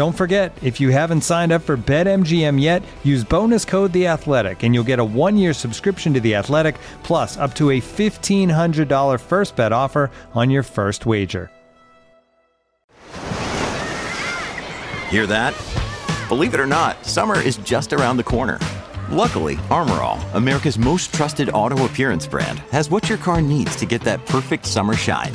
Don't 0.00 0.16
forget, 0.16 0.56
if 0.62 0.80
you 0.80 0.88
haven't 0.88 1.20
signed 1.20 1.52
up 1.52 1.60
for 1.60 1.76
BetMGM 1.76 2.58
yet, 2.58 2.82
use 3.04 3.22
bonus 3.22 3.66
code 3.66 3.92
The 3.92 4.06
Athletic, 4.06 4.62
and 4.62 4.74
you'll 4.74 4.82
get 4.82 4.98
a 4.98 5.04
one-year 5.04 5.52
subscription 5.52 6.14
to 6.14 6.20
The 6.20 6.36
Athletic, 6.36 6.76
plus 7.02 7.36
up 7.36 7.54
to 7.56 7.72
a 7.72 7.80
fifteen 7.80 8.48
hundred 8.48 8.88
dollar 8.88 9.18
first 9.18 9.56
bet 9.56 9.74
offer 9.74 10.10
on 10.32 10.48
your 10.48 10.62
first 10.62 11.04
wager. 11.04 11.50
Hear 15.10 15.26
that? 15.26 15.52
Believe 16.30 16.54
it 16.54 16.60
or 16.60 16.66
not, 16.66 17.04
summer 17.04 17.38
is 17.38 17.58
just 17.58 17.92
around 17.92 18.16
the 18.16 18.24
corner. 18.24 18.58
Luckily, 19.10 19.58
Armor 19.70 20.00
All, 20.00 20.18
America's 20.32 20.78
most 20.78 21.12
trusted 21.12 21.50
auto 21.50 21.84
appearance 21.84 22.26
brand, 22.26 22.60
has 22.70 22.88
what 22.88 23.10
your 23.10 23.18
car 23.18 23.42
needs 23.42 23.76
to 23.76 23.84
get 23.84 24.00
that 24.04 24.24
perfect 24.24 24.64
summer 24.64 24.94
shine. 24.94 25.34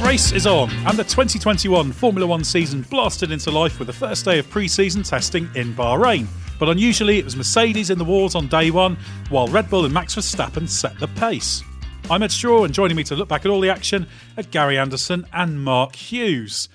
The 0.00 0.06
race 0.06 0.32
is 0.32 0.46
on, 0.46 0.70
and 0.86 0.98
the 0.98 1.04
2021 1.04 1.92
Formula 1.92 2.26
One 2.26 2.42
season 2.42 2.80
blasted 2.88 3.30
into 3.30 3.50
life 3.50 3.78
with 3.78 3.86
the 3.86 3.92
first 3.92 4.24
day 4.24 4.38
of 4.38 4.48
pre 4.48 4.66
season 4.66 5.02
testing 5.02 5.46
in 5.54 5.74
Bahrain. 5.74 6.26
But 6.58 6.70
unusually, 6.70 7.18
it 7.18 7.24
was 7.26 7.36
Mercedes 7.36 7.90
in 7.90 7.98
the 7.98 8.04
wars 8.04 8.34
on 8.34 8.48
day 8.48 8.70
one, 8.70 8.96
while 9.28 9.46
Red 9.48 9.68
Bull 9.68 9.84
and 9.84 9.92
Max 9.92 10.14
Verstappen 10.14 10.66
set 10.70 10.98
the 10.98 11.08
pace. 11.08 11.62
I'm 12.08 12.22
Edd 12.22 12.32
Straw, 12.32 12.64
and 12.64 12.72
joining 12.72 12.96
me 12.96 13.04
to 13.04 13.14
look 13.14 13.28
back 13.28 13.44
at 13.44 13.50
all 13.50 13.60
the 13.60 13.68
action 13.68 14.06
are 14.38 14.42
Gary 14.42 14.78
Anderson 14.78 15.26
and 15.34 15.62
Mark 15.62 15.94
Hughes. 15.94 16.70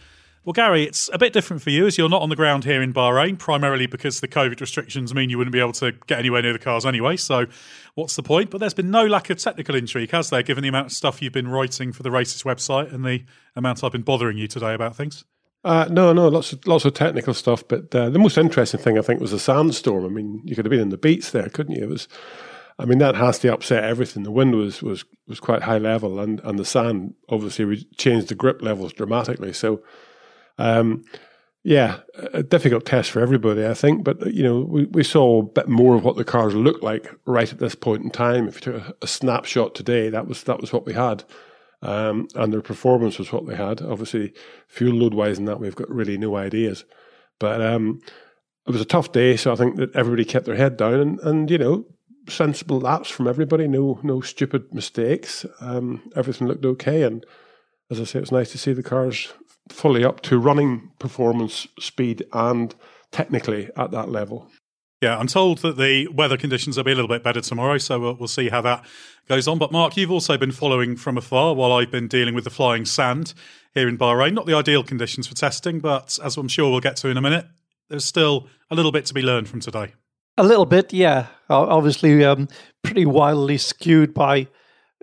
Well, 0.46 0.54
Gary, 0.54 0.84
it's 0.84 1.10
a 1.12 1.18
bit 1.18 1.34
different 1.34 1.64
for 1.64 1.72
you 1.72 1.88
as 1.88 1.98
you're 1.98 2.08
not 2.08 2.22
on 2.22 2.30
the 2.30 2.36
ground 2.36 2.66
here 2.66 2.84
in 2.84 2.94
Bahrain, 2.94 3.40
primarily 3.40 3.88
because 3.88 4.20
the 4.20 4.28
COVID 4.28 4.62
restrictions 4.62 5.12
mean 5.16 5.32
you 5.32 5.40
wouldn't 5.40 5.52
be 5.52 5.60
able 5.60 5.74
to 5.74 5.94
get 6.06 6.20
anywhere 6.20 6.44
near 6.44 6.54
the 6.54 6.60
cars 6.60 6.86
anyway. 6.86 7.18
So, 7.18 7.48
what's 7.96 8.16
the 8.16 8.24
point? 8.24 8.52
But 8.52 8.60
there's 8.60 8.74
been 8.74 8.92
no 8.92 9.06
lack 9.06 9.30
of 9.30 9.40
technical 9.40 9.76
intrigue, 9.76 10.12
has 10.12 10.30
there, 10.30 10.44
given 10.44 10.62
the 10.62 10.68
amount 10.68 10.88
of 10.88 10.92
stuff 10.92 11.22
you've 11.22 11.34
been 11.34 11.48
writing 11.48 11.92
for 11.92 12.04
the 12.04 12.12
Races 12.12 12.44
website 12.44 12.94
and 12.94 13.04
the 13.04 13.24
amount 13.56 13.84
I've 13.84 13.92
been 13.92 14.04
bothering 14.04 14.38
you 14.38 14.48
today 14.48 14.74
about 14.74 14.96
things? 14.96 15.26
Uh, 15.64 15.88
no, 15.90 16.14
no, 16.14 16.28
lots 16.28 16.54
of 16.54 16.66
lots 16.68 16.86
of 16.86 16.94
technical 16.94 17.34
stuff. 17.34 17.68
But 17.68 17.94
uh, 17.96 18.10
the 18.10 18.20
most 18.20 18.38
interesting 18.38 18.80
thing 18.80 19.00
I 19.00 19.02
think 19.02 19.20
was 19.20 19.32
the 19.32 19.40
sandstorm. 19.40 20.06
I 20.06 20.10
mean, 20.10 20.42
you 20.46 20.56
could 20.56 20.66
have 20.66 20.70
been 20.70 20.80
in 20.80 20.90
the 20.90 20.98
beats 20.98 21.32
there, 21.32 21.50
couldn't 21.50 21.76
you? 21.76 21.86
It 21.86 21.90
was, 21.90 22.08
I 22.78 22.86
mean, 22.86 23.00
that 23.00 23.16
has 23.16 23.40
to 23.40 23.52
upset 23.52 23.84
everything. 23.84 24.22
The 24.22 24.32
wind 24.32 24.54
was 24.54 24.84
was 24.84 25.06
was 25.28 25.40
quite 25.40 25.64
high 25.64 25.80
level, 25.80 26.20
and 26.20 26.40
and 26.42 26.60
the 26.60 26.66
sand 26.66 27.16
obviously 27.30 27.88
changed 27.98 28.28
the 28.28 28.36
grip 28.36 28.62
levels 28.62 28.94
dramatically. 28.94 29.54
So 29.54 29.82
um, 30.60 31.04
yeah, 31.66 32.02
a 32.32 32.44
difficult 32.44 32.86
test 32.86 33.10
for 33.10 33.22
everybody, 33.22 33.66
I 33.66 33.74
think. 33.74 34.04
But 34.04 34.32
you 34.32 34.44
know, 34.44 34.60
we, 34.60 34.86
we 34.86 35.04
saw 35.04 35.40
a 35.40 35.44
bit 35.44 35.68
more 35.68 35.96
of 35.96 36.04
what 36.04 36.16
the 36.16 36.24
cars 36.24 36.54
looked 36.54 36.84
like 36.84 37.12
right 37.26 37.52
at 37.52 37.58
this 37.58 37.74
point 37.74 38.04
in 38.04 38.12
time. 38.12 38.48
If 38.48 38.56
you 38.56 38.74
took 38.74 38.88
a, 38.88 38.96
a 39.02 39.08
snapshot 39.08 39.74
today, 39.74 40.10
that 40.10 40.28
was 40.28 40.44
that 40.44 40.62
was 40.62 40.72
what 40.72 40.86
we 40.86 40.94
had, 40.94 41.24
um, 41.82 42.28
and 42.36 42.54
their 42.54 42.62
performance 42.62 43.18
was 43.18 43.32
what 43.32 43.48
they 43.48 43.56
had. 43.56 43.82
Obviously, 43.82 44.32
fuel 44.68 44.94
load 44.94 45.16
wise, 45.16 45.40
and 45.40 45.48
that 45.48 45.60
we've 45.60 45.76
got 45.76 45.90
really 45.90 46.20
no 46.20 46.36
ideas. 46.36 46.86
But 47.40 47.64
um, 47.64 48.00
it 48.68 48.72
was 48.72 48.82
a 48.82 48.86
tough 48.86 49.12
day, 49.12 49.36
so 49.36 49.52
I 49.52 49.56
think 49.56 49.78
that 49.78 49.96
everybody 49.96 50.24
kept 50.24 50.46
their 50.46 50.56
head 50.56 50.78
down, 50.78 50.94
and, 50.94 51.20
and 51.22 51.50
you 51.50 51.58
know, 51.58 51.86
sensible 52.30 52.80
laps 52.80 53.10
from 53.10 53.28
everybody. 53.28 53.68
No 53.68 54.00
no 54.04 54.22
stupid 54.22 54.72
mistakes. 54.72 55.48
Um, 55.62 56.12
everything 56.16 56.48
looked 56.48 56.66
okay, 56.66 57.02
and 57.02 57.26
as 57.90 58.00
I 58.00 58.04
say, 58.04 58.20
it's 58.20 58.32
nice 58.32 58.52
to 58.52 58.60
see 58.60 58.74
the 58.74 58.84
cars 58.84 59.34
fully 59.70 60.04
up 60.04 60.22
to 60.22 60.38
running 60.38 60.92
performance, 61.00 61.68
speed, 61.80 62.24
and 62.34 62.76
technically 63.12 63.70
at 63.78 63.92
that 63.92 64.10
level. 64.10 64.50
Yeah, 65.02 65.18
I'm 65.18 65.28
told 65.28 65.60
that 65.60 65.78
the 65.78 66.08
weather 66.08 66.38
conditions 66.38 66.78
will 66.78 66.84
be 66.84 66.92
a 66.92 66.96
little 66.96 67.10
bit 67.10 67.24
better 67.24 67.42
tomorrow, 67.42 67.78
so 67.78 68.00
we'll, 68.00 68.16
we'll, 68.16 68.28
see 68.28 68.50
how 68.50 68.62
that 68.62 68.86
goes 69.28 69.48
on. 69.48 69.58
But 69.58 69.72
Mark, 69.72 69.98
you've 69.98 70.12
also 70.12 70.38
been 70.38 70.52
following 70.52 70.96
from 70.96 71.18
afar 71.18 71.54
while 71.54 71.74
I've 71.74 71.92
been 71.92 72.08
dealing 72.08 72.34
with 72.34 72.44
the 72.44 72.50
flying 72.50 72.86
sand 72.86 73.34
here 73.74 73.90
in 73.90 73.98
Bahrain. 73.98 74.34
Not 74.34 74.46
the 74.46 74.56
ideal 74.56 74.84
conditions 74.84 75.28
for 75.28 75.36
testing, 75.36 75.80
but 75.80 76.18
as 76.24 76.38
I'm 76.38 76.48
sure 76.48 76.72
we'll 76.72 76.80
get 76.80 76.96
to 76.98 77.10
in 77.10 77.18
a 77.18 77.22
minute, 77.22 77.46
there's 77.90 78.06
still 78.06 78.48
a 78.72 78.76
little 78.76 78.92
bit 78.92 79.06
to 79.08 79.14
be 79.14 79.22
learned 79.22 79.50
from 79.50 79.60
today. 79.60 79.94
A 80.38 80.44
little 80.44 80.66
bit, 80.66 80.92
yeah. 80.92 81.28
Obviously, 81.50 82.24
um, 82.24 82.48
pretty 82.84 83.06
wildly 83.06 83.58
skewed 83.58 84.14
by 84.14 84.48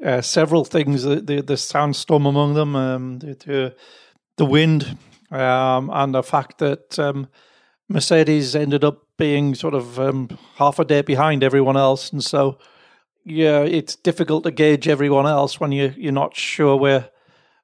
uh, 0.05 0.21
several 0.21 0.65
things. 0.65 1.05
The, 1.05 1.17
the, 1.21 1.43
the 1.43 1.57
sandstorm 1.57 2.27
among 2.27 2.55
them, 2.55 2.77
um, 2.77 3.19
the, 3.21 3.35
the 3.35 3.77
the 4.37 4.47
wind 4.47 4.97
um, 5.31 5.91
and 5.93 6.15
the 6.15 6.23
fact 6.23 6.59
that 6.59 6.99
um, 6.99 7.29
Mercedes 7.89 8.55
ended 8.55 8.85
up 8.85 9.07
being 9.17 9.55
sort 9.55 9.75
of 9.75 9.99
um, 9.99 10.39
half 10.57 10.79
a 10.79 10.85
day 10.85 11.03
behind 11.03 11.45
everyone 11.45 11.77
else, 11.77 12.11
and 12.13 12.23
so 12.23 12.59
yeah, 13.25 13.61
it's 13.61 13.97
difficult 13.97 14.45
to 14.45 14.51
gauge 14.51 14.89
everyone 14.89 15.27
else 15.27 15.61
when 15.61 15.73
you 15.73 15.95
you're 15.97 16.13
not 16.13 16.37
sure 16.37 16.77
where 16.77 17.11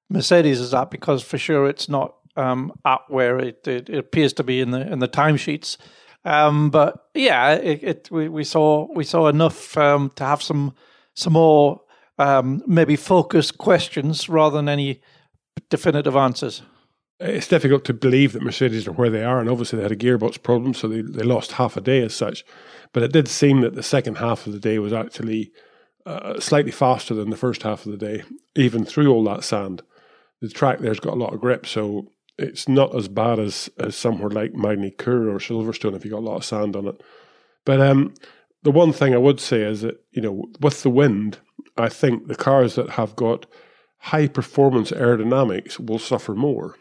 Mercedes 0.08 0.60
is 0.60 0.74
at 0.74 0.90
because 0.90 1.22
for 1.22 1.38
sure 1.38 1.68
it's 1.68 1.88
not 1.88 2.14
um, 2.36 2.72
at 2.84 3.00
where 3.08 3.38
it, 3.38 3.66
it, 3.66 3.90
it, 3.90 3.98
appears 3.98 4.32
to 4.34 4.44
be 4.44 4.60
in 4.60 4.70
the 4.70 4.80
in 4.90 5.00
the 5.00 5.08
timesheets. 5.08 5.76
Um, 6.24 6.70
but 6.70 7.08
yeah, 7.14 7.54
it, 7.54 7.82
it, 7.82 8.08
we, 8.10 8.28
we 8.28 8.44
saw 8.44 8.86
we 8.94 9.04
saw 9.04 9.28
enough 9.28 9.76
um, 9.76 10.10
to 10.16 10.24
have 10.24 10.42
some 10.42 10.74
some 11.14 11.32
more 11.32 11.82
maybe 12.66 12.96
focused 12.96 13.58
questions 13.58 14.28
rather 14.28 14.56
than 14.56 14.68
any 14.68 15.00
definitive 15.70 16.16
answers. 16.16 16.62
It's 17.20 17.48
difficult 17.48 17.84
to 17.86 17.94
believe 17.94 18.32
that 18.32 18.42
Mercedes 18.42 18.86
are 18.86 18.92
where 18.92 19.10
they 19.10 19.24
are, 19.24 19.40
and 19.40 19.50
obviously 19.50 19.76
they 19.76 19.82
had 19.82 19.92
a 19.92 19.96
gearbox 19.96 20.40
problem, 20.40 20.72
so 20.72 20.86
they, 20.86 21.00
they 21.00 21.24
lost 21.24 21.52
half 21.52 21.76
a 21.76 21.80
day 21.80 22.02
as 22.02 22.14
such. 22.14 22.44
But 22.92 23.02
it 23.02 23.12
did 23.12 23.26
seem 23.26 23.60
that 23.62 23.74
the 23.74 23.82
second 23.82 24.18
half 24.18 24.46
of 24.46 24.52
the 24.52 24.60
day 24.60 24.78
was 24.78 24.92
actually 24.92 25.50
uh, 26.06 26.38
slightly 26.38 26.70
faster 26.70 27.14
than 27.14 27.31
the 27.31 27.37
first 27.37 27.64
half 27.64 27.84
of 27.84 27.93
the 27.93 27.98
day, 27.98 28.22
even 28.54 28.84
through 28.84 29.12
all 29.12 29.25
that 29.25 29.43
sand. 29.43 29.82
The 30.40 30.48
track 30.48 30.78
there's 30.78 31.00
got 31.00 31.14
a 31.14 31.16
lot 31.20 31.34
of 31.34 31.40
grip, 31.40 31.66
so 31.66 32.12
it's 32.38 32.69
not 32.69 32.94
as 32.94 33.08
bad 33.08 33.40
as, 33.40 33.69
as 33.78 33.96
somewhere 33.96 34.31
like 34.31 34.54
Magny-Cours 34.54 35.26
or 35.28 35.38
Silverstone 35.38 35.96
if 35.96 36.04
you 36.04 36.12
got 36.12 36.20
a 36.20 36.31
lot 36.31 36.37
of 36.37 36.44
sand 36.44 36.76
on 36.76 36.87
it. 36.87 37.02
But 37.64 37.81
um, 37.81 38.14
the 38.62 38.70
one 38.70 38.93
thing 38.93 39.12
I 39.12 39.19
would 39.19 39.40
say 39.40 39.62
is 39.62 39.82
that 39.82 40.00
you 40.12 40.22
know 40.22 40.44
with 40.60 40.82
the 40.82 40.90
wind, 40.90 41.38
I 41.76 41.88
think 41.88 42.28
the 42.28 42.37
cars 42.37 42.76
that 42.76 42.90
have 42.90 43.16
got 43.16 43.46
high 43.98 44.28
performance 44.28 44.90
aerodynamics 44.90 45.78
will 45.78 45.98
suffer 45.98 46.34
more. 46.34 46.76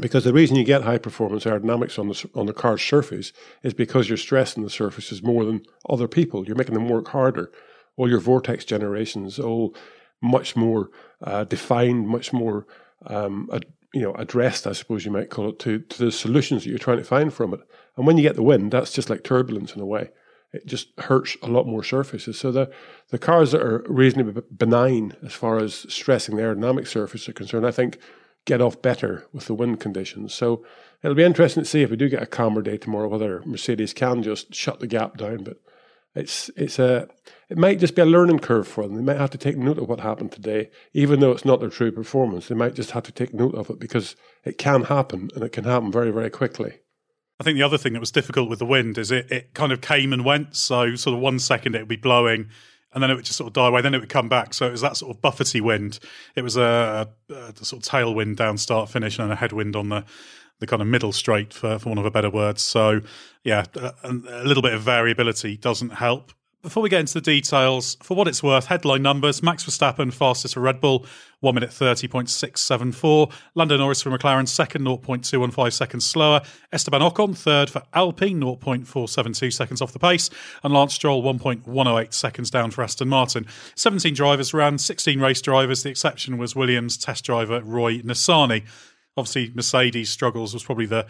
Because 0.00 0.24
the 0.24 0.32
reason 0.32 0.56
you 0.56 0.64
get 0.64 0.82
high 0.82 0.98
performance 0.98 1.44
aerodynamics 1.44 1.98
on 1.98 2.08
the 2.08 2.28
on 2.34 2.46
the 2.46 2.52
car's 2.52 2.82
surface 2.82 3.32
is 3.62 3.72
because 3.72 4.08
you're 4.08 4.18
stressing 4.18 4.62
the 4.62 4.70
surfaces 4.70 5.22
more 5.22 5.44
than 5.44 5.62
other 5.88 6.06
people. 6.06 6.46
You're 6.46 6.56
making 6.56 6.74
them 6.74 6.88
work 6.88 7.08
harder. 7.08 7.50
All 7.96 8.08
your 8.08 8.20
vortex 8.20 8.64
generations, 8.64 9.38
all 9.38 9.74
much 10.20 10.54
more 10.54 10.90
uh, 11.22 11.44
defined, 11.44 12.06
much 12.06 12.32
more 12.32 12.66
um, 13.06 13.48
ad, 13.52 13.64
you 13.94 14.02
know 14.02 14.12
addressed, 14.14 14.66
I 14.66 14.72
suppose 14.72 15.06
you 15.06 15.10
might 15.10 15.30
call 15.30 15.48
it, 15.48 15.58
to 15.60 15.78
to 15.80 16.04
the 16.04 16.12
solutions 16.12 16.64
that 16.64 16.70
you're 16.70 16.78
trying 16.78 16.98
to 16.98 17.04
find 17.04 17.32
from 17.32 17.54
it. 17.54 17.60
And 17.96 18.06
when 18.06 18.18
you 18.18 18.22
get 18.22 18.36
the 18.36 18.42
wind, 18.42 18.70
that's 18.70 18.92
just 18.92 19.08
like 19.08 19.24
turbulence 19.24 19.74
in 19.74 19.80
a 19.80 19.86
way. 19.86 20.10
It 20.52 20.66
just 20.66 20.88
hurts 20.98 21.36
a 21.42 21.48
lot 21.48 21.66
more 21.66 21.84
surfaces. 21.84 22.38
So 22.38 22.50
the 22.50 22.70
the 23.10 23.18
cars 23.18 23.52
that 23.52 23.62
are 23.62 23.84
reasonably 23.88 24.42
benign 24.54 25.14
as 25.24 25.32
far 25.32 25.58
as 25.58 25.86
stressing 25.92 26.36
the 26.36 26.42
aerodynamic 26.42 26.86
surface 26.86 27.28
are 27.28 27.34
concerned, 27.34 27.66
I 27.66 27.70
think 27.70 27.98
get 28.46 28.62
off 28.62 28.80
better 28.80 29.26
with 29.32 29.46
the 29.46 29.54
wind 29.54 29.78
conditions. 29.78 30.32
So 30.32 30.64
it'll 31.02 31.14
be 31.14 31.22
interesting 31.22 31.64
to 31.64 31.68
see 31.68 31.82
if 31.82 31.90
we 31.90 31.96
do 31.96 32.08
get 32.08 32.22
a 32.22 32.26
calmer 32.26 32.62
day 32.62 32.78
tomorrow 32.78 33.08
whether 33.08 33.42
Mercedes 33.44 33.92
can 33.92 34.22
just 34.22 34.54
shut 34.54 34.80
the 34.80 34.86
gap 34.86 35.18
down. 35.18 35.44
But 35.44 35.58
it's 36.14 36.50
it's 36.56 36.78
a 36.78 37.08
it 37.50 37.58
might 37.58 37.78
just 37.78 37.94
be 37.94 38.02
a 38.02 38.06
learning 38.06 38.38
curve 38.38 38.66
for 38.66 38.84
them. 38.84 38.96
They 38.96 39.02
might 39.02 39.20
have 39.20 39.30
to 39.30 39.38
take 39.38 39.58
note 39.58 39.78
of 39.78 39.88
what 39.88 40.00
happened 40.00 40.32
today, 40.32 40.70
even 40.94 41.20
though 41.20 41.32
it's 41.32 41.44
not 41.44 41.60
their 41.60 41.68
true 41.68 41.92
performance. 41.92 42.48
They 42.48 42.54
might 42.54 42.74
just 42.74 42.92
have 42.92 43.04
to 43.04 43.12
take 43.12 43.34
note 43.34 43.54
of 43.54 43.68
it 43.68 43.78
because 43.78 44.16
it 44.44 44.56
can 44.56 44.84
happen 44.84 45.30
and 45.34 45.44
it 45.44 45.52
can 45.52 45.64
happen 45.64 45.92
very 45.92 46.10
very 46.10 46.30
quickly. 46.30 46.80
I 47.40 47.44
think 47.44 47.56
the 47.56 47.62
other 47.62 47.78
thing 47.78 47.92
that 47.92 48.00
was 48.00 48.10
difficult 48.10 48.48
with 48.48 48.58
the 48.58 48.66
wind 48.66 48.98
is 48.98 49.10
it, 49.10 49.30
it 49.30 49.54
kind 49.54 49.70
of 49.70 49.80
came 49.80 50.12
and 50.12 50.24
went. 50.24 50.56
So 50.56 50.96
sort 50.96 51.14
of 51.14 51.20
one 51.20 51.38
second 51.38 51.74
it 51.74 51.80
would 51.80 51.88
be 51.88 51.96
blowing 51.96 52.48
and 52.92 53.02
then 53.02 53.10
it 53.10 53.14
would 53.14 53.24
just 53.24 53.36
sort 53.38 53.48
of 53.48 53.52
die 53.52 53.68
away. 53.68 53.80
Then 53.80 53.94
it 53.94 54.00
would 54.00 54.08
come 54.08 54.28
back. 54.28 54.54
So 54.54 54.66
it 54.66 54.72
was 54.72 54.80
that 54.80 54.96
sort 54.96 55.14
of 55.14 55.22
buffety 55.22 55.60
wind. 55.60 55.98
It 56.34 56.42
was 56.42 56.56
a, 56.56 57.08
a, 57.30 57.64
sort 57.64 57.84
of 57.84 57.90
tailwind 57.90 58.36
down 58.36 58.58
start 58.58 58.88
finish 58.88 59.18
and 59.18 59.30
a 59.30 59.36
headwind 59.36 59.76
on 59.76 59.88
the 59.88 60.04
the 60.60 60.66
kind 60.66 60.82
of 60.82 60.88
middle 60.88 61.12
straight 61.12 61.54
for, 61.54 61.78
for 61.78 61.90
want 61.90 62.00
of 62.00 62.06
a 62.06 62.10
better 62.10 62.30
word. 62.30 62.58
So 62.58 63.00
yeah, 63.44 63.64
a, 63.76 63.94
a 64.02 64.44
little 64.44 64.62
bit 64.62 64.74
of 64.74 64.82
variability 64.82 65.56
doesn't 65.56 65.90
help. 65.90 66.32
Before 66.68 66.82
we 66.82 66.90
get 66.90 67.00
into 67.00 67.14
the 67.14 67.22
details, 67.22 67.96
for 68.02 68.14
what 68.14 68.28
it's 68.28 68.42
worth, 68.42 68.66
headline 68.66 69.00
numbers 69.00 69.42
Max 69.42 69.64
Verstappen, 69.64 70.12
fastest 70.12 70.52
for 70.52 70.60
Red 70.60 70.82
Bull, 70.82 71.06
1 71.40 71.54
minute 71.54 71.70
30.674. 71.70 73.32
Lando 73.54 73.78
Norris 73.78 74.02
for 74.02 74.10
McLaren, 74.10 74.46
second, 74.46 74.84
0.215 74.84 75.72
seconds 75.72 76.04
slower. 76.04 76.42
Esteban 76.70 77.00
Ocon, 77.00 77.34
third 77.34 77.70
for 77.70 77.82
Alpine, 77.94 78.40
0.472 78.40 79.50
seconds 79.50 79.80
off 79.80 79.94
the 79.94 79.98
pace. 79.98 80.28
And 80.62 80.74
Lance 80.74 80.92
Stroll, 80.92 81.22
1.108 81.22 82.12
seconds 82.12 82.50
down 82.50 82.70
for 82.70 82.84
Aston 82.84 83.08
Martin. 83.08 83.46
17 83.76 84.12
drivers 84.12 84.52
ran, 84.52 84.76
16 84.76 85.20
race 85.20 85.40
drivers. 85.40 85.84
The 85.84 85.88
exception 85.88 86.36
was 86.36 86.54
Williams 86.54 86.98
test 86.98 87.24
driver 87.24 87.62
Roy 87.62 88.00
Nissany. 88.00 88.66
Obviously, 89.16 89.52
Mercedes 89.54 90.10
struggles 90.10 90.52
was 90.52 90.64
probably 90.64 90.84
the, 90.84 91.06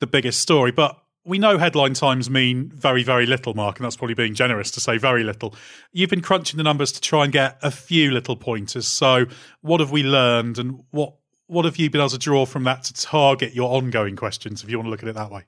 the 0.00 0.06
biggest 0.06 0.40
story. 0.40 0.70
But 0.70 0.98
we 1.24 1.38
know 1.38 1.56
headline 1.56 1.94
times 1.94 2.28
mean 2.28 2.70
very, 2.74 3.02
very 3.02 3.26
little, 3.26 3.54
Mark, 3.54 3.78
and 3.78 3.84
that's 3.84 3.96
probably 3.96 4.14
being 4.14 4.34
generous 4.34 4.70
to 4.72 4.80
say 4.80 4.98
very 4.98 5.24
little. 5.24 5.54
You've 5.92 6.10
been 6.10 6.20
crunching 6.20 6.58
the 6.58 6.62
numbers 6.62 6.92
to 6.92 7.00
try 7.00 7.24
and 7.24 7.32
get 7.32 7.58
a 7.62 7.70
few 7.70 8.10
little 8.10 8.36
pointers. 8.36 8.86
So, 8.86 9.26
what 9.62 9.80
have 9.80 9.90
we 9.90 10.02
learned, 10.02 10.58
and 10.58 10.82
what 10.90 11.14
what 11.46 11.64
have 11.64 11.76
you 11.76 11.90
been 11.90 12.00
able 12.00 12.10
to 12.10 12.18
draw 12.18 12.46
from 12.46 12.64
that 12.64 12.84
to 12.84 12.94
target 12.94 13.54
your 13.54 13.70
ongoing 13.70 14.16
questions, 14.16 14.62
if 14.62 14.70
you 14.70 14.78
want 14.78 14.86
to 14.86 14.90
look 14.90 15.02
at 15.02 15.08
it 15.08 15.14
that 15.14 15.30
way? 15.30 15.44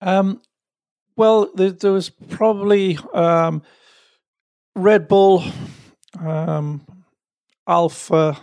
Um, 0.00 0.42
well, 1.16 1.50
there, 1.54 1.72
there 1.72 1.92
was 1.92 2.10
probably 2.10 2.98
um, 3.12 3.62
Red 4.74 5.08
Bull, 5.08 5.42
um, 6.20 6.86
Alfa, 7.66 8.38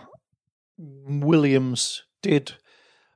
Williams 0.78 2.02
did 2.22 2.52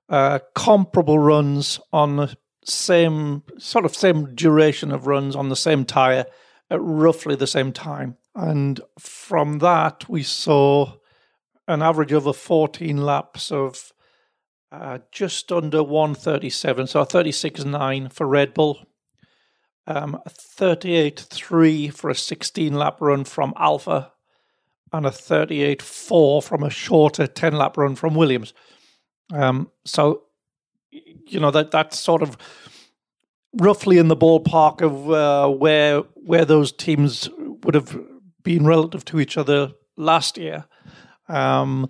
uh, 0.08 0.38
comparable 0.54 1.18
runs 1.18 1.78
on 1.92 2.34
same 2.64 3.42
sort 3.58 3.84
of 3.84 3.94
same 3.94 4.34
duration 4.34 4.92
of 4.92 5.06
runs 5.06 5.34
on 5.34 5.48
the 5.48 5.56
same 5.56 5.84
tire 5.84 6.26
at 6.70 6.80
roughly 6.80 7.34
the 7.34 7.46
same 7.46 7.72
time. 7.72 8.16
And 8.34 8.80
from 8.98 9.58
that, 9.58 10.08
we 10.08 10.22
saw 10.22 10.94
an 11.66 11.82
average 11.82 12.12
over 12.12 12.32
14 12.32 12.96
laps 12.98 13.50
of 13.50 13.92
uh, 14.72 14.98
just 15.10 15.50
under 15.50 15.82
137, 15.82 16.86
so 16.86 17.04
36.9 17.04 18.12
for 18.12 18.26
Red 18.26 18.54
Bull, 18.54 18.86
um, 19.86 20.20
38.3 20.28 21.92
for 21.92 22.10
a 22.10 22.14
16 22.14 22.74
lap 22.74 23.00
run 23.00 23.24
from 23.24 23.52
Alfa, 23.56 24.12
and 24.92 25.06
a 25.06 25.10
38.4 25.10 26.44
from 26.44 26.62
a 26.62 26.70
shorter 26.70 27.26
10 27.26 27.54
lap 27.54 27.76
run 27.76 27.96
from 27.96 28.14
Williams. 28.14 28.52
Um, 29.32 29.70
so 29.84 30.24
you 31.32 31.40
know 31.40 31.50
that 31.50 31.70
that's 31.70 31.98
sort 31.98 32.22
of 32.22 32.36
roughly 33.54 33.98
in 33.98 34.08
the 34.08 34.16
ballpark 34.16 34.82
of 34.82 35.10
uh, 35.10 35.48
where 35.48 36.00
where 36.14 36.44
those 36.44 36.72
teams 36.72 37.28
would 37.64 37.74
have 37.74 37.98
been 38.42 38.66
relative 38.66 39.04
to 39.06 39.20
each 39.20 39.36
other 39.36 39.72
last 39.96 40.38
year. 40.38 40.64
Um, 41.28 41.88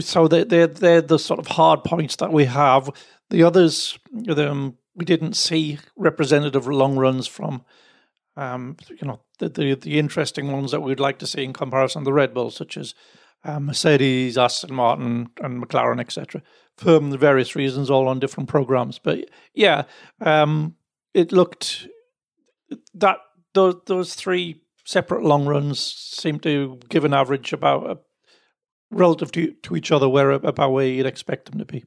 so 0.00 0.28
they 0.28 0.44
they're, 0.44 0.66
they're 0.66 1.02
the 1.02 1.18
sort 1.18 1.40
of 1.40 1.46
hard 1.46 1.84
points 1.84 2.16
that 2.16 2.32
we 2.32 2.46
have. 2.46 2.90
The 3.30 3.42
others, 3.42 3.98
um, 4.36 4.76
we 4.94 5.04
didn't 5.04 5.34
see 5.34 5.78
representative 5.96 6.66
long 6.66 6.96
runs 6.96 7.26
from. 7.26 7.64
Um, 8.36 8.76
you 8.90 9.06
know 9.06 9.20
the, 9.38 9.48
the, 9.48 9.74
the 9.74 9.98
interesting 9.98 10.50
ones 10.50 10.72
that 10.72 10.80
we'd 10.80 11.00
like 11.00 11.18
to 11.20 11.26
see 11.26 11.44
in 11.44 11.52
comparison 11.52 12.02
to 12.02 12.04
the 12.04 12.12
Red 12.12 12.34
Bull, 12.34 12.50
such 12.50 12.76
as 12.76 12.94
uh, 13.44 13.60
Mercedes, 13.60 14.38
Aston 14.38 14.74
Martin, 14.74 15.28
and 15.42 15.62
McLaren, 15.62 16.00
etc 16.00 16.42
for 16.76 17.00
various 17.00 17.54
reasons, 17.54 17.90
all 17.90 18.08
on 18.08 18.18
different 18.18 18.48
programs. 18.48 18.98
But 18.98 19.28
yeah, 19.54 19.84
um, 20.20 20.74
it 21.12 21.32
looked 21.32 21.86
that 22.94 23.18
those 23.52 23.76
those 23.86 24.14
three 24.14 24.60
separate 24.84 25.22
long 25.22 25.46
runs 25.46 25.80
seem 25.80 26.40
to 26.40 26.78
give 26.88 27.04
an 27.04 27.14
average 27.14 27.52
about 27.52 27.88
uh, 27.88 27.94
relative 28.90 29.32
to, 29.32 29.52
to 29.62 29.76
each 29.76 29.92
other 29.92 30.08
where 30.08 30.32
about 30.32 30.72
where 30.72 30.86
you'd 30.86 31.06
expect 31.06 31.50
them 31.50 31.58
to 31.58 31.64
be. 31.64 31.84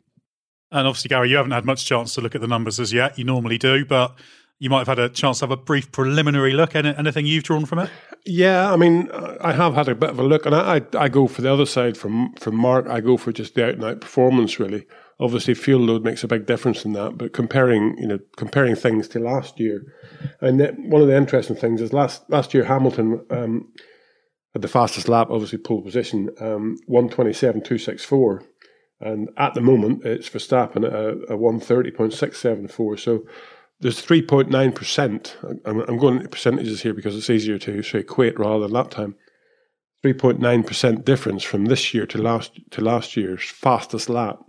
And 0.72 0.88
obviously, 0.88 1.10
Gary, 1.10 1.30
you 1.30 1.38
haven't 1.38 1.52
had 1.52 1.66
much 1.66 1.86
chance 1.86 2.14
to 2.16 2.22
look 2.22 2.36
at 2.36 2.42
the 2.42 2.48
numbers 2.48 2.80
as 2.80 2.92
yet. 2.92 3.18
You 3.18 3.24
normally 3.24 3.58
do, 3.58 3.86
but 3.86 4.18
you 4.60 4.70
might 4.70 4.80
have 4.80 4.88
had 4.88 5.00
a 5.00 5.10
chance 5.10 5.40
to 5.40 5.44
have 5.44 5.52
a 5.52 5.58
brief 5.58 5.92
preliminary 5.92 6.54
look. 6.54 6.76
Anything 6.76 7.26
you've 7.26 7.44
drawn 7.44 7.66
from 7.66 7.80
it? 7.80 7.90
Yeah, 8.26 8.72
I 8.72 8.76
mean, 8.76 9.10
I 9.42 9.54
have 9.54 9.76
had 9.76 9.88
a 9.88 9.96
bit 9.96 10.10
of 10.10 10.20
a 10.20 10.24
look, 10.24 10.46
and 10.46 10.56
I, 10.56 10.78
I, 10.78 10.82
I 11.06 11.10
go 11.10 11.28
for 11.28 11.42
the 11.42 11.54
other 11.54 11.66
side 11.66 11.96
from 11.98 12.34
from 12.34 12.56
Mark. 12.56 12.88
I 12.88 13.00
go 13.00 13.18
for 13.18 13.32
just 13.32 13.56
the 13.56 13.66
out 13.66 13.76
and 13.76 13.84
out 13.84 14.02
performance, 14.02 14.60
really. 14.60 14.86
Obviously, 15.20 15.54
fuel 15.54 15.82
load 15.82 16.04
makes 16.04 16.24
a 16.24 16.28
big 16.28 16.46
difference 16.46 16.86
in 16.86 16.94
that, 16.94 17.18
but 17.18 17.34
comparing, 17.34 17.98
you 17.98 18.08
know, 18.08 18.20
comparing 18.36 18.76
things 18.76 19.08
to 19.10 19.20
last 19.20 19.60
year, 19.60 19.82
and 20.42 20.60
one 20.92 21.02
of 21.02 21.08
the 21.08 21.16
interesting 21.16 21.56
things 21.56 21.82
is 21.82 21.94
last 21.94 22.24
last 22.30 22.54
year 22.54 22.66
Hamilton 22.66 23.26
um, 23.32 23.72
had 24.54 24.62
the 24.62 24.68
fastest 24.68 25.08
lap, 25.08 25.30
obviously 25.32 25.58
pole 25.58 25.82
position, 25.82 26.30
um, 26.40 26.78
one 26.86 27.10
twenty 27.10 27.34
seven 27.34 27.64
two 27.64 27.78
six 27.78 28.04
four, 28.04 28.44
and 29.00 29.30
at 29.38 29.54
the 29.54 29.62
moment 29.62 30.04
it's 30.06 30.30
Verstappen 30.30 30.86
at 30.86 30.94
a, 30.94 31.34
a 31.34 31.38
one 31.38 31.60
thirty 31.60 31.92
point 31.92 32.14
six 32.14 32.40
seven 32.40 32.68
four. 32.68 32.98
So 32.98 33.24
there's 33.80 34.04
3.9%. 34.04 35.62
I'm, 35.66 35.82
I'm 35.82 35.98
going 35.98 36.18
into 36.18 36.30
percentages 36.30 36.82
here 36.82 36.94
because 36.94 37.16
it's 37.16 37.30
easier 37.30 37.58
to, 37.60 37.84
say 37.84 38.00
equate 38.00 38.40
rather 38.40 38.62
than 38.62 38.72
lap 38.72 38.90
time. 38.90 39.16
3.9% 40.04 41.06
difference 41.06 41.44
from 41.44 41.66
this 41.66 41.94
year 41.94 42.06
to 42.06 42.18
last 42.20 42.60
to 42.72 42.82
last 42.82 43.18
year's 43.18 43.44
fastest 43.44 44.10
lap. 44.10 44.40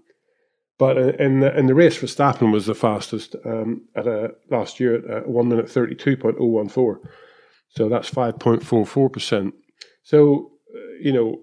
But 0.78 0.96
in 1.20 1.40
the, 1.40 1.58
in 1.58 1.66
the 1.66 1.74
race, 1.74 1.98
Verstappen 1.98 2.52
was 2.52 2.66
the 2.66 2.74
fastest 2.74 3.34
um, 3.44 3.88
at 3.96 4.06
a, 4.06 4.34
last 4.50 4.78
year 4.78 4.94
at 4.96 5.26
a 5.26 5.28
1 5.28 5.48
minute 5.48 5.66
32.014. 5.66 6.96
So 7.70 7.88
that's 7.88 8.10
5.44%. 8.10 9.52
So, 10.04 10.52
uh, 10.72 10.78
you 11.00 11.12
know, 11.12 11.40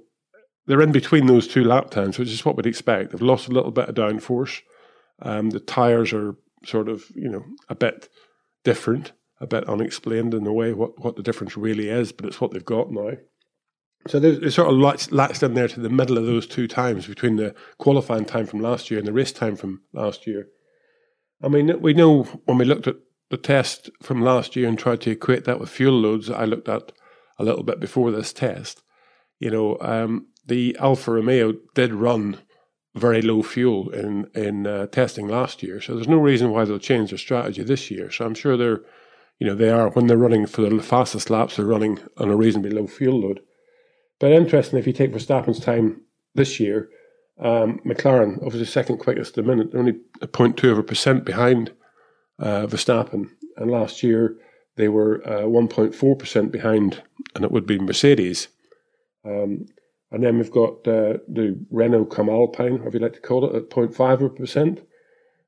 they're 0.67 0.81
in 0.81 0.93
between 0.93 1.27
those 1.27 1.47
two 1.47 1.65
lap 1.65 1.89
times, 1.89 2.17
which 2.17 2.29
is 2.29 2.45
what 2.45 2.55
we'd 2.55 2.65
expect. 2.65 3.11
They've 3.11 3.21
lost 3.21 3.49
a 3.49 3.51
little 3.51 3.71
bit 3.71 3.89
of 3.89 3.95
downforce. 3.95 4.61
Um, 5.21 5.49
the 5.49 5.59
tyres 5.59 6.13
are 6.13 6.35
sort 6.67 6.89
of, 6.89 7.05
you 7.15 7.29
know, 7.29 7.43
a 7.69 7.75
bit 7.75 8.09
different, 8.63 9.13
a 9.39 9.47
bit 9.47 9.67
unexplained 9.67 10.33
in 10.33 10.45
a 10.47 10.53
way 10.53 10.73
what, 10.73 10.99
what 11.03 11.15
the 11.15 11.23
difference 11.23 11.55
really 11.57 11.89
is, 11.89 12.11
but 12.11 12.25
it's 12.25 12.41
what 12.41 12.51
they've 12.51 12.65
got 12.65 12.91
now. 12.91 13.11
So 14.07 14.19
they 14.19 14.49
sort 14.49 14.69
of 14.69 14.77
latched, 14.77 15.11
latched 15.11 15.41
in 15.41 15.55
there 15.55 15.67
to 15.67 15.79
the 15.79 15.89
middle 15.89 16.17
of 16.17 16.25
those 16.25 16.45
two 16.45 16.67
times 16.67 17.07
between 17.07 17.37
the 17.37 17.55
qualifying 17.79 18.25
time 18.25 18.45
from 18.45 18.59
last 18.59 18.91
year 18.91 18.99
and 18.99 19.07
the 19.07 19.13
race 19.13 19.31
time 19.31 19.55
from 19.55 19.81
last 19.93 20.27
year. 20.27 20.47
I 21.43 21.47
mean, 21.47 21.81
we 21.81 21.93
know 21.93 22.23
when 22.45 22.59
we 22.59 22.65
looked 22.65 22.87
at 22.87 22.97
the 23.31 23.37
test 23.37 23.89
from 24.03 24.21
last 24.21 24.55
year 24.55 24.67
and 24.67 24.77
tried 24.77 25.01
to 25.01 25.11
equate 25.11 25.45
that 25.45 25.59
with 25.59 25.69
fuel 25.69 25.99
loads 25.99 26.29
I 26.29 26.45
looked 26.45 26.69
at 26.69 26.91
a 27.39 27.43
little 27.43 27.63
bit 27.63 27.79
before 27.79 28.11
this 28.11 28.31
test, 28.31 28.83
you 29.39 29.49
know, 29.49 29.77
um, 29.81 30.27
the 30.45 30.77
Alfa 30.79 31.11
Romeo 31.11 31.53
did 31.73 31.93
run 31.93 32.39
very 32.95 33.21
low 33.21 33.43
fuel 33.43 33.89
in 33.89 34.29
in 34.33 34.65
uh, 34.65 34.87
testing 34.87 35.27
last 35.27 35.61
year. 35.61 35.81
So 35.81 35.93
there's 35.93 36.07
no 36.07 36.17
reason 36.17 36.51
why 36.51 36.65
they'll 36.65 36.79
change 36.79 37.11
their 37.11 37.17
strategy 37.17 37.63
this 37.63 37.91
year. 37.91 38.09
So 38.09 38.25
I'm 38.25 38.33
sure 38.33 38.57
they're, 38.57 38.81
you 39.39 39.47
know, 39.47 39.55
they 39.55 39.69
are 39.69 39.89
when 39.89 40.07
they're 40.07 40.17
running 40.17 40.45
for 40.45 40.61
the 40.61 40.81
fastest 40.81 41.29
laps, 41.29 41.55
they're 41.57 41.65
running 41.65 41.99
on 42.17 42.29
a 42.29 42.35
reasonably 42.35 42.71
low 42.71 42.87
fuel 42.87 43.19
load. 43.19 43.41
But 44.19 44.31
interesting, 44.31 44.79
if 44.79 44.87
you 44.87 44.93
take 44.93 45.11
Verstappen's 45.11 45.59
time 45.59 46.01
this 46.35 46.59
year, 46.59 46.89
um, 47.39 47.79
McLaren 47.85 48.37
obviously 48.37 48.65
second 48.65 48.99
quickest 48.99 49.37
at 49.37 49.43
the 49.43 49.55
minute, 49.55 49.75
only 49.75 49.99
a 50.21 50.27
0.2 50.27 50.71
of 50.71 50.77
a 50.77 50.83
percent 50.83 51.25
behind 51.25 51.73
uh, 52.39 52.65
Verstappen, 52.65 53.29
and 53.57 53.69
last 53.69 54.03
year 54.03 54.37
they 54.77 54.87
were 54.87 55.21
uh, 55.27 55.43
1.4 55.43 56.19
percent 56.19 56.51
behind, 56.51 57.03
and 57.35 57.43
it 57.43 57.51
would 57.51 57.65
be 57.65 57.77
Mercedes. 57.77 58.47
Um, 59.25 59.65
and 60.11 60.23
then 60.23 60.37
we've 60.37 60.51
got 60.51 60.87
uh, 60.87 61.17
the 61.27 61.57
Renault 61.71 62.05
Come 62.05 62.29
Alpine, 62.29 62.81
if 62.85 62.93
you 62.93 62.99
like 62.99 63.13
to 63.13 63.21
call 63.21 63.45
it, 63.49 63.55
at 63.55 63.69
0.5%. 63.69 64.83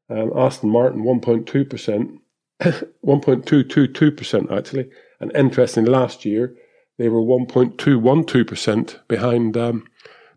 Um, 0.09 0.31
Aston 0.35 0.69
Martin, 0.69 1.03
1.2%. 1.03 2.19
1.222% 2.61 4.51
actually. 4.57 4.89
And 5.19 5.35
interesting, 5.35 5.85
last 5.85 6.25
year 6.25 6.55
they 6.97 7.09
were 7.09 7.21
1.212% 7.21 9.07
behind 9.07 9.55
um, 9.55 9.85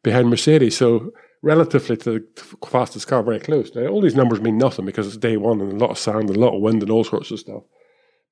behind 0.02 0.28
Mercedes. 0.28 0.76
So 0.76 1.12
relatively 1.42 1.96
to 1.98 2.10
the 2.20 2.26
fastest 2.66 3.06
car, 3.06 3.22
very 3.22 3.40
close. 3.40 3.74
Now, 3.74 3.86
all 3.86 4.02
these 4.02 4.14
numbers 4.14 4.40
mean 4.40 4.58
nothing 4.58 4.84
because 4.84 5.06
it's 5.06 5.16
day 5.16 5.36
one 5.38 5.60
and 5.60 5.72
a 5.72 5.76
lot 5.76 5.90
of 5.90 5.98
sand 5.98 6.28
and 6.28 6.36
a 6.36 6.40
lot 6.40 6.54
of 6.54 6.60
wind 6.60 6.82
and 6.82 6.90
all 6.90 7.04
sorts 7.04 7.30
of 7.30 7.40
stuff. 7.40 7.62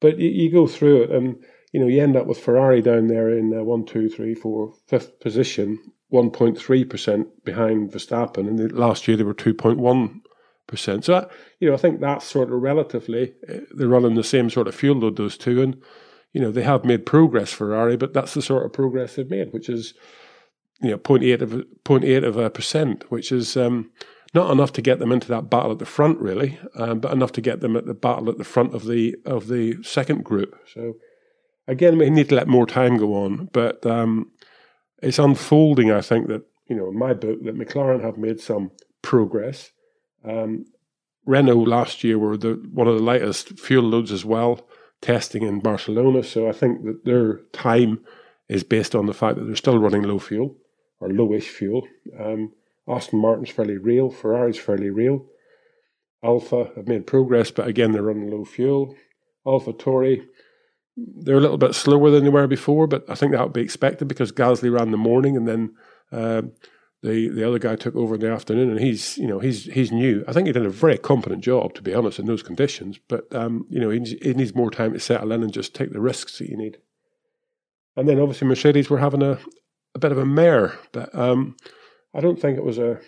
But 0.00 0.18
you, 0.18 0.28
you 0.28 0.52
go 0.52 0.66
through 0.66 1.04
it 1.04 1.10
and 1.10 1.42
you 1.72 1.80
know 1.80 1.86
you 1.86 2.02
end 2.02 2.16
up 2.16 2.26
with 2.26 2.38
Ferrari 2.38 2.82
down 2.82 3.08
there 3.08 3.30
in 3.30 3.56
uh, 3.56 3.62
one, 3.62 3.84
two, 3.84 4.08
three, 4.08 4.34
four, 4.34 4.72
fifth 4.86 5.20
position, 5.20 5.78
1.3% 6.12 7.26
behind 7.44 7.90
Verstappen, 7.92 8.48
and 8.48 8.72
last 8.72 9.06
year 9.06 9.16
they 9.16 9.24
were 9.24 9.34
2.1 9.34 10.20
percent. 10.68 11.04
So, 11.04 11.12
that, 11.14 11.30
you 11.58 11.68
know, 11.68 11.74
I 11.74 11.78
think 11.78 12.00
that's 12.00 12.24
sort 12.24 12.52
of 12.52 12.62
relatively 12.62 13.34
uh, 13.48 13.60
they're 13.72 13.88
running 13.88 14.14
the 14.14 14.22
same 14.22 14.48
sort 14.50 14.68
of 14.68 14.74
fuel 14.76 14.96
load 14.96 15.16
those 15.16 15.36
two, 15.36 15.60
and 15.60 15.82
you 16.32 16.40
know 16.40 16.52
they 16.52 16.62
have 16.62 16.84
made 16.84 17.06
progress 17.06 17.52
Ferrari, 17.52 17.96
but 17.96 18.12
that's 18.12 18.34
the 18.34 18.42
sort 18.42 18.64
of 18.64 18.72
progress 18.72 19.16
they've 19.16 19.28
made, 19.28 19.52
which 19.52 19.68
is 19.68 19.94
you 20.80 20.90
know 20.90 20.98
0.8 20.98 21.40
of 21.40 21.50
0.8 21.84 22.24
of 22.24 22.36
a 22.36 22.50
percent, 22.50 23.10
which 23.10 23.32
is 23.32 23.56
um, 23.56 23.90
not 24.34 24.52
enough 24.52 24.72
to 24.74 24.82
get 24.82 25.00
them 25.00 25.10
into 25.10 25.28
that 25.28 25.50
battle 25.50 25.72
at 25.72 25.78
the 25.80 25.86
front, 25.86 26.20
really, 26.20 26.58
um, 26.76 27.00
but 27.00 27.12
enough 27.12 27.32
to 27.32 27.40
get 27.40 27.60
them 27.60 27.76
at 27.76 27.86
the 27.86 27.94
battle 27.94 28.28
at 28.30 28.38
the 28.38 28.44
front 28.44 28.74
of 28.74 28.86
the 28.86 29.16
of 29.24 29.48
the 29.48 29.82
second 29.82 30.22
group. 30.22 30.54
So 30.72 30.94
again, 31.68 31.98
we 31.98 32.10
need 32.10 32.30
to 32.30 32.34
let 32.34 32.48
more 32.48 32.66
time 32.66 32.96
go 32.96 33.14
on, 33.14 33.48
but 33.52 33.84
um, 33.86 34.32
it's 35.02 35.18
unfolding. 35.18 35.92
I 35.92 36.00
think 36.00 36.26
that 36.28 36.42
you 36.68 36.76
know, 36.76 36.88
in 36.88 36.98
my 36.98 37.14
book, 37.14 37.42
that 37.44 37.56
McLaren 37.56 38.02
have 38.02 38.18
made 38.18 38.40
some 38.40 38.72
progress. 39.02 39.70
Um, 40.24 40.66
Renault 41.24 41.64
last 41.64 42.02
year 42.02 42.18
were 42.18 42.36
the 42.36 42.54
one 42.72 42.88
of 42.88 42.96
the 42.96 43.02
lightest 43.02 43.58
fuel 43.58 43.84
loads 43.84 44.10
as 44.10 44.24
well, 44.24 44.66
testing 45.00 45.42
in 45.42 45.60
Barcelona. 45.60 46.22
So 46.22 46.48
I 46.48 46.52
think 46.52 46.84
that 46.84 47.04
their 47.04 47.40
time 47.52 48.00
is 48.48 48.64
based 48.64 48.94
on 48.94 49.06
the 49.06 49.14
fact 49.14 49.38
that 49.38 49.44
they're 49.44 49.56
still 49.56 49.78
running 49.78 50.02
low 50.02 50.18
fuel 50.18 50.56
or 51.00 51.08
lowish 51.08 51.44
fuel. 51.44 51.86
Um, 52.18 52.52
Aston 52.88 53.20
Martin's 53.20 53.50
fairly 53.50 53.76
real, 53.76 54.10
Ferrari's 54.10 54.58
fairly 54.58 54.90
real. 54.90 55.26
Alfa 56.24 56.70
have 56.74 56.88
made 56.88 57.06
progress, 57.06 57.50
but 57.50 57.68
again 57.68 57.92
they're 57.92 58.02
running 58.02 58.30
low 58.30 58.44
fuel. 58.44 58.94
AlphaTauri, 59.46 60.26
they're 61.20 61.36
a 61.36 61.40
little 61.40 61.58
bit 61.58 61.74
slower 61.74 62.10
than 62.10 62.24
they 62.24 62.30
were 62.30 62.46
before, 62.46 62.86
but 62.86 63.04
I 63.08 63.14
think 63.14 63.32
that 63.32 63.42
would 63.42 63.52
be 63.52 63.62
expected 63.62 64.08
because 64.08 64.32
Gasly 64.32 64.72
ran 64.72 64.90
the 64.90 64.96
morning 64.96 65.36
and 65.36 65.46
then. 65.46 65.74
Uh, 66.10 66.42
the 67.02 67.28
the 67.28 67.46
other 67.46 67.58
guy 67.58 67.76
took 67.76 67.94
over 67.94 68.16
in 68.16 68.20
the 68.20 68.30
afternoon, 68.30 68.70
and 68.70 68.80
he's 68.80 69.16
you 69.18 69.28
know 69.28 69.38
he's 69.38 69.64
he's 69.66 69.92
new. 69.92 70.24
I 70.26 70.32
think 70.32 70.46
he 70.46 70.52
did 70.52 70.66
a 70.66 70.70
very 70.70 70.98
competent 70.98 71.44
job, 71.44 71.74
to 71.74 71.82
be 71.82 71.94
honest, 71.94 72.18
in 72.18 72.26
those 72.26 72.42
conditions. 72.42 72.98
But 73.08 73.32
um, 73.34 73.66
you 73.70 73.80
know 73.80 73.90
he, 73.90 74.00
he 74.20 74.34
needs 74.34 74.54
more 74.54 74.70
time 74.70 74.92
to 74.92 75.00
settle 75.00 75.32
in 75.32 75.42
and 75.42 75.52
just 75.52 75.74
take 75.74 75.92
the 75.92 76.00
risks 76.00 76.38
that 76.38 76.48
you 76.48 76.56
need. 76.56 76.78
And 77.96 78.08
then 78.08 78.18
obviously 78.18 78.48
Mercedes 78.48 78.90
were 78.90 78.98
having 78.98 79.22
a, 79.22 79.38
a 79.94 79.98
bit 79.98 80.12
of 80.12 80.18
a 80.18 80.26
mare, 80.26 80.78
but 80.92 81.14
um, 81.14 81.56
I 82.14 82.20
don't 82.20 82.40
think 82.40 82.58
it 82.58 82.64
was 82.64 82.78
a. 82.78 82.98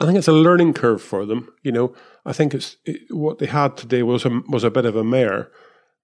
I 0.00 0.04
think 0.04 0.18
it's 0.18 0.28
a 0.28 0.32
learning 0.32 0.74
curve 0.74 1.02
for 1.02 1.26
them. 1.26 1.52
You 1.62 1.72
know, 1.72 1.94
I 2.24 2.32
think 2.32 2.54
it's 2.54 2.76
it, 2.84 3.00
what 3.10 3.38
they 3.38 3.46
had 3.46 3.76
today 3.76 4.02
was 4.02 4.26
a 4.26 4.42
was 4.48 4.64
a 4.64 4.70
bit 4.70 4.84
of 4.84 4.94
a 4.94 5.04
mare 5.04 5.50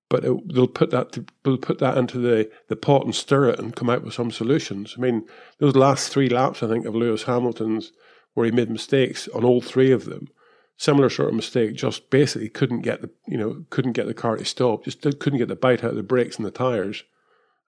but 0.08 0.24
it, 0.24 0.54
they'll 0.54 0.66
put 0.66 0.90
that 0.90 1.12
to, 1.12 1.24
they'll 1.42 1.56
put 1.56 1.78
that 1.78 1.96
into 1.96 2.18
the, 2.18 2.50
the 2.68 2.76
pot 2.76 3.04
and 3.04 3.14
stir 3.14 3.48
it 3.50 3.58
and 3.58 3.76
come 3.76 3.90
out 3.90 4.02
with 4.02 4.14
some 4.14 4.30
solutions. 4.30 4.94
I 4.96 5.00
mean, 5.00 5.26
those 5.58 5.76
last 5.76 6.10
three 6.10 6.28
laps, 6.28 6.62
I 6.62 6.68
think, 6.68 6.86
of 6.86 6.94
Lewis 6.94 7.24
Hamilton's, 7.24 7.92
where 8.34 8.46
he 8.46 8.52
made 8.52 8.70
mistakes 8.70 9.28
on 9.28 9.44
all 9.44 9.60
three 9.60 9.92
of 9.92 10.04
them, 10.04 10.28
similar 10.76 11.08
sort 11.08 11.28
of 11.28 11.34
mistake, 11.34 11.74
just 11.74 12.10
basically 12.10 12.48
couldn't 12.48 12.82
get 12.82 13.00
the 13.00 13.10
you 13.26 13.38
know 13.38 13.64
couldn't 13.70 13.92
get 13.92 14.06
the 14.06 14.14
car 14.14 14.36
to 14.36 14.44
stop, 14.44 14.84
just 14.84 15.02
couldn't 15.02 15.38
get 15.38 15.48
the 15.48 15.56
bite 15.56 15.84
out 15.84 15.90
of 15.90 15.96
the 15.96 16.02
brakes 16.02 16.36
and 16.36 16.44
the 16.44 16.50
tires. 16.50 17.04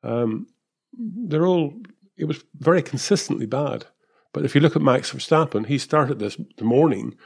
Um, 0.03 0.49
they're 0.93 1.47
all 1.47 1.75
it 2.17 2.25
was 2.25 2.45
very 2.55 2.83
consistently 2.83 3.47
bad. 3.47 3.87
But 4.33 4.45
if 4.45 4.55
you 4.55 4.61
look 4.61 4.77
at 4.77 4.83
Max 4.83 5.13
Verstappen, 5.13 5.67
he 5.67 5.79
started 5.79 6.19
this 6.19 6.37
morning 6.61 7.17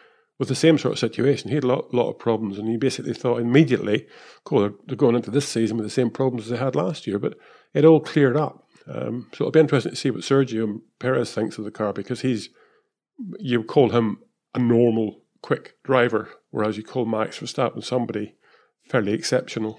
with 0.40 0.48
the 0.48 0.54
same 0.54 0.78
sort 0.78 0.92
of 0.92 0.98
situation. 0.98 1.50
He 1.50 1.54
had 1.54 1.64
a 1.64 1.68
lot, 1.68 1.92
lot 1.92 2.08
of 2.08 2.18
problems, 2.18 2.58
and 2.58 2.66
he 2.66 2.78
basically 2.78 3.12
thought 3.12 3.42
immediately, 3.42 4.06
cool, 4.42 4.60
they're, 4.60 4.72
they're, 4.86 4.96
going 4.96 5.14
into 5.14 5.30
this 5.30 5.46
season 5.46 5.76
with 5.76 5.84
the 5.84 5.90
same 5.90 6.08
problems 6.08 6.44
as 6.44 6.50
they 6.50 6.56
had 6.56 6.74
last 6.74 7.06
year. 7.06 7.18
But 7.18 7.36
it 7.74 7.84
all 7.84 8.00
cleared 8.00 8.38
up. 8.38 8.66
Um, 8.88 9.28
so 9.34 9.44
it'll 9.44 9.52
be 9.52 9.60
interesting 9.60 9.92
to 9.92 9.96
see 9.96 10.10
what 10.10 10.22
Sergio 10.22 10.80
Perez 10.98 11.34
thinks 11.34 11.58
of 11.58 11.64
the 11.64 11.70
car 11.70 11.92
because 11.92 12.22
he's, 12.22 12.48
you 13.38 13.62
call 13.62 13.90
him 13.90 14.20
a 14.54 14.58
normal, 14.58 15.20
quick 15.42 15.74
driver, 15.84 16.30
whereas 16.50 16.78
you 16.78 16.84
call 16.84 17.04
Max 17.04 17.38
Verstappen 17.38 17.84
somebody 17.84 18.34
fairly 18.88 19.12
exceptional. 19.12 19.78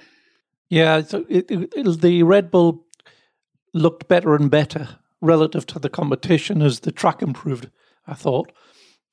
Yeah, 0.69 1.01
so 1.01 1.25
it, 1.27 1.49
it, 1.49 2.01
the 2.01 2.21
Red 2.21 2.51
Bull 2.51 2.85
looked 3.73 4.07
better 4.07 4.35
and 4.35 4.51
better 4.51 4.99
relative 5.21 5.65
to 5.65 5.79
the 5.79 5.89
competition 5.89 6.61
as 6.61 6.81
the 6.81 6.91
track 6.91 7.23
improved, 7.23 7.71
I 8.05 8.13
thought. 8.13 8.51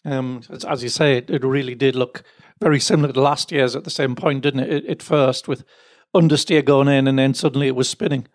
Um, 0.05 0.43
as, 0.67 0.83
you 0.83 0.89
say, 0.89 1.19
it, 1.19 1.29
it, 1.29 1.45
really 1.45 1.75
did 1.75 1.97
look 1.97 2.23
very 2.61 2.81
similar 2.81 3.13
to 3.13 3.21
last 3.21 3.51
year's 3.51 3.75
at 3.75 3.85
the 3.85 3.91
same 3.91 4.15
point, 4.15 4.43
didn't 4.43 4.61
it? 4.61 4.87
At 4.87 5.03
first, 5.03 5.49
with 5.49 5.65
understeer 6.15 6.65
going 6.65 6.89
in, 6.89 7.09
and 7.09 7.19
then 7.19 7.35
suddenly 7.35 7.67
it 7.67 7.77
was 7.77 7.89
spinning. 7.89 8.27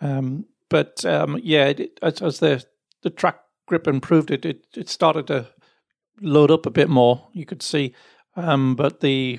Um, 0.00 0.46
but 0.68 1.04
um, 1.04 1.38
yeah, 1.42 1.66
it, 1.66 1.98
as, 2.02 2.22
as, 2.22 2.38
the 2.40 2.64
the 3.02 3.10
track 3.10 3.40
grip 3.66 3.86
improved, 3.86 4.30
it, 4.30 4.44
it 4.44 4.66
it 4.74 4.88
started 4.88 5.26
to 5.28 5.48
load 6.20 6.50
up 6.50 6.66
a 6.66 6.70
bit 6.70 6.88
more. 6.88 7.28
You 7.32 7.44
could 7.44 7.62
see, 7.62 7.94
um, 8.34 8.74
but 8.74 9.00
the 9.00 9.38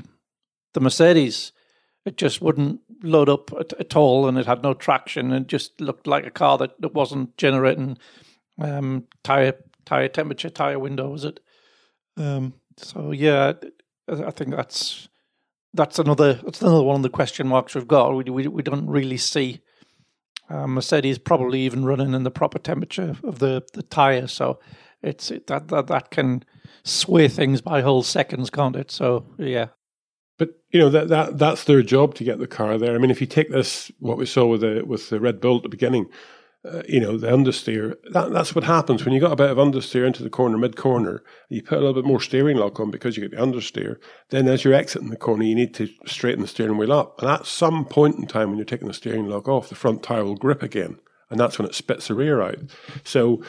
the 0.73 0.79
Mercedes, 0.79 1.51
it 2.05 2.17
just 2.17 2.41
wouldn't 2.41 2.81
load 3.01 3.29
up 3.29 3.51
at, 3.59 3.73
at, 3.73 3.95
all, 3.95 4.27
and 4.27 4.37
it 4.37 4.45
had 4.45 4.63
no 4.63 4.73
traction. 4.73 5.31
It 5.31 5.47
just 5.47 5.79
looked 5.81 6.07
like 6.07 6.25
a 6.25 6.31
car 6.31 6.57
that, 6.59 6.79
that 6.81 6.93
wasn't 6.93 7.35
generating 7.37 7.97
um, 8.59 9.05
tire 9.23 9.55
tire 9.85 10.07
temperature, 10.07 10.49
tire 10.49 10.79
window, 10.79 11.09
was 11.09 11.25
it? 11.25 11.39
Um, 12.17 12.53
so 12.77 13.11
yeah, 13.11 13.53
I 14.07 14.31
think 14.31 14.51
that's 14.51 15.07
that's 15.73 15.99
another 15.99 16.33
that's 16.33 16.61
another 16.61 16.83
one 16.83 16.97
of 16.97 17.03
the 17.03 17.09
question 17.09 17.47
marks 17.47 17.75
we've 17.75 17.87
got. 17.87 18.15
We 18.15 18.23
we, 18.23 18.47
we 18.47 18.63
don't 18.63 18.87
really 18.87 19.17
see 19.17 19.61
um, 20.49 20.75
Mercedes 20.75 21.17
probably 21.17 21.61
even 21.61 21.85
running 21.85 22.13
in 22.13 22.23
the 22.23 22.31
proper 22.31 22.59
temperature 22.59 23.15
of 23.23 23.39
the 23.39 23.63
the 23.73 23.83
tire, 23.83 24.27
so 24.27 24.59
it's 25.01 25.31
it, 25.31 25.47
that 25.47 25.69
that 25.69 25.87
that 25.87 26.11
can 26.11 26.43
sway 26.83 27.27
things 27.27 27.61
by 27.61 27.81
whole 27.81 28.03
seconds, 28.03 28.49
can't 28.49 28.75
it? 28.75 28.91
So 28.91 29.25
yeah. 29.37 29.67
But 30.37 30.49
you 30.71 30.79
know 30.79 30.89
that 30.89 31.09
that 31.09 31.37
that's 31.37 31.63
their 31.63 31.83
job 31.83 32.15
to 32.15 32.23
get 32.23 32.39
the 32.39 32.47
car 32.47 32.77
there. 32.77 32.95
I 32.95 32.97
mean, 32.97 33.11
if 33.11 33.21
you 33.21 33.27
take 33.27 33.49
this, 33.49 33.91
what 33.99 34.17
we 34.17 34.25
saw 34.25 34.45
with 34.45 34.61
the 34.61 34.83
with 34.85 35.09
the 35.09 35.19
Red 35.19 35.39
Bull 35.39 35.57
at 35.57 35.63
the 35.63 35.69
beginning, 35.69 36.07
uh, 36.65 36.81
you 36.87 36.99
know, 36.99 37.17
the 37.17 37.27
understeer. 37.27 37.95
That, 38.11 38.31
that's 38.31 38.55
what 38.55 38.63
happens 38.63 39.03
when 39.03 39.13
you 39.13 39.19
got 39.19 39.33
a 39.33 39.37
bit 39.37 39.49
of 39.49 39.57
understeer 39.57 40.07
into 40.07 40.23
the 40.23 40.29
corner, 40.29 40.57
mid 40.57 40.77
corner. 40.77 41.23
You 41.49 41.61
put 41.61 41.77
a 41.77 41.81
little 41.81 41.93
bit 41.93 42.05
more 42.05 42.21
steering 42.21 42.57
lock 42.57 42.79
on 42.79 42.89
because 42.89 43.17
you 43.17 43.27
get 43.27 43.37
the 43.37 43.45
understeer. 43.45 43.97
Then, 44.29 44.47
as 44.47 44.63
you're 44.63 44.73
exiting 44.73 45.09
the 45.09 45.17
corner, 45.17 45.43
you 45.43 45.55
need 45.55 45.73
to 45.75 45.89
straighten 46.05 46.41
the 46.41 46.47
steering 46.47 46.77
wheel 46.77 46.93
up. 46.93 47.21
And 47.21 47.29
at 47.29 47.45
some 47.45 47.85
point 47.85 48.15
in 48.17 48.27
time, 48.27 48.49
when 48.49 48.57
you're 48.57 48.65
taking 48.65 48.87
the 48.87 48.93
steering 48.93 49.27
lock 49.27 49.49
off, 49.49 49.69
the 49.69 49.75
front 49.75 50.03
tire 50.03 50.23
will 50.23 50.35
grip 50.35 50.63
again, 50.63 50.99
and 51.29 51.39
that's 51.39 51.59
when 51.59 51.67
it 51.67 51.75
spits 51.75 52.07
the 52.07 52.15
rear 52.15 52.41
out. 52.41 52.59
So, 53.03 53.43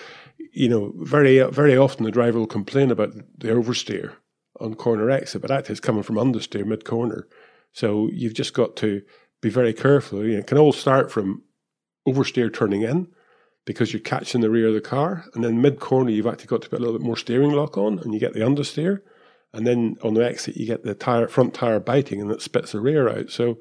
you 0.52 0.68
know, 0.68 0.92
very 0.96 1.40
very 1.50 1.76
often 1.76 2.04
the 2.04 2.10
driver 2.10 2.40
will 2.40 2.46
complain 2.46 2.90
about 2.90 3.14
the 3.14 3.48
oversteer 3.48 4.14
on 4.60 4.74
corner 4.74 5.10
exit, 5.10 5.42
but 5.42 5.50
actually 5.50 5.74
it's 5.74 5.80
coming 5.80 6.02
from 6.02 6.16
understeer 6.16 6.66
mid 6.66 6.84
corner. 6.84 7.28
So 7.72 8.08
you've 8.12 8.34
just 8.34 8.54
got 8.54 8.76
to 8.76 9.02
be 9.40 9.50
very 9.50 9.72
careful. 9.72 10.24
You 10.24 10.34
know, 10.34 10.38
it 10.38 10.46
can 10.46 10.58
all 10.58 10.72
start 10.72 11.12
from 11.12 11.42
oversteer 12.06 12.52
turning 12.52 12.82
in 12.82 13.08
because 13.64 13.92
you're 13.92 14.00
catching 14.00 14.40
the 14.40 14.50
rear 14.50 14.68
of 14.68 14.74
the 14.74 14.80
car. 14.80 15.24
And 15.34 15.42
then 15.42 15.62
mid 15.62 15.80
corner, 15.80 16.10
you've 16.10 16.26
actually 16.26 16.46
got 16.46 16.62
to 16.62 16.68
put 16.68 16.78
a 16.78 16.82
little 16.82 16.98
bit 16.98 17.06
more 17.06 17.16
steering 17.16 17.52
lock 17.52 17.78
on 17.78 17.98
and 17.98 18.12
you 18.12 18.20
get 18.20 18.34
the 18.34 18.40
understeer. 18.40 19.00
And 19.52 19.66
then 19.66 19.96
on 20.02 20.14
the 20.14 20.24
exit, 20.24 20.56
you 20.56 20.66
get 20.66 20.82
the 20.82 20.94
tire, 20.94 21.28
front 21.28 21.54
tire 21.54 21.80
biting 21.80 22.20
and 22.20 22.30
it 22.30 22.42
spits 22.42 22.72
the 22.72 22.80
rear 22.80 23.08
out. 23.08 23.30
So 23.30 23.58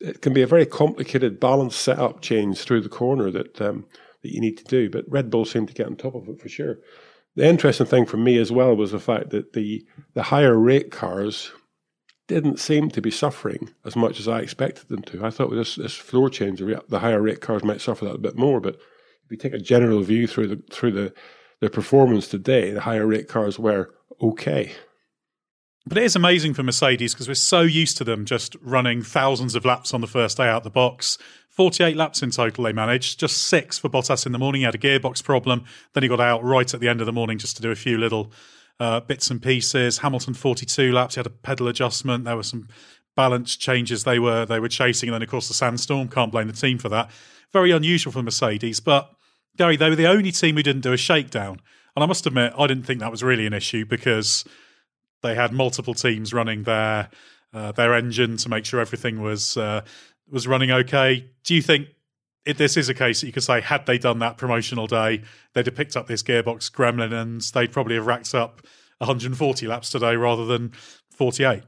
it 0.00 0.22
can 0.22 0.32
be 0.32 0.42
a 0.42 0.46
very 0.46 0.64
complicated 0.64 1.40
balance 1.40 1.76
setup 1.76 2.20
change 2.20 2.62
through 2.62 2.82
the 2.82 2.88
corner 2.88 3.30
that 3.30 3.60
um, 3.60 3.86
that 4.22 4.32
you 4.32 4.40
need 4.40 4.56
to 4.58 4.64
do. 4.64 4.88
But 4.90 5.04
Red 5.08 5.30
Bull 5.30 5.44
seemed 5.44 5.68
to 5.68 5.74
get 5.74 5.86
on 5.86 5.96
top 5.96 6.14
of 6.14 6.28
it 6.28 6.40
for 6.40 6.48
sure. 6.48 6.78
The 7.36 7.46
interesting 7.46 7.86
thing 7.86 8.06
for 8.06 8.16
me 8.16 8.38
as 8.38 8.50
well 8.50 8.74
was 8.74 8.92
the 8.92 9.00
fact 9.00 9.30
that 9.30 9.52
the 9.52 9.84
the 10.14 10.24
higher 10.24 10.56
rake 10.56 10.90
cars 10.90 11.52
didn't 12.28 12.60
seem 12.60 12.90
to 12.90 13.00
be 13.00 13.10
suffering 13.10 13.70
as 13.84 13.96
much 13.96 14.20
as 14.20 14.28
I 14.28 14.40
expected 14.40 14.88
them 14.88 15.02
to. 15.02 15.24
I 15.24 15.30
thought 15.30 15.48
with 15.48 15.58
this, 15.58 15.74
this 15.74 15.94
floor 15.94 16.30
change, 16.30 16.60
the 16.60 16.98
higher 17.00 17.20
rake 17.20 17.40
cars 17.40 17.64
might 17.64 17.80
suffer 17.80 18.04
that 18.04 18.14
a 18.14 18.18
bit 18.18 18.36
more. 18.36 18.60
But 18.60 18.76
if 18.76 19.30
you 19.30 19.36
take 19.36 19.54
a 19.54 19.58
general 19.58 20.02
view 20.02 20.26
through 20.26 20.48
the 20.48 20.62
through 20.70 20.92
the, 20.92 21.12
the 21.60 21.70
performance 21.70 22.28
today, 22.28 22.70
the 22.70 22.82
higher 22.82 23.06
rake 23.06 23.28
cars 23.28 23.58
were 23.58 23.92
okay. 24.22 24.72
But 25.86 25.98
it 25.98 26.04
is 26.04 26.14
amazing 26.14 26.52
for 26.52 26.62
Mercedes 26.62 27.14
because 27.14 27.28
we're 27.28 27.34
so 27.34 27.62
used 27.62 27.96
to 27.96 28.04
them 28.04 28.26
just 28.26 28.56
running 28.60 29.02
thousands 29.02 29.54
of 29.54 29.64
laps 29.64 29.94
on 29.94 30.02
the 30.02 30.06
first 30.06 30.36
day 30.36 30.46
out 30.46 30.64
the 30.64 30.70
box. 30.70 31.16
48 31.48 31.96
laps 31.96 32.22
in 32.22 32.30
total 32.30 32.64
they 32.64 32.74
managed, 32.74 33.18
just 33.18 33.38
six 33.38 33.78
for 33.78 33.88
Bottas 33.88 34.26
in 34.26 34.32
the 34.32 34.38
morning. 34.38 34.60
He 34.60 34.64
had 34.66 34.74
a 34.74 34.78
gearbox 34.78 35.24
problem. 35.24 35.64
Then 35.94 36.02
he 36.02 36.08
got 36.08 36.20
out 36.20 36.44
right 36.44 36.72
at 36.72 36.80
the 36.80 36.88
end 36.88 37.00
of 37.00 37.06
the 37.06 37.12
morning 37.12 37.38
just 37.38 37.56
to 37.56 37.62
do 37.62 37.70
a 37.70 37.74
few 37.74 37.96
little 37.96 38.30
uh, 38.80 39.00
bits 39.00 39.30
and 39.30 39.42
pieces. 39.42 39.98
Hamilton 39.98 40.34
42 40.34 40.92
laps, 40.92 41.14
he 41.14 41.18
had 41.18 41.26
a 41.26 41.30
pedal 41.30 41.68
adjustment. 41.68 42.24
There 42.24 42.36
were 42.36 42.42
some 42.42 42.68
balance 43.16 43.56
changes 43.56 44.04
they 44.04 44.18
were 44.18 44.46
they 44.46 44.60
were 44.60 44.68
chasing, 44.68 45.08
and 45.08 45.14
then 45.14 45.22
of 45.22 45.28
course 45.28 45.48
the 45.48 45.54
sandstorm. 45.54 46.08
Can't 46.08 46.32
blame 46.32 46.46
the 46.46 46.52
team 46.52 46.78
for 46.78 46.88
that. 46.88 47.10
Very 47.52 47.70
unusual 47.70 48.12
for 48.12 48.22
Mercedes, 48.22 48.80
but 48.80 49.10
Gary, 49.56 49.76
they 49.76 49.90
were 49.90 49.96
the 49.96 50.06
only 50.06 50.30
team 50.30 50.56
who 50.56 50.62
didn't 50.62 50.82
do 50.82 50.92
a 50.92 50.96
shakedown. 50.96 51.60
And 51.96 52.04
I 52.04 52.06
must 52.06 52.26
admit, 52.26 52.52
I 52.56 52.68
didn't 52.68 52.84
think 52.84 53.00
that 53.00 53.10
was 53.10 53.24
really 53.24 53.44
an 53.44 53.52
issue 53.52 53.84
because 53.84 54.44
they 55.22 55.34
had 55.34 55.52
multiple 55.52 55.94
teams 55.94 56.32
running 56.32 56.62
their 56.62 57.10
uh, 57.52 57.72
their 57.72 57.94
engine 57.94 58.36
to 58.36 58.48
make 58.48 58.64
sure 58.64 58.78
everything 58.78 59.20
was 59.20 59.56
uh, 59.56 59.80
was 60.30 60.46
running 60.46 60.70
okay. 60.70 61.28
Do 61.42 61.54
you 61.54 61.62
think 61.62 61.88
if 62.48 62.56
this 62.56 62.78
is 62.78 62.88
a 62.88 62.94
case 62.94 63.20
that 63.20 63.26
you 63.26 63.32
could 63.32 63.42
say, 63.42 63.60
had 63.60 63.84
they 63.84 63.98
done 63.98 64.20
that 64.20 64.38
promotional 64.38 64.86
day, 64.86 65.20
they'd 65.52 65.66
have 65.66 65.74
picked 65.74 65.98
up 65.98 66.06
this 66.06 66.22
gearbox 66.22 66.72
gremlin 66.72 67.12
and 67.12 67.42
they'd 67.42 67.70
probably 67.70 67.96
have 67.96 68.06
racked 68.06 68.34
up 68.34 68.62
140 68.98 69.66
laps 69.66 69.90
today 69.90 70.16
rather 70.16 70.46
than 70.46 70.72
48? 71.10 71.62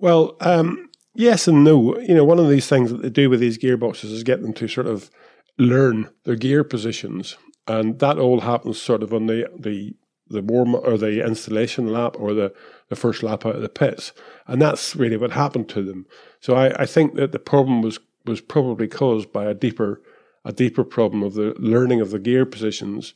Well, 0.00 0.36
um, 0.40 0.90
yes 1.14 1.46
and 1.46 1.62
no. 1.62 1.96
You 2.00 2.16
know, 2.16 2.24
one 2.24 2.40
of 2.40 2.48
these 2.48 2.66
things 2.66 2.90
that 2.90 3.00
they 3.00 3.10
do 3.10 3.30
with 3.30 3.38
these 3.38 3.58
gearboxes 3.58 4.12
is 4.12 4.24
get 4.24 4.42
them 4.42 4.52
to 4.54 4.66
sort 4.66 4.88
of 4.88 5.08
learn 5.56 6.10
their 6.24 6.34
gear 6.34 6.64
positions, 6.64 7.36
and 7.68 8.00
that 8.00 8.18
all 8.18 8.40
happens 8.40 8.82
sort 8.82 9.04
of 9.04 9.14
on 9.14 9.26
the 9.26 9.48
the 9.56 9.94
the 10.30 10.42
warm 10.42 10.74
or 10.74 10.98
the 10.98 11.24
installation 11.24 11.90
lap 11.90 12.14
or 12.18 12.34
the, 12.34 12.52
the 12.88 12.96
first 12.96 13.22
lap 13.22 13.46
out 13.46 13.56
of 13.56 13.62
the 13.62 13.68
pits, 13.68 14.12
and 14.46 14.60
that's 14.60 14.94
really 14.94 15.16
what 15.16 15.30
happened 15.30 15.68
to 15.70 15.82
them. 15.82 16.06
So 16.40 16.54
I, 16.54 16.82
I 16.82 16.86
think 16.86 17.14
that 17.14 17.32
the 17.32 17.38
problem 17.38 17.80
was 17.80 17.98
was 18.28 18.40
probably 18.40 18.88
caused 18.88 19.32
by 19.32 19.44
a 19.46 19.54
deeper 19.54 20.02
a 20.44 20.52
deeper 20.52 20.84
problem 20.84 21.22
of 21.22 21.34
the 21.34 21.54
learning 21.58 22.00
of 22.00 22.10
the 22.10 22.18
gear 22.18 22.46
positions, 22.46 23.14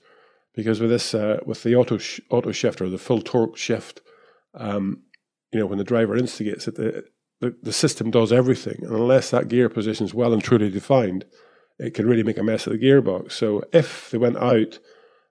because 0.55 0.81
with 0.81 0.91
this 0.91 1.15
uh, 1.15 1.39
with 1.47 1.63
the 1.63 1.75
auto 1.75 1.99
sh- 1.99 2.21
auto 2.31 2.53
shift 2.53 2.81
or 2.81 2.89
the 2.89 2.99
full 2.99 3.23
torque 3.23 3.57
shift, 3.57 4.03
um, 4.55 5.03
you 5.53 5.61
know 5.61 5.67
when 5.67 5.79
the 5.79 5.85
driver 5.85 6.17
instigates 6.17 6.67
it, 6.69 6.75
the, 6.75 7.05
the 7.41 7.55
the 7.63 7.73
system 7.73 8.11
does 8.11 8.33
everything, 8.33 8.79
and 8.83 8.95
unless 8.95 9.31
that 9.31 9.49
gear 9.49 9.69
position 9.69 10.07
is 10.07 10.15
well 10.15 10.33
and 10.33 10.43
truly 10.43 10.71
defined, 10.71 11.25
it 11.79 11.95
can 11.95 12.07
really 12.07 12.23
make 12.23 12.39
a 12.39 12.43
mess 12.43 12.67
of 12.67 12.73
the 12.73 12.79
gearbox. 12.79 13.33
So 13.33 13.63
if 13.73 14.11
they 14.11 14.19
went 14.19 14.37
out 14.37 14.79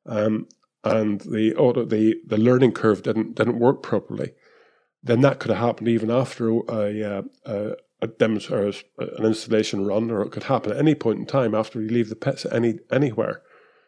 um, 0.05 0.47
and 0.83 1.21
the 1.21 1.55
auto 1.55 1.85
the 1.85 2.15
the 2.25 2.37
learning 2.37 2.71
curve 2.73 3.03
didn't 3.03 3.35
didn't 3.35 3.59
work 3.59 3.83
properly, 3.83 4.33
then 5.03 5.21
that 5.21 5.39
could 5.39 5.51
have 5.51 5.65
happened 5.65 5.87
even 5.87 6.09
after 6.09 6.49
a, 6.49 7.01
a, 7.01 7.23
a, 7.45 7.75
a 8.01 8.07
demonstration, 8.07 8.87
an 8.97 9.25
installation 9.25 9.85
run, 9.85 10.09
or 10.09 10.21
it 10.21 10.31
could 10.31 10.43
happen 10.43 10.71
at 10.71 10.79
any 10.79 10.95
point 10.95 11.19
in 11.19 11.25
time 11.25 11.53
after 11.53 11.81
you 11.81 11.89
leave 11.89 12.09
the 12.09 12.15
pits 12.15 12.45
any 12.51 12.79
anywhere. 12.91 13.41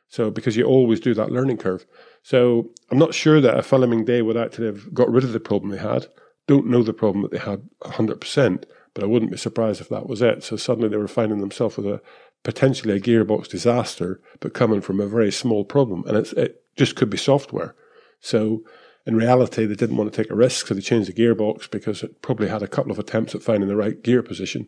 So 0.07 0.29
because 0.29 0.55
you 0.55 0.65
always 0.65 0.99
do 0.99 1.13
that 1.15 1.31
learning 1.31 1.57
curve. 1.57 1.85
So 2.21 2.69
I'm 2.91 2.99
not 2.99 3.15
sure 3.15 3.41
that 3.41 3.57
a 3.57 3.63
filming 3.63 4.05
day 4.05 4.21
would 4.21 4.37
actually 4.37 4.67
have 4.67 4.93
got 4.93 5.11
rid 5.11 5.23
of 5.23 5.33
the 5.33 5.39
problem 5.39 5.71
they 5.71 5.77
had. 5.77 6.07
Don't 6.45 6.67
know 6.67 6.83
the 6.83 6.93
problem 6.93 7.23
that 7.23 7.31
they 7.31 7.39
had 7.39 7.67
100%, 7.81 8.63
but 8.93 9.03
I 9.03 9.07
wouldn't 9.07 9.31
be 9.31 9.37
surprised 9.37 9.81
if 9.81 9.89
that 9.89 10.07
was 10.07 10.21
it. 10.21 10.43
So 10.43 10.55
suddenly 10.55 10.89
they 10.89 10.97
were 10.97 11.07
finding 11.07 11.39
themselves 11.39 11.77
with 11.77 11.87
a 11.87 12.01
potentially 12.43 12.97
a 12.97 12.99
gearbox 12.99 13.47
disaster, 13.47 14.21
but 14.39 14.53
coming 14.53 14.81
from 14.81 14.99
a 14.99 15.07
very 15.07 15.31
small 15.31 15.63
problem, 15.63 16.03
and 16.05 16.17
it 16.17 16.63
just 16.75 16.95
could 16.95 17.09
be 17.09 17.17
software. 17.17 17.73
So 18.19 18.63
in 19.05 19.15
reality, 19.15 19.65
they 19.65 19.75
didn't 19.75 19.97
want 19.97 20.11
to 20.11 20.23
take 20.23 20.31
a 20.31 20.35
risk, 20.35 20.67
so 20.67 20.73
they 20.73 20.81
changed 20.81 21.09
the 21.09 21.13
gearbox 21.13 21.69
because 21.69 22.03
it 22.03 22.21
probably 22.21 22.47
had 22.47 22.63
a 22.63 22.67
couple 22.67 22.91
of 22.91 22.99
attempts 22.99 23.35
at 23.35 23.43
finding 23.43 23.67
the 23.67 23.75
right 23.75 24.01
gear 24.01 24.23
position, 24.23 24.67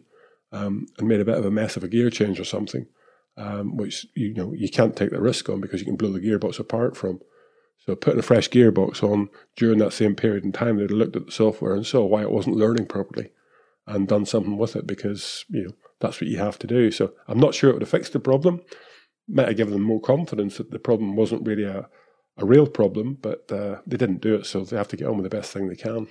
um, 0.51 0.87
and 0.97 1.07
made 1.07 1.21
a 1.21 1.25
bit 1.25 1.37
of 1.37 1.45
a 1.45 1.51
mess 1.51 1.77
of 1.77 1.83
a 1.83 1.87
gear 1.87 2.09
change 2.09 2.39
or 2.39 2.43
something, 2.43 2.85
um, 3.37 3.77
which 3.77 4.05
you 4.13 4.33
know 4.33 4.53
you 4.53 4.69
can't 4.69 4.95
take 4.95 5.11
the 5.11 5.21
risk 5.21 5.47
on 5.47 5.61
because 5.61 5.79
you 5.79 5.85
can 5.85 5.95
blow 5.95 6.11
the 6.11 6.19
gearbox 6.19 6.59
apart 6.59 6.97
from. 6.97 7.21
So 7.77 7.95
putting 7.95 8.19
a 8.19 8.23
fresh 8.23 8.49
gearbox 8.49 9.03
on 9.03 9.29
during 9.55 9.77
that 9.77 9.93
same 9.93 10.15
period 10.15 10.43
in 10.43 10.51
time, 10.51 10.77
they'd 10.77 10.89
looked 10.89 11.15
at 11.15 11.27
the 11.27 11.31
software 11.31 11.75
and 11.75 11.85
saw 11.85 12.03
why 12.03 12.23
it 12.23 12.31
wasn't 12.31 12.57
learning 12.57 12.87
properly, 12.87 13.31
and 13.87 14.07
done 14.07 14.25
something 14.25 14.57
with 14.57 14.75
it 14.75 14.85
because 14.85 15.45
you 15.49 15.63
know 15.63 15.75
that's 16.01 16.19
what 16.19 16.29
you 16.29 16.39
have 16.39 16.59
to 16.59 16.67
do. 16.67 16.91
So 16.91 17.13
I'm 17.27 17.39
not 17.39 17.55
sure 17.55 17.69
it 17.69 17.73
would 17.73 17.83
have 17.83 17.89
fixed 17.89 18.11
the 18.11 18.19
problem. 18.19 18.61
Might 19.29 19.47
have 19.47 19.57
given 19.57 19.73
them 19.73 19.81
more 19.81 20.01
confidence 20.01 20.57
that 20.57 20.71
the 20.71 20.79
problem 20.79 21.15
wasn't 21.15 21.47
really 21.47 21.63
a, 21.63 21.87
a 22.37 22.45
real 22.45 22.67
problem, 22.67 23.17
but 23.21 23.49
uh, 23.51 23.79
they 23.87 23.97
didn't 23.97 24.21
do 24.21 24.35
it, 24.35 24.45
so 24.45 24.63
they 24.63 24.77
have 24.77 24.87
to 24.89 24.97
get 24.97 25.07
on 25.07 25.17
with 25.17 25.23
the 25.23 25.35
best 25.35 25.51
thing 25.51 25.67
they 25.67 25.75
can. 25.75 26.07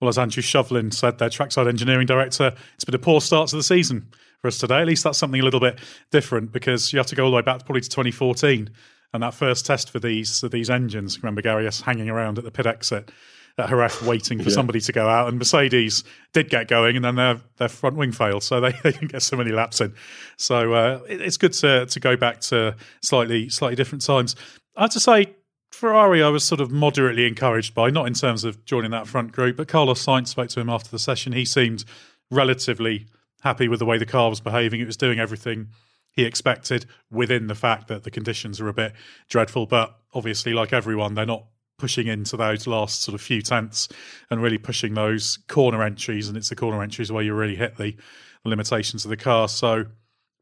Well, 0.00 0.08
as 0.08 0.18
Andrew 0.18 0.42
Shovlin 0.42 0.92
said, 0.92 1.18
their 1.18 1.30
trackside 1.30 1.68
engineering 1.68 2.06
director, 2.06 2.54
it's 2.74 2.84
been 2.84 2.94
a 2.94 2.98
poor 2.98 3.20
start 3.20 3.50
to 3.50 3.56
the 3.56 3.62
season 3.62 4.08
for 4.40 4.48
us 4.48 4.58
today. 4.58 4.80
At 4.80 4.88
least 4.88 5.04
that's 5.04 5.18
something 5.18 5.40
a 5.40 5.44
little 5.44 5.60
bit 5.60 5.78
different 6.10 6.50
because 6.50 6.92
you 6.92 6.98
have 6.98 7.06
to 7.06 7.14
go 7.14 7.24
all 7.24 7.30
the 7.30 7.36
way 7.36 7.42
back 7.42 7.64
probably 7.64 7.82
to 7.82 7.88
2014 7.88 8.68
and 9.12 9.22
that 9.22 9.34
first 9.34 9.66
test 9.66 9.90
for 9.90 9.98
these 9.98 10.40
for 10.40 10.48
these 10.48 10.70
engines. 10.70 11.22
Remember 11.22 11.42
Gary 11.42 11.66
us 11.66 11.80
hanging 11.80 12.08
around 12.08 12.38
at 12.38 12.44
the 12.44 12.50
pit 12.50 12.66
exit 12.66 13.10
at 13.58 13.68
Jerez 13.68 14.00
waiting 14.02 14.38
for 14.38 14.48
yeah. 14.48 14.54
somebody 14.54 14.80
to 14.80 14.92
go 14.92 15.08
out. 15.08 15.28
And 15.28 15.38
Mercedes 15.38 16.04
did 16.32 16.48
get 16.48 16.68
going, 16.68 16.96
and 16.96 17.04
then 17.04 17.16
their 17.16 17.40
their 17.56 17.68
front 17.68 17.96
wing 17.96 18.12
failed, 18.12 18.42
so 18.42 18.60
they, 18.60 18.72
they 18.82 18.92
didn't 18.92 19.12
get 19.12 19.22
so 19.22 19.36
many 19.36 19.52
laps 19.52 19.80
in. 19.80 19.94
So 20.36 20.72
uh, 20.72 21.00
it, 21.08 21.20
it's 21.20 21.36
good 21.36 21.52
to 21.54 21.86
to 21.86 22.00
go 22.00 22.16
back 22.16 22.40
to 22.42 22.76
slightly 23.02 23.48
slightly 23.48 23.76
different 23.76 24.04
times. 24.04 24.36
I 24.76 24.82
have 24.82 24.90
to 24.90 25.00
say. 25.00 25.34
Ferrari, 25.72 26.22
I 26.22 26.28
was 26.28 26.44
sort 26.44 26.60
of 26.60 26.70
moderately 26.70 27.26
encouraged 27.26 27.74
by, 27.74 27.90
not 27.90 28.06
in 28.06 28.14
terms 28.14 28.44
of 28.44 28.64
joining 28.64 28.90
that 28.92 29.06
front 29.06 29.32
group, 29.32 29.56
but 29.56 29.68
Carlos 29.68 30.04
Sainz 30.04 30.28
spoke 30.28 30.48
to 30.50 30.60
him 30.60 30.70
after 30.70 30.90
the 30.90 30.98
session. 30.98 31.32
He 31.32 31.44
seemed 31.44 31.84
relatively 32.30 33.06
happy 33.42 33.68
with 33.68 33.78
the 33.78 33.86
way 33.86 33.98
the 33.98 34.06
car 34.06 34.28
was 34.30 34.40
behaving. 34.40 34.80
It 34.80 34.86
was 34.86 34.96
doing 34.96 35.18
everything 35.18 35.68
he 36.12 36.24
expected 36.24 36.86
within 37.10 37.46
the 37.46 37.54
fact 37.54 37.88
that 37.88 38.04
the 38.04 38.10
conditions 38.10 38.60
are 38.60 38.68
a 38.68 38.74
bit 38.74 38.92
dreadful. 39.28 39.66
But 39.66 39.96
obviously, 40.14 40.52
like 40.52 40.72
everyone, 40.72 41.14
they're 41.14 41.26
not 41.26 41.46
pushing 41.78 42.06
into 42.06 42.36
those 42.36 42.66
last 42.66 43.02
sort 43.02 43.14
of 43.14 43.20
few 43.20 43.42
tenths 43.42 43.88
and 44.30 44.42
really 44.42 44.58
pushing 44.58 44.94
those 44.94 45.38
corner 45.48 45.82
entries. 45.82 46.28
And 46.28 46.36
it's 46.36 46.50
the 46.50 46.54
corner 46.54 46.82
entries 46.82 47.10
where 47.10 47.24
you 47.24 47.34
really 47.34 47.56
hit 47.56 47.76
the 47.76 47.96
limitations 48.44 49.04
of 49.04 49.08
the 49.08 49.16
car. 49.16 49.48
So 49.48 49.86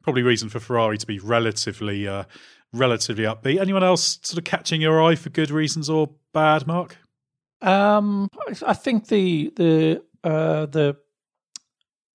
probably 0.02 0.22
reason 0.22 0.48
for 0.48 0.60
Ferrari 0.60 0.98
to 0.98 1.06
be 1.06 1.18
relatively 1.18 2.08
uh, 2.08 2.24
relatively 2.72 3.24
upbeat. 3.24 3.60
Anyone 3.60 3.84
else 3.84 4.18
sort 4.22 4.38
of 4.38 4.44
catching 4.44 4.80
your 4.80 5.02
eye 5.02 5.16
for 5.16 5.30
good 5.30 5.50
reasons 5.50 5.90
or 5.90 6.10
bad, 6.32 6.66
Mark? 6.66 6.96
Um, 7.62 8.28
I 8.66 8.74
think 8.74 9.08
the 9.08 9.52
the 9.56 10.02
uh, 10.24 10.66
the 10.66 10.96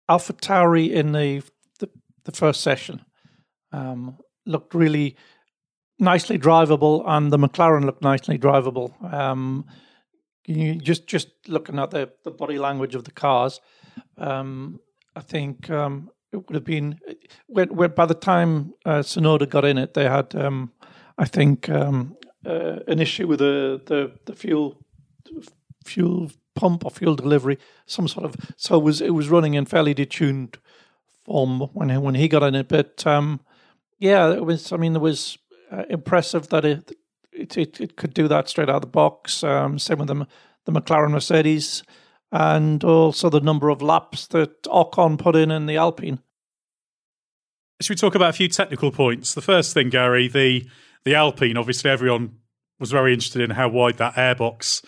Alpha 0.08 0.34
Tauri 0.34 0.92
in 0.92 1.12
the, 1.12 1.42
the, 1.80 1.90
the 2.26 2.32
first 2.32 2.62
session 2.62 3.04
um, 3.72 4.18
looked 4.46 4.76
really 4.76 5.16
nicely 6.00 6.38
drivable, 6.38 7.04
and 7.08 7.32
the 7.32 7.38
McLaren 7.38 7.86
looked 7.86 8.04
nicely 8.04 8.38
drivable. 8.38 9.14
Um, 9.14 9.66
you 10.46 10.76
just 10.76 11.08
just 11.08 11.30
looking 11.48 11.80
at 11.80 11.92
the, 11.92 12.12
the 12.24 12.32
body 12.32 12.60
language 12.60 12.96
of 12.96 13.04
the 13.04 13.12
cars, 13.12 13.60
um, 14.18 14.80
I 15.16 15.22
think 15.22 15.70
um, 15.70 16.12
it 16.36 16.48
would 16.48 16.56
have 16.56 16.64
been 16.64 17.00
when, 17.48 17.70
when 17.76 17.92
by 17.92 18.06
the 18.06 18.14
time 18.14 18.74
uh, 18.86 19.00
Tsunoda 19.00 19.50
got 19.50 19.66
in 19.66 19.78
it, 19.78 19.94
they 19.94 20.06
had 20.06 20.36
um, 20.36 20.72
I 21.18 21.26
think 21.26 21.70
um, 21.70 22.18
uh, 22.46 22.80
an 22.88 23.00
issue 23.00 23.28
with 23.28 23.40
the, 23.40 23.82
the 23.86 24.12
the 24.26 24.36
fuel 24.36 24.78
fuel 25.86 26.32
pump 26.56 26.86
or 26.86 26.92
fuel 26.92 27.16
delivery, 27.16 27.58
some 27.86 28.08
sort 28.08 28.26
of 28.26 28.36
so 28.58 28.76
it 28.76 28.84
was 28.84 29.02
it 29.02 29.14
was 29.14 29.30
running 29.30 29.54
in 29.54 29.66
fairly 29.66 29.96
detuned 29.96 30.56
form 31.24 31.62
when 31.74 31.90
he, 31.90 31.98
when 31.98 32.16
he 32.16 32.28
got 32.28 32.44
in 32.44 32.56
it, 32.56 32.68
but 32.68 33.06
um, 33.08 33.40
yeah, 34.00 34.32
it 34.32 34.46
was. 34.46 34.72
I 34.72 34.78
mean, 34.78 34.96
it 34.96 35.02
was 35.02 35.38
uh, 35.72 35.84
impressive 35.90 36.50
that 36.50 36.66
it, 36.66 36.92
it, 37.32 37.58
it 37.58 37.82
it 37.82 37.96
could 37.96 38.14
do 38.14 38.28
that 38.28 38.50
straight 38.50 38.70
out 38.70 38.76
of 38.76 38.82
the 38.82 38.88
box. 38.88 39.44
Um, 39.44 39.80
same 39.80 40.00
with 40.00 40.08
the 40.08 40.28
the 40.66 40.72
McLaren 40.72 41.12
Mercedes, 41.12 41.84
and 42.36 42.84
also 42.84 43.30
the 43.30 43.40
number 43.40 43.70
of 43.70 43.82
laps 43.82 44.28
that 44.28 44.64
Ocon 44.64 45.18
put 45.18 45.38
in 45.38 45.52
in 45.52 45.68
the 45.68 45.78
Alpine. 45.78 46.20
Should 47.82 47.94
we 47.94 47.96
talk 47.96 48.14
about 48.14 48.32
a 48.32 48.34
few 48.34 48.50
technical 48.50 48.92
points? 48.92 49.34
The 49.34 49.42
first 49.42 49.74
thing, 49.74 49.90
Gary, 49.90 50.28
the 50.28 50.68
the 51.06 51.16
Alpine. 51.16 51.56
Obviously, 51.56 51.90
everyone 51.90 52.40
was 52.78 52.92
very 52.92 53.14
interested 53.14 53.42
in 53.42 53.52
how 53.52 53.70
wide 53.70 53.98
that 53.98 54.16
airbox 54.16 54.84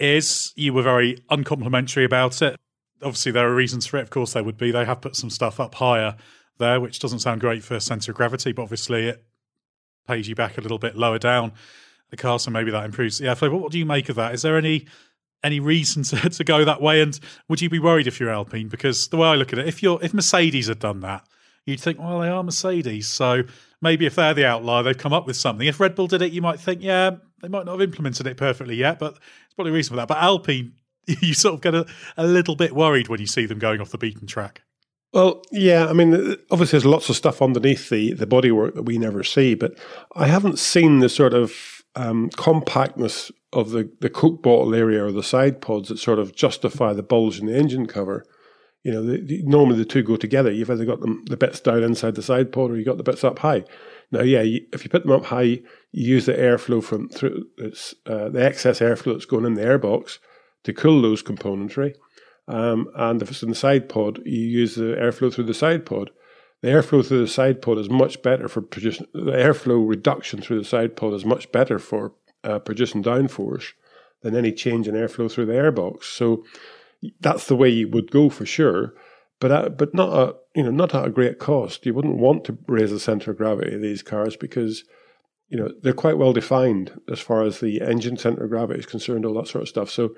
is. 0.00 0.52
You 0.56 0.72
were 0.74 0.82
very 0.82 1.18
uncomplimentary 1.30 2.04
about 2.04 2.42
it. 2.42 2.58
Obviously, 3.00 3.30
there 3.30 3.48
are 3.48 3.54
reasons 3.54 3.86
for 3.86 3.98
it. 3.98 4.02
Of 4.02 4.10
course, 4.10 4.32
there 4.32 4.42
would 4.42 4.58
be. 4.58 4.72
They 4.72 4.84
have 4.84 5.00
put 5.00 5.14
some 5.14 5.30
stuff 5.30 5.60
up 5.60 5.76
higher 5.76 6.16
there, 6.58 6.80
which 6.80 6.98
doesn't 6.98 7.20
sound 7.20 7.40
great 7.40 7.62
for 7.62 7.78
centre 7.78 8.10
of 8.10 8.16
gravity, 8.16 8.50
but 8.50 8.62
obviously 8.62 9.08
it 9.08 9.24
pays 10.08 10.28
you 10.28 10.34
back 10.34 10.58
a 10.58 10.60
little 10.60 10.78
bit 10.78 10.96
lower 10.96 11.20
down 11.20 11.52
the 12.10 12.16
car, 12.16 12.40
so 12.40 12.50
maybe 12.50 12.72
that 12.72 12.84
improves 12.84 13.18
the 13.18 13.26
airflow. 13.26 13.50
But 13.50 13.58
what 13.58 13.72
do 13.72 13.78
you 13.78 13.86
make 13.86 14.08
of 14.08 14.16
that? 14.16 14.34
Is 14.34 14.42
there 14.42 14.56
any 14.56 14.86
any 15.44 15.60
reason 15.60 16.02
to, 16.04 16.28
to 16.30 16.44
go 16.44 16.64
that 16.64 16.82
way? 16.82 17.00
And 17.00 17.18
would 17.48 17.60
you 17.60 17.70
be 17.70 17.78
worried 17.78 18.08
if 18.08 18.18
you're 18.18 18.30
Alpine? 18.30 18.68
Because 18.68 19.08
the 19.08 19.16
way 19.16 19.28
I 19.28 19.36
look 19.36 19.52
at 19.52 19.60
it, 19.60 19.68
if 19.68 19.82
you're 19.82 20.02
if 20.02 20.12
Mercedes 20.12 20.66
had 20.66 20.80
done 20.80 21.00
that, 21.00 21.24
you'd 21.66 21.80
think, 21.80 21.98
well, 22.00 22.20
they 22.20 22.28
are 22.28 22.42
Mercedes, 22.42 23.06
so 23.06 23.44
maybe 23.80 24.06
if 24.06 24.16
they're 24.16 24.34
the 24.34 24.46
outlier, 24.46 24.82
they've 24.82 24.98
come 24.98 25.12
up 25.12 25.26
with 25.26 25.36
something. 25.36 25.66
If 25.66 25.80
Red 25.80 25.94
Bull 25.94 26.06
did 26.06 26.22
it, 26.22 26.32
you 26.32 26.42
might 26.42 26.60
think, 26.60 26.82
yeah, 26.82 27.10
they 27.40 27.48
might 27.48 27.66
not 27.66 27.72
have 27.72 27.82
implemented 27.82 28.26
it 28.26 28.36
perfectly 28.36 28.76
yet, 28.76 28.98
but 28.98 29.14
it's 29.44 29.54
probably 29.54 29.70
a 29.70 29.74
reason 29.74 29.92
for 29.92 29.96
that. 29.96 30.08
But 30.08 30.18
Alpine, 30.18 30.72
you 31.06 31.34
sort 31.34 31.54
of 31.54 31.60
get 31.60 31.74
a, 31.74 31.86
a 32.16 32.26
little 32.26 32.56
bit 32.56 32.74
worried 32.74 33.08
when 33.08 33.20
you 33.20 33.26
see 33.26 33.46
them 33.46 33.58
going 33.58 33.80
off 33.80 33.90
the 33.90 33.98
beaten 33.98 34.26
track. 34.26 34.62
Well, 35.12 35.42
yeah, 35.52 35.86
I 35.86 35.92
mean, 35.92 36.36
obviously 36.50 36.78
there's 36.78 36.84
lots 36.84 37.08
of 37.08 37.14
stuff 37.14 37.40
underneath 37.40 37.88
the, 37.88 38.14
the 38.14 38.26
bodywork 38.26 38.74
that 38.74 38.82
we 38.82 38.98
never 38.98 39.22
see, 39.22 39.54
but 39.54 39.78
I 40.16 40.26
haven't 40.26 40.58
seen 40.58 40.98
the 40.98 41.08
sort 41.08 41.34
of 41.34 41.73
um, 41.96 42.30
compactness 42.30 43.30
of 43.52 43.70
the, 43.70 43.90
the 44.00 44.10
coke 44.10 44.42
bottle 44.42 44.74
area 44.74 45.04
or 45.04 45.12
the 45.12 45.22
side 45.22 45.60
pods 45.60 45.88
that 45.88 45.98
sort 45.98 46.18
of 46.18 46.34
justify 46.34 46.92
the 46.92 47.02
bulge 47.02 47.38
in 47.38 47.46
the 47.46 47.56
engine 47.56 47.86
cover. 47.86 48.24
You 48.82 48.92
know, 48.92 49.02
the, 49.02 49.18
the, 49.20 49.42
normally 49.44 49.78
the 49.78 49.84
two 49.84 50.02
go 50.02 50.16
together. 50.16 50.50
You've 50.50 50.70
either 50.70 50.84
got 50.84 51.00
them, 51.00 51.24
the 51.26 51.36
bits 51.36 51.60
down 51.60 51.82
inside 51.82 52.16
the 52.16 52.22
side 52.22 52.52
pod 52.52 52.70
or 52.70 52.76
you 52.76 52.84
got 52.84 52.96
the 52.96 53.02
bits 53.02 53.24
up 53.24 53.38
high. 53.38 53.64
Now, 54.10 54.22
yeah, 54.22 54.42
you, 54.42 54.66
if 54.72 54.84
you 54.84 54.90
put 54.90 55.04
them 55.04 55.12
up 55.12 55.26
high, 55.26 55.42
you 55.42 55.62
use 55.92 56.26
the 56.26 56.34
airflow 56.34 56.82
from 56.82 57.08
through 57.08 57.46
uh, 58.06 58.28
the 58.28 58.44
excess 58.44 58.80
airflow 58.80 59.14
that's 59.14 59.24
going 59.24 59.46
in 59.46 59.54
the 59.54 59.62
airbox 59.62 60.18
to 60.64 60.72
cool 60.72 61.00
those 61.00 61.22
componentry. 61.22 61.94
Um, 62.46 62.88
and 62.96 63.22
if 63.22 63.30
it's 63.30 63.42
in 63.42 63.48
the 63.48 63.54
side 63.54 63.88
pod, 63.88 64.20
you 64.24 64.46
use 64.46 64.74
the 64.74 64.96
airflow 65.00 65.32
through 65.32 65.44
the 65.44 65.54
side 65.54 65.86
pod. 65.86 66.10
The 66.64 66.70
airflow 66.70 67.04
through 67.04 67.20
the 67.20 67.28
side 67.28 67.60
pod 67.60 67.76
is 67.76 67.90
much 67.90 68.22
better 68.22 68.48
for 68.48 68.62
producing 68.62 69.06
the 69.12 69.32
airflow 69.32 69.86
reduction 69.86 70.40
through 70.40 70.60
the 70.60 70.64
side 70.64 70.96
pod 70.96 71.12
is 71.12 71.22
much 71.22 71.52
better 71.52 71.78
for 71.78 72.14
uh, 72.42 72.58
producing 72.58 73.02
downforce 73.02 73.72
than 74.22 74.34
any 74.34 74.50
change 74.50 74.88
in 74.88 74.94
airflow 74.94 75.30
through 75.30 75.44
the 75.44 75.52
airbox. 75.52 76.04
So 76.04 76.42
that's 77.20 77.48
the 77.48 77.54
way 77.54 77.68
you 77.68 77.90
would 77.90 78.10
go 78.10 78.30
for 78.30 78.46
sure, 78.46 78.94
but 79.40 79.52
at, 79.52 79.76
but 79.76 79.92
not 79.92 80.08
a 80.14 80.36
you 80.54 80.62
know 80.62 80.70
not 80.70 80.94
at 80.94 81.04
a 81.04 81.10
great 81.10 81.38
cost. 81.38 81.84
You 81.84 81.92
wouldn't 81.92 82.16
want 82.16 82.44
to 82.44 82.56
raise 82.66 82.90
the 82.90 82.98
center 82.98 83.32
of 83.32 83.36
gravity 83.36 83.74
of 83.74 83.82
these 83.82 84.02
cars 84.02 84.34
because 84.34 84.84
you 85.50 85.58
know 85.58 85.70
they're 85.82 85.92
quite 85.92 86.16
well 86.16 86.32
defined 86.32 86.98
as 87.12 87.20
far 87.20 87.42
as 87.42 87.60
the 87.60 87.82
engine 87.82 88.16
center 88.16 88.44
of 88.44 88.48
gravity 88.48 88.80
is 88.80 88.86
concerned, 88.86 89.26
all 89.26 89.34
that 89.34 89.48
sort 89.48 89.60
of 89.60 89.68
stuff. 89.68 89.90
So 89.90 90.14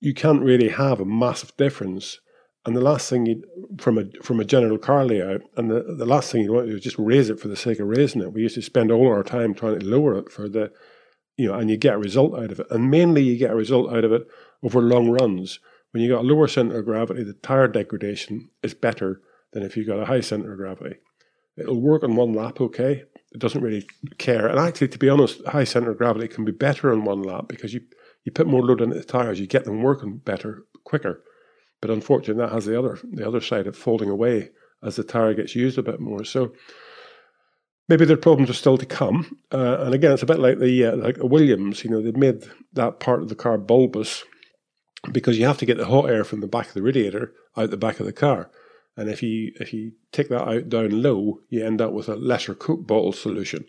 you 0.00 0.14
can't 0.14 0.42
really 0.42 0.70
have 0.70 1.00
a 1.00 1.04
massive 1.04 1.54
difference. 1.58 2.18
And 2.64 2.76
the 2.76 2.80
last 2.80 3.10
thing 3.10 3.26
you 3.26 3.42
from 3.78 3.98
a 3.98 4.04
from 4.22 4.38
a 4.38 4.44
general 4.44 4.78
car 4.78 5.04
layout, 5.04 5.42
and 5.56 5.70
the, 5.70 5.82
the 5.98 6.06
last 6.06 6.30
thing 6.30 6.42
you 6.42 6.52
want 6.52 6.66
to 6.66 6.70
do 6.70 6.76
is 6.76 6.82
just 6.82 6.98
raise 6.98 7.28
it 7.28 7.40
for 7.40 7.48
the 7.48 7.56
sake 7.56 7.80
of 7.80 7.88
raising 7.88 8.22
it. 8.22 8.32
We 8.32 8.42
used 8.42 8.54
to 8.54 8.62
spend 8.62 8.92
all 8.92 9.08
our 9.08 9.24
time 9.24 9.54
trying 9.54 9.80
to 9.80 9.86
lower 9.86 10.16
it 10.18 10.30
for 10.30 10.48
the, 10.48 10.70
you 11.36 11.48
know, 11.48 11.54
and 11.54 11.68
you 11.68 11.76
get 11.76 11.94
a 11.94 11.98
result 11.98 12.38
out 12.38 12.52
of 12.52 12.60
it. 12.60 12.66
And 12.70 12.90
mainly 12.90 13.22
you 13.22 13.36
get 13.36 13.50
a 13.50 13.56
result 13.56 13.92
out 13.92 14.04
of 14.04 14.12
it 14.12 14.28
over 14.62 14.80
long 14.80 15.10
runs. 15.10 15.58
When 15.90 16.02
you 16.02 16.08
got 16.08 16.22
a 16.22 16.26
lower 16.26 16.46
center 16.46 16.78
of 16.78 16.84
gravity, 16.84 17.24
the 17.24 17.34
tire 17.34 17.68
degradation 17.68 18.48
is 18.62 18.74
better 18.74 19.20
than 19.52 19.62
if 19.62 19.76
you 19.76 19.84
got 19.84 20.00
a 20.00 20.06
high 20.06 20.20
center 20.20 20.52
of 20.52 20.58
gravity. 20.58 20.96
It'll 21.56 21.80
work 21.80 22.02
on 22.02 22.16
one 22.16 22.32
lap, 22.32 22.60
okay. 22.60 23.02
It 23.32 23.38
doesn't 23.38 23.60
really 23.60 23.86
care. 24.18 24.46
And 24.46 24.58
actually, 24.58 24.88
to 24.88 24.98
be 24.98 25.08
honest, 25.08 25.44
high 25.46 25.64
center 25.64 25.90
of 25.90 25.98
gravity 25.98 26.28
can 26.28 26.44
be 26.44 26.52
better 26.52 26.92
on 26.92 27.04
one 27.04 27.22
lap 27.22 27.46
because 27.48 27.74
you 27.74 27.80
you 28.24 28.30
put 28.30 28.46
more 28.46 28.62
load 28.62 28.80
into 28.80 28.96
the 28.96 29.04
tires, 29.04 29.40
you 29.40 29.48
get 29.48 29.64
them 29.64 29.82
working 29.82 30.18
better, 30.18 30.64
quicker. 30.84 31.24
But 31.82 31.90
unfortunately, 31.90 32.42
that 32.42 32.52
has 32.52 32.64
the 32.64 32.78
other 32.78 32.98
the 33.02 33.26
other 33.26 33.42
side 33.42 33.66
of 33.66 33.76
folding 33.76 34.08
away 34.08 34.50
as 34.82 34.96
the 34.96 35.04
tire 35.04 35.34
gets 35.34 35.54
used 35.54 35.76
a 35.76 35.82
bit 35.82 36.00
more. 36.00 36.24
So 36.24 36.52
maybe 37.88 38.04
their 38.04 38.16
problems 38.16 38.48
are 38.48 38.54
still 38.54 38.78
to 38.78 38.86
come. 38.86 39.38
Uh, 39.52 39.78
and 39.80 39.94
again, 39.94 40.12
it's 40.12 40.22
a 40.22 40.26
bit 40.26 40.38
like 40.38 40.58
the 40.58 40.86
uh, 40.86 40.96
like 40.96 41.16
Williams. 41.18 41.84
You 41.84 41.90
know, 41.90 42.00
they 42.00 42.12
made 42.12 42.44
that 42.72 43.00
part 43.00 43.20
of 43.20 43.28
the 43.28 43.34
car 43.34 43.58
bulbous 43.58 44.24
because 45.10 45.38
you 45.38 45.46
have 45.46 45.58
to 45.58 45.66
get 45.66 45.76
the 45.76 45.86
hot 45.86 46.08
air 46.08 46.24
from 46.24 46.40
the 46.40 46.46
back 46.46 46.68
of 46.68 46.74
the 46.74 46.82
radiator 46.82 47.32
out 47.56 47.70
the 47.70 47.76
back 47.76 48.00
of 48.00 48.06
the 48.06 48.12
car. 48.12 48.50
And 48.96 49.10
if 49.10 49.22
you 49.22 49.52
if 49.58 49.72
you 49.72 49.92
take 50.12 50.28
that 50.28 50.46
out 50.48 50.68
down 50.68 51.02
low, 51.02 51.40
you 51.48 51.64
end 51.64 51.80
up 51.80 51.92
with 51.92 52.08
a 52.08 52.14
lesser 52.14 52.54
Coke 52.54 52.86
bottle 52.86 53.12
solution. 53.12 53.64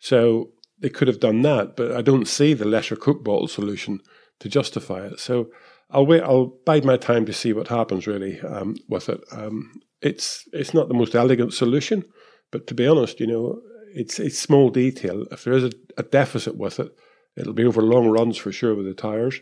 So 0.00 0.50
they 0.80 0.88
could 0.88 1.06
have 1.06 1.20
done 1.20 1.42
that, 1.42 1.76
but 1.76 1.92
I 1.92 2.02
don't 2.02 2.26
see 2.26 2.54
the 2.54 2.64
lesser 2.64 2.96
Coke 2.96 3.22
bottle 3.22 3.46
solution 3.46 4.00
to 4.40 4.48
justify 4.48 5.06
it. 5.06 5.20
So 5.20 5.50
I'll 5.92 6.06
wait. 6.06 6.22
I'll 6.22 6.54
bide 6.64 6.84
my 6.84 6.96
time 6.96 7.26
to 7.26 7.32
see 7.32 7.52
what 7.52 7.68
happens 7.68 8.06
really 8.06 8.40
um, 8.40 8.76
with 8.88 9.08
it. 9.08 9.20
Um, 9.30 9.80
it's 10.00 10.48
it's 10.52 10.74
not 10.74 10.88
the 10.88 10.94
most 10.94 11.14
elegant 11.14 11.52
solution, 11.52 12.04
but 12.50 12.66
to 12.66 12.74
be 12.74 12.86
honest, 12.86 13.20
you 13.20 13.26
know, 13.26 13.60
it's 13.94 14.18
it's 14.18 14.38
small 14.38 14.70
detail. 14.70 15.24
If 15.30 15.44
there 15.44 15.52
is 15.52 15.64
a, 15.64 15.72
a 15.98 16.02
deficit 16.02 16.56
with 16.56 16.80
it, 16.80 16.92
it'll 17.36 17.52
be 17.52 17.64
over 17.64 17.82
long 17.82 18.08
runs 18.08 18.36
for 18.36 18.50
sure 18.50 18.74
with 18.74 18.86
the 18.86 18.94
tires. 18.94 19.40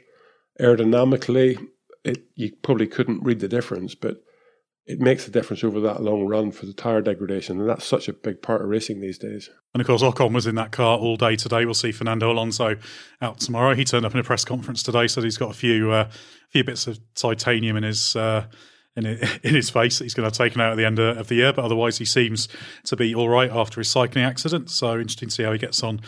Aerodynamically, 0.61 1.59
it 2.05 2.25
you 2.35 2.53
probably 2.63 2.89
couldn't 2.89 3.23
read 3.23 3.41
the 3.41 3.49
difference, 3.49 3.95
but 3.95 4.17
it 4.91 5.01
makes 5.01 5.29
a 5.29 5.31
difference 5.31 5.63
over 5.63 5.79
that 5.81 6.03
long 6.03 6.27
run 6.27 6.51
for 6.51 6.67
the 6.67 6.73
tire 6.73 7.01
degradation, 7.01 7.61
and 7.61 7.69
that's 7.69 7.87
such 7.87 8.09
a 8.09 8.13
big 8.13 8.43
part 8.43 8.61
of 8.61 8.69
racing 8.69 9.01
these 9.01 9.19
days. 9.19 9.49
And 9.73 9.81
of 9.81 9.87
course, 9.87 10.03
Ocon 10.03 10.33
was 10.33 10.49
in 10.49 10.57
that 10.57 10.73
car 10.73 10.99
all 10.99 11.17
day 11.17 11.37
today. 11.37 11.65
We'll 11.65 11.75
see 11.75 11.93
Fernando 11.93 12.33
Alonso 12.33 12.77
out 13.23 13.39
tomorrow. 13.39 13.77
He 13.77 13.85
turned 13.85 14.05
up 14.05 14.15
in 14.15 14.21
a 14.21 14.25
press 14.25 14.45
conference 14.45 14.83
today, 14.83 15.07
said 15.07 15.23
he's 15.23 15.39
got 15.39 15.51
a 15.51 15.55
few 15.55 15.93
uh, 15.93 16.11
few 16.51 16.65
bits 16.65 16.89
of 16.89 16.99
titanium 17.15 17.77
in 17.77 17.85
his. 17.85 18.17
Uh, 18.17 18.47
in, 18.97 19.07
in 19.45 19.55
his 19.55 19.71
face 19.71 19.99
that 19.99 20.05
he's 20.05 20.15
going 20.15 20.29
to 20.29 20.37
have 20.37 20.49
taken 20.49 20.61
out 20.61 20.73
at 20.73 20.77
the 20.77 20.85
end 20.85 20.99
of 20.99 21.29
the 21.29 21.37
year, 21.37 21.53
but 21.53 21.65
otherwise 21.65 21.99
he 21.99 22.05
seems 22.05 22.49
to 22.85 22.97
be 22.97 23.15
all 23.15 23.29
right 23.29 23.51
after 23.51 23.81
his 23.81 23.89
cycling 23.89 24.25
accident. 24.25 24.69
So 24.69 24.95
interesting 24.95 25.29
to 25.29 25.35
see 25.35 25.43
how 25.45 25.53
he 25.53 25.59
gets 25.59 25.85
on 25.85 26.01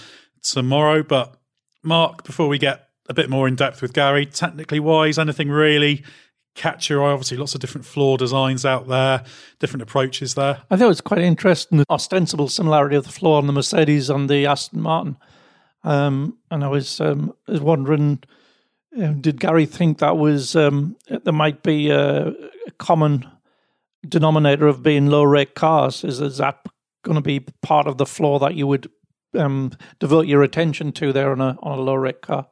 tomorrow. 0.43 1.05
But 1.05 1.37
Mark, 1.85 2.25
before 2.25 2.49
we 2.49 2.59
get 2.59 2.89
a 3.09 3.15
bit 3.15 3.31
more 3.31 3.47
in 3.47 3.55
depth 3.55 3.83
with 3.83 3.93
Gary, 3.93 4.27
technically 4.27 4.81
wise, 4.81 5.17
anything 5.17 5.49
really 5.49 6.03
catch 6.55 6.91
your 6.91 7.03
eye? 7.05 7.13
Obviously, 7.13 7.37
lots 7.37 7.55
of 7.55 7.61
different 7.61 7.87
floor 7.87 8.19
designs 8.19 8.65
out 8.65 8.89
there, 8.89 9.25
different 9.59 9.83
approaches 9.83 10.35
there. 10.35 10.63
I 10.71 10.77
thought 10.77 10.85
it 10.85 10.89
was 10.89 11.01
quite 11.01 11.21
interesting 11.21 11.79
the 11.79 11.87
ostensible 11.91 12.49
similarity 12.49 12.97
of 12.97 13.05
the 13.05 13.13
floor 13.13 13.39
on 13.39 13.47
the 13.47 13.53
Mercedes 13.53 14.11
and 14.11 14.29
the 14.29 14.47
Aston 14.47 14.81
Martin. 14.81 15.17
Um, 15.85 16.39
and 16.51 16.63
I 16.63 16.69
was 16.69 17.01
um, 17.01 17.35
was 17.49 17.61
wondering, 17.61 18.23
uh, 19.01 19.09
did 19.13 19.41
Gary 19.41 19.67
think 19.67 19.99
that 19.99 20.17
was 20.17 20.55
um, 20.55 20.97
there 21.09 21.33
might 21.33 21.63
be 21.63 21.91
a, 21.91 22.29
a, 22.29 22.35
common 22.79 23.29
denominator 24.09 24.69
of 24.69 24.83
being 24.83 25.07
low 25.07 25.25
rake 25.25 25.55
cars? 25.55 26.05
Is, 26.05 26.21
is 26.21 26.39
that 26.39 26.65
going 27.03 27.17
to 27.17 27.21
be 27.21 27.41
part 27.63 27.89
of 27.89 27.99
the 27.99 28.07
floor 28.07 28.39
that 28.41 28.55
you 28.55 28.67
would 28.69 28.89
um, 29.37 29.73
devote 29.99 30.27
your 30.27 30.43
attention 30.43 30.93
to 30.93 31.13
there 31.13 31.33
on 31.33 31.41
a 31.41 31.57
on 31.61 31.79
a 31.79 31.83
low 31.83 31.95
rake 31.95 32.23
car? 32.23 32.47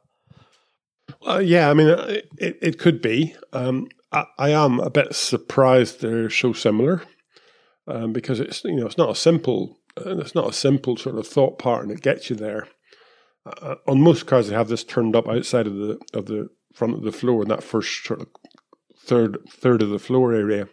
Well, 1.21 1.41
yeah, 1.41 1.69
I 1.69 1.73
mean, 1.73 1.89
uh, 1.89 2.17
it, 2.37 2.57
it 2.61 2.79
could 2.79 3.01
be. 3.01 3.35
Um, 3.53 3.87
I, 4.11 4.25
I, 4.37 4.49
am 4.49 4.79
a 4.79 4.89
bit 4.89 5.15
surprised 5.15 6.01
they're 6.01 6.29
so 6.29 6.53
similar 6.53 7.03
um, 7.87 8.13
because 8.13 8.39
it's 8.39 8.63
you 8.63 8.75
know 8.75 8.85
it's 8.85 8.97
not 8.97 9.09
a 9.09 9.15
simple 9.15 9.77
uh, 9.97 10.17
it's 10.17 10.35
not 10.35 10.49
a 10.49 10.53
simple 10.53 10.97
sort 10.97 11.17
of 11.17 11.27
thought 11.27 11.59
pattern 11.59 11.89
that 11.89 12.01
gets 12.01 12.29
you 12.29 12.35
there. 12.35 12.67
Uh, 13.45 13.75
on 13.87 14.01
most 14.01 14.27
cars, 14.27 14.47
they 14.47 14.55
have 14.55 14.67
this 14.67 14.83
turned 14.83 15.15
up 15.15 15.27
outside 15.27 15.67
of 15.67 15.75
the 15.75 15.99
of 16.13 16.25
the 16.25 16.49
front 16.73 16.93
of 16.93 17.03
the 17.03 17.11
floor 17.11 17.41
in 17.41 17.49
that 17.49 17.63
first 17.63 18.05
sort 18.05 18.21
of 18.21 18.27
third 18.97 19.37
third 19.49 19.81
of 19.81 19.89
the 19.89 19.99
floor 19.99 20.33
area 20.33 20.67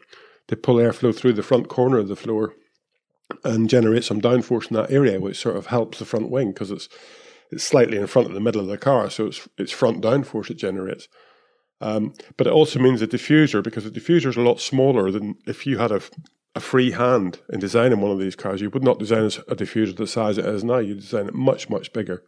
to 0.49 0.57
pull 0.57 0.77
airflow 0.77 1.15
through 1.15 1.33
the 1.33 1.43
front 1.43 1.69
corner 1.69 1.99
of 1.99 2.09
the 2.09 2.17
floor 2.17 2.55
and 3.45 3.69
generate 3.69 4.05
some 4.05 4.21
downforce 4.21 4.71
in 4.71 4.77
that 4.77 4.91
area, 4.91 5.21
which 5.21 5.39
sort 5.39 5.57
of 5.57 5.67
helps 5.67 5.99
the 5.99 6.05
front 6.05 6.31
wing 6.31 6.53
because 6.53 6.71
it's 6.71 6.89
it's 7.51 7.65
slightly 7.65 7.97
in 7.97 8.07
front 8.07 8.29
of 8.29 8.35
the 8.35 8.41
middle 8.41 8.61
of 8.61 8.67
the 8.67 8.79
car, 8.79 9.11
so 9.11 9.27
it's 9.27 9.49
it's 9.57 9.73
front 9.73 10.03
downforce 10.03 10.51
it 10.51 10.55
generates. 10.55 11.09
Um, 11.81 12.15
but 12.37 12.47
it 12.47 12.53
also 12.53 12.81
means 12.81 13.03
a 13.03 13.07
diffuser 13.07 13.63
because 13.63 13.85
the 13.85 13.91
diffuser 13.91 14.27
is 14.27 14.37
a 14.37 14.41
lot 14.41 14.61
smaller 14.61 15.11
than 15.11 15.37
if 15.47 15.65
you 15.65 15.79
had 15.79 15.93
a, 15.93 16.01
a 16.57 16.61
free 16.61 16.91
hand 16.91 17.39
in 17.53 17.61
designing 17.61 18.01
one 18.01 18.11
of 18.11 18.19
these 18.19 18.35
cars. 18.35 18.61
You 18.61 18.71
would 18.71 18.83
not 18.83 18.99
design 18.99 19.25
a 19.27 19.55
diffuser 19.55 19.97
the 19.97 20.07
size 20.07 20.39
it 20.39 20.45
is 20.45 20.65
now. 20.65 20.79
You 20.79 20.95
design 20.95 21.29
it 21.29 21.35
much 21.35 21.71
much 21.71 21.93
bigger. 21.93 22.25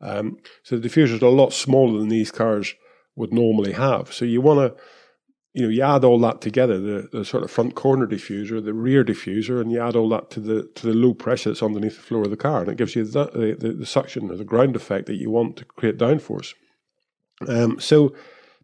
Um, 0.00 0.38
so 0.62 0.78
the 0.78 0.88
diffuser 0.88 1.14
is 1.14 1.22
a 1.22 1.28
lot 1.28 1.52
smaller 1.52 1.98
than 1.98 2.08
these 2.08 2.30
cars 2.30 2.74
would 3.16 3.32
normally 3.32 3.72
have. 3.72 4.12
So 4.12 4.24
you 4.24 4.40
want 4.40 4.60
to 4.60 4.82
you 5.58 5.64
know, 5.64 5.70
you 5.70 5.82
add 5.82 6.04
all 6.04 6.20
that 6.20 6.40
together, 6.40 6.78
the, 6.78 7.08
the 7.10 7.24
sort 7.24 7.42
of 7.42 7.50
front 7.50 7.74
corner 7.74 8.06
diffuser, 8.06 8.64
the 8.64 8.72
rear 8.72 9.04
diffuser, 9.04 9.60
and 9.60 9.72
you 9.72 9.80
add 9.80 9.96
all 9.96 10.08
that 10.10 10.30
to 10.30 10.38
the 10.38 10.70
to 10.76 10.86
the 10.86 10.94
low 10.94 11.12
pressure 11.12 11.50
that's 11.50 11.64
underneath 11.64 11.96
the 11.96 12.02
floor 12.02 12.22
of 12.22 12.30
the 12.30 12.36
car, 12.36 12.60
and 12.60 12.68
it 12.68 12.78
gives 12.78 12.94
you 12.94 13.04
the, 13.04 13.56
the, 13.58 13.72
the 13.72 13.86
suction 13.86 14.30
or 14.30 14.36
the 14.36 14.44
ground 14.44 14.76
effect 14.76 15.06
that 15.06 15.16
you 15.16 15.30
want 15.30 15.56
to 15.56 15.64
create 15.64 15.98
downforce. 15.98 16.54
Um, 17.48 17.80
so, 17.80 18.14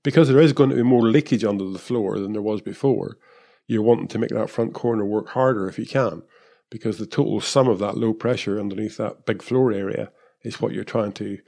because 0.04 0.28
there 0.28 0.40
is 0.40 0.52
going 0.52 0.70
to 0.70 0.76
be 0.76 0.84
more 0.84 1.02
leakage 1.02 1.42
under 1.42 1.68
the 1.68 1.80
floor 1.80 2.20
than 2.20 2.32
there 2.32 2.42
was 2.42 2.60
before, 2.60 3.18
you're 3.66 3.82
wanting 3.82 4.08
to 4.08 4.18
make 4.18 4.30
that 4.30 4.50
front 4.50 4.72
corner 4.72 5.04
work 5.04 5.30
harder 5.30 5.68
if 5.68 5.76
you 5.76 5.86
can, 5.86 6.22
because 6.70 6.98
the 6.98 7.06
total 7.06 7.40
sum 7.40 7.66
of 7.66 7.80
that 7.80 7.96
low 7.96 8.14
pressure 8.14 8.60
underneath 8.60 8.98
that 8.98 9.26
big 9.26 9.42
floor 9.42 9.72
area 9.72 10.12
is 10.42 10.60
what 10.60 10.72
you're 10.72 10.84
trying 10.84 11.12
to 11.14 11.38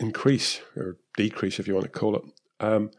increase 0.00 0.62
or 0.76 0.96
decrease, 1.16 1.60
if 1.60 1.68
you 1.68 1.74
want 1.74 1.84
to 1.84 2.00
call 2.00 2.16
it. 2.16 2.22
Um, 2.58 2.90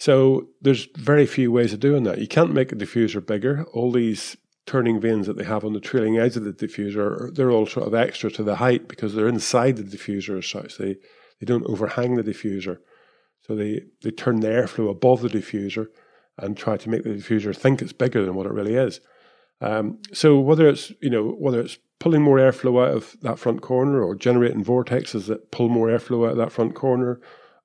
so 0.00 0.48
there's 0.62 0.88
very 0.96 1.26
few 1.26 1.52
ways 1.52 1.74
of 1.74 1.80
doing 1.80 2.04
that. 2.04 2.18
You 2.18 2.26
can't 2.26 2.54
make 2.54 2.72
a 2.72 2.74
diffuser 2.74 3.24
bigger. 3.24 3.66
All 3.74 3.92
these 3.92 4.34
turning 4.64 4.98
vanes 4.98 5.26
that 5.26 5.36
they 5.36 5.44
have 5.44 5.62
on 5.62 5.74
the 5.74 5.80
trailing 5.80 6.16
edge 6.16 6.36
of 6.36 6.44
the 6.44 6.54
diffuser, 6.54 7.34
they're 7.34 7.50
all 7.50 7.66
sort 7.66 7.86
of 7.86 7.94
extra 7.94 8.30
to 8.30 8.42
the 8.42 8.56
height 8.56 8.88
because 8.88 9.14
they're 9.14 9.28
inside 9.28 9.76
the 9.76 9.82
diffuser 9.82 10.38
as 10.38 10.46
such. 10.46 10.78
They 10.78 10.94
they 11.38 11.44
don't 11.44 11.66
overhang 11.66 12.14
the 12.14 12.22
diffuser. 12.22 12.78
So 13.42 13.54
they, 13.54 13.82
they 14.02 14.10
turn 14.10 14.40
the 14.40 14.48
airflow 14.48 14.90
above 14.90 15.20
the 15.20 15.28
diffuser 15.28 15.88
and 16.38 16.56
try 16.56 16.78
to 16.78 16.88
make 16.88 17.04
the 17.04 17.10
diffuser 17.10 17.54
think 17.54 17.82
it's 17.82 17.92
bigger 17.92 18.24
than 18.24 18.34
what 18.34 18.46
it 18.46 18.52
really 18.52 18.76
is. 18.76 19.00
Um, 19.60 19.98
so 20.14 20.40
whether 20.40 20.66
it's 20.66 20.92
you 21.02 21.10
know 21.10 21.32
whether 21.38 21.60
it's 21.60 21.76
pulling 21.98 22.22
more 22.22 22.38
airflow 22.38 22.86
out 22.86 22.96
of 22.96 23.16
that 23.20 23.38
front 23.38 23.60
corner 23.60 24.02
or 24.02 24.14
generating 24.14 24.64
vortexes 24.64 25.26
that 25.26 25.50
pull 25.50 25.68
more 25.68 25.88
airflow 25.88 26.24
out 26.24 26.32
of 26.32 26.38
that 26.38 26.52
front 26.52 26.74
corner 26.74 27.20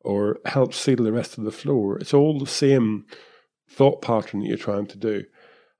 or 0.05 0.39
help 0.45 0.73
seal 0.73 0.97
the 0.97 1.11
rest 1.11 1.37
of 1.37 1.43
the 1.43 1.51
floor. 1.51 1.97
It's 1.97 2.13
all 2.13 2.39
the 2.39 2.47
same 2.47 3.05
thought 3.69 4.01
pattern 4.01 4.41
that 4.41 4.47
you're 4.47 4.57
trying 4.57 4.87
to 4.87 4.97
do. 4.97 5.25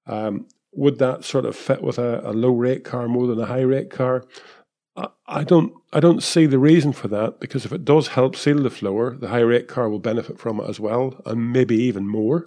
Um, 0.08 0.48
would 0.74 1.00
that 1.00 1.24
sort 1.24 1.46
of 1.46 1.56
fit 1.56 1.82
with 1.82 1.98
a, 1.98 2.22
a, 2.28 2.34
low 2.34 2.52
rake 2.52 2.84
car 2.84 3.08
more 3.08 3.28
than 3.28 3.40
a 3.40 3.46
high 3.46 3.62
rake 3.62 3.90
car? 3.90 4.26
I, 5.28 5.44
don't. 5.44 5.74
I 5.92 6.00
don't 6.00 6.24
see 6.24 6.46
the 6.46 6.60
reason 6.60 6.94
for 6.94 7.08
that 7.10 7.40
because 7.40 7.66
if 7.66 7.74
it 7.74 7.84
does 7.84 8.10
help 8.10 8.36
seal 8.36 8.62
the 8.64 8.70
floor, 8.70 9.18
the 9.20 9.28
high 9.28 9.40
rake 9.40 9.68
car 9.68 9.90
will 9.90 10.00
benefit 10.00 10.40
from 10.40 10.60
it 10.60 10.70
as 10.70 10.80
well, 10.80 11.22
and 11.26 11.52
maybe 11.52 11.76
even 11.76 12.08
more. 12.08 12.46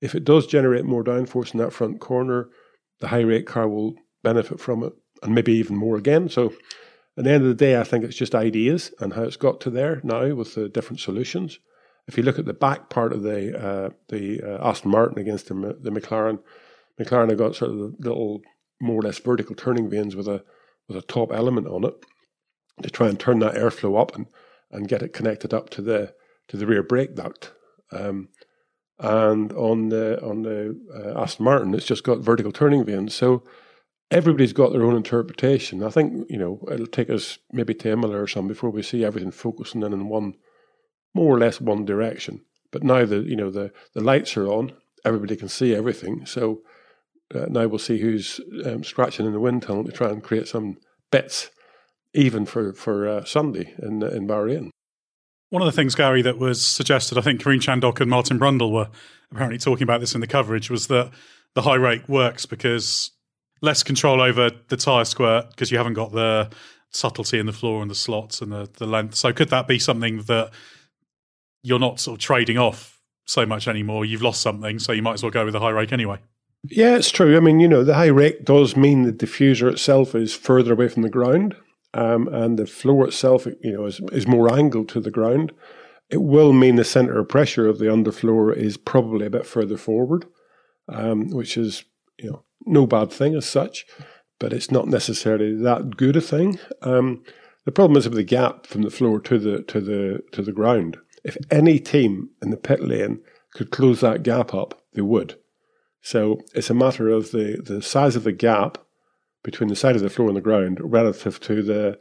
If 0.00 0.14
it 0.14 0.24
does 0.24 0.46
generate 0.46 0.84
more 0.84 1.04
downforce 1.04 1.52
in 1.52 1.58
that 1.58 1.72
front 1.72 2.00
corner, 2.00 2.48
the 3.00 3.08
high 3.08 3.20
rake 3.20 3.46
car 3.46 3.68
will 3.68 3.96
benefit 4.22 4.60
from 4.60 4.82
it 4.82 4.92
and 5.22 5.34
maybe 5.34 5.52
even 5.52 5.76
more 5.76 5.96
again. 5.96 6.28
So 6.28 6.52
at 7.18 7.24
the 7.24 7.30
end 7.30 7.42
of 7.42 7.48
the 7.48 7.54
day, 7.54 7.78
I 7.78 7.82
think 7.82 8.04
it's 8.04 8.16
just 8.16 8.34
ideas 8.34 8.92
and 9.00 9.12
how 9.12 9.24
it's 9.24 9.36
got 9.36 9.60
to 9.62 9.70
there 9.70 10.00
now 10.04 10.32
with 10.34 10.54
the 10.54 10.68
different 10.68 11.00
solutions. 11.00 11.58
If 12.06 12.16
you 12.16 12.22
look 12.22 12.38
at 12.38 12.44
the 12.44 12.54
back 12.54 12.90
part 12.90 13.12
of 13.12 13.24
the 13.24 13.58
uh, 13.58 13.90
the 14.08 14.40
uh, 14.40 14.68
Aston 14.68 14.92
Martin 14.92 15.18
against 15.18 15.48
the, 15.48 15.54
the 15.80 15.90
McLaren, 15.90 16.38
McLaren 16.98 17.28
have 17.30 17.38
got 17.38 17.56
sort 17.56 17.72
of 17.72 17.76
the 17.76 18.08
little 18.08 18.40
more 18.80 19.00
or 19.00 19.02
less 19.02 19.18
vertical 19.18 19.56
turning 19.56 19.90
vanes 19.90 20.14
with 20.14 20.28
a 20.28 20.44
with 20.86 20.96
a 20.96 21.02
top 21.02 21.32
element 21.32 21.66
on 21.66 21.84
it 21.84 21.94
to 22.82 22.88
try 22.88 23.08
and 23.08 23.18
turn 23.18 23.40
that 23.40 23.54
airflow 23.54 24.00
up 24.00 24.14
and, 24.14 24.26
and 24.70 24.88
get 24.88 25.02
it 25.02 25.12
connected 25.12 25.52
up 25.52 25.68
to 25.70 25.82
the 25.82 26.14
to 26.46 26.56
the 26.56 26.66
rear 26.66 26.84
brake 26.84 27.16
duct. 27.16 27.52
Um, 27.90 28.28
and 29.00 29.52
on 29.52 29.88
the 29.88 30.24
on 30.24 30.42
the 30.42 30.80
uh, 30.94 31.20
Aston 31.20 31.44
Martin, 31.44 31.74
it's 31.74 31.84
just 31.84 32.04
got 32.04 32.20
vertical 32.20 32.52
turning 32.52 32.84
vanes. 32.84 33.12
So 33.12 33.42
everybody's 34.10 34.52
got 34.52 34.72
their 34.72 34.84
own 34.84 34.96
interpretation. 34.96 35.82
I 35.82 35.90
think 35.90 36.30
you 36.30 36.38
know 36.38 36.60
it'll 36.70 36.86
take 36.86 37.10
us 37.10 37.38
maybe 37.52 37.74
to 37.74 37.92
Imola 37.92 38.20
or 38.20 38.26
something 38.26 38.48
before 38.48 38.70
we 38.70 38.82
see 38.82 39.04
everything 39.04 39.30
focusing 39.30 39.82
in 39.82 39.92
in 39.92 40.08
one, 40.08 40.34
more 41.14 41.34
or 41.34 41.38
less 41.38 41.60
one 41.60 41.84
direction. 41.84 42.42
But 42.70 42.82
now 42.82 43.04
the 43.04 43.20
you 43.20 43.36
know 43.36 43.50
the 43.50 43.72
the 43.94 44.00
lights 44.00 44.36
are 44.36 44.48
on, 44.48 44.72
everybody 45.04 45.36
can 45.36 45.48
see 45.48 45.74
everything. 45.74 46.26
So 46.26 46.62
uh, 47.34 47.46
now 47.48 47.66
we'll 47.66 47.78
see 47.78 47.98
who's 47.98 48.40
um, 48.64 48.84
scratching 48.84 49.26
in 49.26 49.32
the 49.32 49.40
wind 49.40 49.62
tunnel 49.62 49.84
to 49.84 49.92
try 49.92 50.08
and 50.08 50.22
create 50.22 50.48
some 50.48 50.78
bits, 51.10 51.50
even 52.14 52.46
for 52.46 52.72
for 52.72 53.08
uh, 53.08 53.24
Sunday 53.24 53.74
in 53.78 54.02
in 54.02 54.26
Bahrain. 54.26 54.70
One 55.50 55.62
of 55.62 55.66
the 55.66 55.72
things, 55.72 55.94
Gary, 55.94 56.20
that 56.22 56.36
was 56.36 56.62
suggested, 56.62 57.16
I 57.16 57.22
think 57.22 57.40
Karun 57.40 57.58
Chandok 57.58 58.02
and 58.02 58.10
Martin 58.10 58.38
Brundle 58.38 58.70
were 58.70 58.90
apparently 59.32 59.56
talking 59.56 59.82
about 59.84 60.00
this 60.00 60.14
in 60.14 60.20
the 60.20 60.26
coverage, 60.26 60.68
was 60.68 60.88
that 60.88 61.10
the 61.54 61.62
high 61.62 61.76
rake 61.76 62.06
works 62.06 62.44
because 62.44 63.12
less 63.60 63.82
control 63.82 64.20
over 64.20 64.50
the 64.68 64.76
tyre 64.76 65.04
squirt 65.04 65.50
because 65.50 65.70
you 65.70 65.78
haven't 65.78 65.94
got 65.94 66.12
the 66.12 66.50
subtlety 66.90 67.38
in 67.38 67.46
the 67.46 67.52
floor 67.52 67.82
and 67.82 67.90
the 67.90 67.94
slots 67.94 68.40
and 68.40 68.52
the, 68.52 68.68
the 68.78 68.86
length. 68.86 69.14
So 69.14 69.32
could 69.32 69.50
that 69.50 69.68
be 69.68 69.78
something 69.78 70.22
that 70.22 70.50
you're 71.62 71.78
not 71.78 72.00
sort 72.00 72.18
of 72.18 72.20
trading 72.20 72.58
off 72.58 73.00
so 73.26 73.44
much 73.44 73.68
anymore? 73.68 74.04
You've 74.04 74.22
lost 74.22 74.40
something, 74.40 74.78
so 74.78 74.92
you 74.92 75.02
might 75.02 75.14
as 75.14 75.22
well 75.22 75.30
go 75.30 75.44
with 75.44 75.52
the 75.52 75.60
high 75.60 75.70
rake 75.70 75.92
anyway. 75.92 76.18
Yeah, 76.64 76.96
it's 76.96 77.10
true. 77.10 77.36
I 77.36 77.40
mean, 77.40 77.60
you 77.60 77.68
know, 77.68 77.84
the 77.84 77.94
high 77.94 78.06
rake 78.06 78.44
does 78.44 78.76
mean 78.76 79.02
the 79.02 79.12
diffuser 79.12 79.70
itself 79.70 80.14
is 80.14 80.34
further 80.34 80.72
away 80.72 80.88
from 80.88 81.02
the 81.02 81.10
ground, 81.10 81.54
um, 81.94 82.28
and 82.28 82.58
the 82.58 82.66
floor 82.66 83.06
itself, 83.06 83.46
you 83.46 83.72
know, 83.72 83.86
is, 83.86 84.00
is 84.12 84.26
more 84.26 84.52
angled 84.52 84.88
to 84.90 85.00
the 85.00 85.10
ground. 85.10 85.52
It 86.10 86.22
will 86.22 86.52
mean 86.52 86.76
the 86.76 86.84
center 86.84 87.18
of 87.18 87.28
pressure 87.28 87.68
of 87.68 87.78
the 87.78 87.86
underfloor 87.86 88.56
is 88.56 88.76
probably 88.76 89.26
a 89.26 89.30
bit 89.30 89.46
further 89.46 89.76
forward, 89.76 90.26
um, 90.88 91.30
which 91.30 91.56
is, 91.56 91.84
you 92.18 92.30
know, 92.30 92.44
no 92.68 92.86
bad 92.86 93.12
thing 93.12 93.34
as 93.34 93.46
such, 93.46 93.86
but 94.38 94.52
it's 94.52 94.70
not 94.70 94.88
necessarily 94.88 95.54
that 95.54 95.96
good 95.96 96.16
a 96.16 96.20
thing. 96.20 96.58
Um, 96.82 97.24
the 97.64 97.72
problem 97.72 97.96
is 97.96 98.08
with 98.08 98.16
the 98.16 98.24
gap 98.24 98.66
from 98.66 98.82
the 98.82 98.90
floor 98.90 99.20
to 99.20 99.38
the 99.38 99.62
to 99.64 99.80
the 99.80 100.22
to 100.32 100.42
the 100.42 100.52
ground. 100.52 100.98
If 101.24 101.36
any 101.50 101.78
team 101.78 102.30
in 102.40 102.50
the 102.50 102.56
pit 102.56 102.80
lane 102.80 103.20
could 103.54 103.70
close 103.70 104.00
that 104.00 104.22
gap 104.22 104.54
up, 104.54 104.82
they 104.94 105.02
would. 105.02 105.38
So 106.00 106.40
it's 106.54 106.70
a 106.70 106.74
matter 106.74 107.08
of 107.08 107.32
the, 107.32 107.60
the 107.62 107.82
size 107.82 108.16
of 108.16 108.24
the 108.24 108.32
gap 108.32 108.78
between 109.42 109.68
the 109.68 109.76
side 109.76 109.96
of 109.96 110.02
the 110.02 110.10
floor 110.10 110.28
and 110.28 110.36
the 110.36 110.40
ground 110.40 110.78
relative 110.80 111.40
to 111.40 111.62
the 111.62 111.98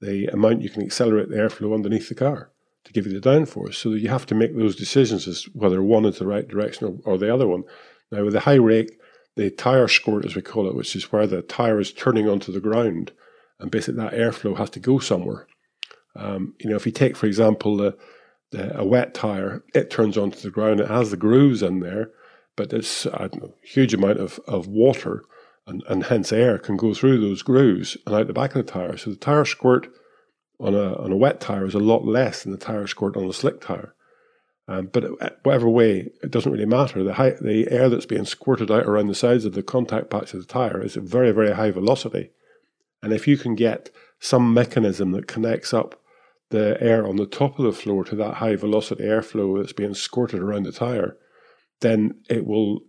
the 0.00 0.26
amount 0.28 0.62
you 0.62 0.70
can 0.70 0.82
accelerate 0.82 1.28
the 1.28 1.36
airflow 1.36 1.74
underneath 1.74 2.08
the 2.08 2.14
car 2.14 2.50
to 2.84 2.92
give 2.92 3.06
you 3.06 3.18
the 3.18 3.28
downforce. 3.28 3.74
So 3.74 3.90
you 3.90 4.08
have 4.08 4.26
to 4.26 4.34
make 4.34 4.56
those 4.56 4.76
decisions 4.76 5.28
as 5.28 5.44
whether 5.52 5.82
one 5.82 6.06
is 6.06 6.18
the 6.18 6.26
right 6.26 6.48
direction 6.48 7.00
or, 7.04 7.12
or 7.12 7.18
the 7.18 7.32
other 7.32 7.46
one. 7.46 7.64
Now 8.10 8.24
with 8.24 8.32
the 8.32 8.40
high 8.40 8.54
rake, 8.54 8.98
the 9.36 9.50
tire 9.50 9.88
squirt, 9.88 10.24
as 10.24 10.36
we 10.36 10.42
call 10.42 10.68
it, 10.68 10.74
which 10.74 10.94
is 10.96 11.12
where 11.12 11.26
the 11.26 11.42
tire 11.42 11.80
is 11.80 11.92
turning 11.92 12.28
onto 12.28 12.52
the 12.52 12.60
ground, 12.60 13.12
and 13.58 13.70
basically 13.70 14.02
that 14.02 14.12
airflow 14.12 14.56
has 14.56 14.70
to 14.70 14.80
go 14.80 14.98
somewhere. 14.98 15.46
Um, 16.16 16.54
you 16.58 16.68
know, 16.68 16.76
if 16.76 16.86
you 16.86 16.92
take, 16.92 17.16
for 17.16 17.26
example, 17.26 17.76
the, 17.76 17.96
the, 18.50 18.76
a 18.78 18.84
wet 18.84 19.14
tire, 19.14 19.62
it 19.74 19.90
turns 19.90 20.18
onto 20.18 20.40
the 20.40 20.50
ground. 20.50 20.80
It 20.80 20.88
has 20.88 21.10
the 21.10 21.16
grooves 21.16 21.62
in 21.62 21.80
there, 21.80 22.10
but 22.56 22.72
it's 22.72 23.06
a 23.06 23.30
huge 23.62 23.94
amount 23.94 24.18
of, 24.18 24.40
of 24.46 24.66
water 24.66 25.24
and, 25.66 25.82
and 25.88 26.04
hence 26.04 26.32
air 26.32 26.58
can 26.58 26.76
go 26.76 26.92
through 26.92 27.20
those 27.20 27.42
grooves 27.42 27.96
and 28.04 28.14
out 28.14 28.26
the 28.26 28.32
back 28.32 28.54
of 28.54 28.66
the 28.66 28.70
tire. 28.72 28.96
So 28.96 29.10
the 29.10 29.16
tire 29.16 29.44
squirt 29.44 29.88
on 30.58 30.74
a 30.74 30.94
on 30.96 31.12
a 31.12 31.16
wet 31.16 31.40
tire 31.40 31.64
is 31.64 31.74
a 31.74 31.78
lot 31.78 32.04
less 32.04 32.42
than 32.42 32.52
the 32.52 32.58
tire 32.58 32.86
squirt 32.86 33.16
on 33.16 33.24
a 33.24 33.32
slick 33.32 33.60
tire. 33.60 33.94
Um, 34.68 34.88
but 34.92 35.04
whatever 35.44 35.68
way, 35.68 36.10
it 36.22 36.30
doesn't 36.30 36.52
really 36.52 36.66
matter. 36.66 37.02
The, 37.02 37.14
high, 37.14 37.30
the 37.40 37.66
air 37.70 37.88
that's 37.88 38.06
being 38.06 38.24
squirted 38.24 38.70
out 38.70 38.86
around 38.86 39.08
the 39.08 39.14
sides 39.14 39.44
of 39.44 39.54
the 39.54 39.62
contact 39.64 40.10
patch 40.10 40.32
of 40.32 40.40
the 40.40 40.46
tire 40.46 40.80
is 40.80 40.96
at 40.96 41.02
very, 41.02 41.32
very 41.32 41.52
high 41.52 41.72
velocity. 41.72 42.30
And 43.02 43.12
if 43.12 43.26
you 43.26 43.36
can 43.36 43.54
get 43.54 43.90
some 44.20 44.54
mechanism 44.54 45.12
that 45.12 45.26
connects 45.26 45.74
up 45.74 46.00
the 46.50 46.76
air 46.80 47.06
on 47.06 47.16
the 47.16 47.26
top 47.26 47.58
of 47.58 47.64
the 47.64 47.72
floor 47.72 48.04
to 48.04 48.16
that 48.16 48.34
high 48.34 48.56
velocity 48.56 49.04
airflow 49.04 49.60
that's 49.60 49.72
being 49.72 49.94
squirted 49.94 50.40
around 50.40 50.64
the 50.64 50.72
tire, 50.72 51.16
then 51.80 52.20
it 52.28 52.46
will 52.46 52.80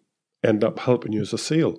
end 0.44 0.64
up 0.64 0.80
helping 0.80 1.14
you 1.14 1.22
as 1.22 1.34
a 1.34 1.38
seal. 1.38 1.78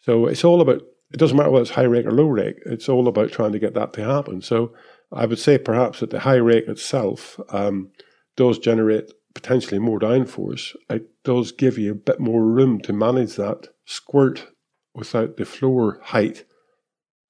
So 0.00 0.26
it's 0.26 0.44
all 0.44 0.60
about, 0.60 0.82
it 1.12 1.18
doesn't 1.18 1.36
matter 1.36 1.50
whether 1.50 1.62
it's 1.62 1.70
high 1.70 1.82
rake 1.82 2.06
or 2.06 2.10
low 2.10 2.26
rake, 2.26 2.56
it's 2.66 2.88
all 2.88 3.06
about 3.08 3.30
trying 3.30 3.52
to 3.52 3.58
get 3.58 3.74
that 3.74 3.92
to 3.94 4.04
happen. 4.04 4.42
So 4.42 4.74
I 5.12 5.26
would 5.26 5.38
say 5.38 5.58
perhaps 5.58 6.00
that 6.00 6.10
the 6.10 6.20
high 6.20 6.36
rake 6.36 6.66
itself 6.66 7.38
um, 7.50 7.92
does 8.36 8.58
generate 8.58 9.12
potentially 9.34 9.78
more 9.78 9.98
downforce, 9.98 10.74
it 10.90 11.08
does 11.24 11.52
give 11.52 11.78
you 11.78 11.92
a 11.92 11.96
bit 11.96 12.20
more 12.20 12.44
room 12.44 12.80
to 12.80 12.92
manage 12.92 13.36
that 13.36 13.68
squirt 13.86 14.48
without 14.94 15.36
the 15.36 15.44
floor 15.44 16.00
height 16.02 16.44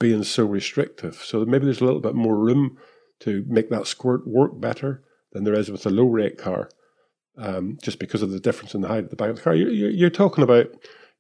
being 0.01 0.25
so 0.25 0.45
restrictive. 0.45 1.23
So 1.25 1.45
maybe 1.45 1.65
there's 1.65 1.81
a 1.81 1.85
little 1.85 2.01
bit 2.01 2.15
more 2.15 2.37
room 2.37 2.77
to 3.21 3.45
make 3.47 3.71
that 3.71 3.87
squirt 3.87 4.27
work 4.27 4.61
better 4.61 5.05
than 5.33 5.45
there 5.45 5.55
is 5.55 5.71
with 5.71 5.87
a 5.87 5.91
low 5.91 6.07
rake 6.07 6.39
car, 6.39 6.69
um, 7.39 7.79
just 7.83 7.99
because 7.99 8.21
of 8.21 8.31
the 8.31 8.41
difference 8.41 8.75
in 8.75 8.81
the 8.81 8.89
height 8.89 9.05
of 9.05 9.11
the 9.11 9.17
back 9.17 9.31
of 9.31 9.37
the 9.37 9.43
car. 9.43 9.55
You're, 9.55 9.91
you're 9.91 10.11
talking 10.11 10.43
about 10.43 10.67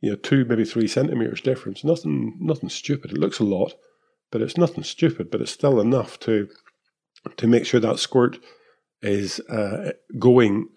you 0.00 0.10
know 0.10 0.16
two 0.16 0.44
maybe 0.44 0.64
three 0.64 0.88
centimeters 0.88 1.40
difference. 1.40 1.84
Nothing 1.84 2.36
nothing 2.40 2.68
stupid. 2.68 3.12
It 3.12 3.18
looks 3.18 3.38
a 3.38 3.44
lot, 3.44 3.74
but 4.32 4.42
it's 4.42 4.58
nothing 4.58 4.82
stupid. 4.82 5.30
But 5.30 5.40
it's 5.40 5.52
still 5.52 5.80
enough 5.80 6.18
to 6.20 6.48
to 7.36 7.46
make 7.46 7.64
sure 7.64 7.80
that 7.80 8.00
squirt 8.00 8.38
is 9.02 9.40
uh, 9.40 9.92
going 10.18 10.68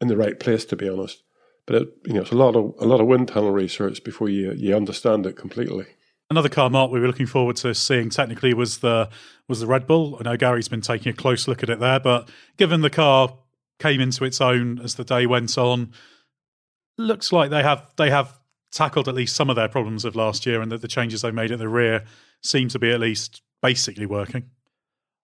in 0.00 0.08
the 0.08 0.16
right 0.16 0.38
place, 0.38 0.64
to 0.66 0.76
be 0.76 0.88
honest. 0.88 1.22
But 1.66 1.82
it, 1.82 1.88
you 2.06 2.14
know, 2.14 2.22
it's 2.22 2.30
a 2.30 2.36
lot 2.36 2.56
of 2.56 2.74
a 2.80 2.86
lot 2.86 3.00
of 3.00 3.06
wind 3.06 3.28
tunnel 3.28 3.50
research 3.50 4.04
before 4.04 4.28
you 4.28 4.52
you 4.52 4.74
understand 4.74 5.26
it 5.26 5.36
completely. 5.36 5.86
Another 6.28 6.48
car, 6.48 6.70
Mark, 6.70 6.90
we 6.90 6.98
were 6.98 7.06
looking 7.06 7.26
forward 7.26 7.56
to 7.56 7.74
seeing 7.74 8.10
technically 8.10 8.54
was 8.54 8.78
the 8.78 9.08
was 9.48 9.60
the 9.60 9.66
Red 9.66 9.86
Bull. 9.86 10.16
I 10.18 10.24
know 10.24 10.36
Gary's 10.36 10.68
been 10.68 10.80
taking 10.80 11.10
a 11.10 11.16
close 11.16 11.46
look 11.46 11.62
at 11.62 11.70
it 11.70 11.80
there, 11.80 12.00
but 12.00 12.28
given 12.56 12.80
the 12.80 12.90
car 12.90 13.36
came 13.78 14.00
into 14.00 14.24
its 14.24 14.40
own 14.40 14.80
as 14.80 14.94
the 14.94 15.04
day 15.04 15.26
went 15.26 15.56
on, 15.58 15.92
looks 16.98 17.32
like 17.32 17.50
they 17.50 17.62
have 17.62 17.86
they 17.96 18.10
have 18.10 18.38
tackled 18.72 19.08
at 19.08 19.14
least 19.14 19.36
some 19.36 19.50
of 19.50 19.56
their 19.56 19.68
problems 19.68 20.04
of 20.04 20.16
last 20.16 20.46
year, 20.46 20.60
and 20.60 20.70
that 20.72 20.82
the 20.82 20.88
changes 20.88 21.22
they 21.22 21.30
made 21.30 21.52
at 21.52 21.58
the 21.58 21.68
rear 21.68 22.04
seem 22.42 22.68
to 22.68 22.78
be 22.78 22.90
at 22.90 23.00
least 23.00 23.42
basically 23.62 24.06
working. 24.06 24.50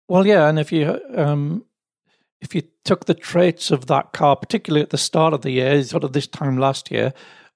Well, 0.07 0.25
yeah, 0.25 0.47
and 0.47 0.59
if 0.59 0.71
you 0.71 0.99
um, 1.15 1.65
if 2.41 2.53
you 2.53 2.63
took 2.83 3.05
the 3.05 3.13
traits 3.13 3.71
of 3.71 3.87
that 3.87 4.13
car, 4.13 4.35
particularly 4.35 4.83
at 4.83 4.89
the 4.89 4.97
start 4.97 5.33
of 5.33 5.41
the 5.41 5.51
year, 5.51 5.83
sort 5.83 6.03
of 6.03 6.13
this 6.13 6.27
time 6.27 6.57
last 6.57 6.91
year, 6.91 7.13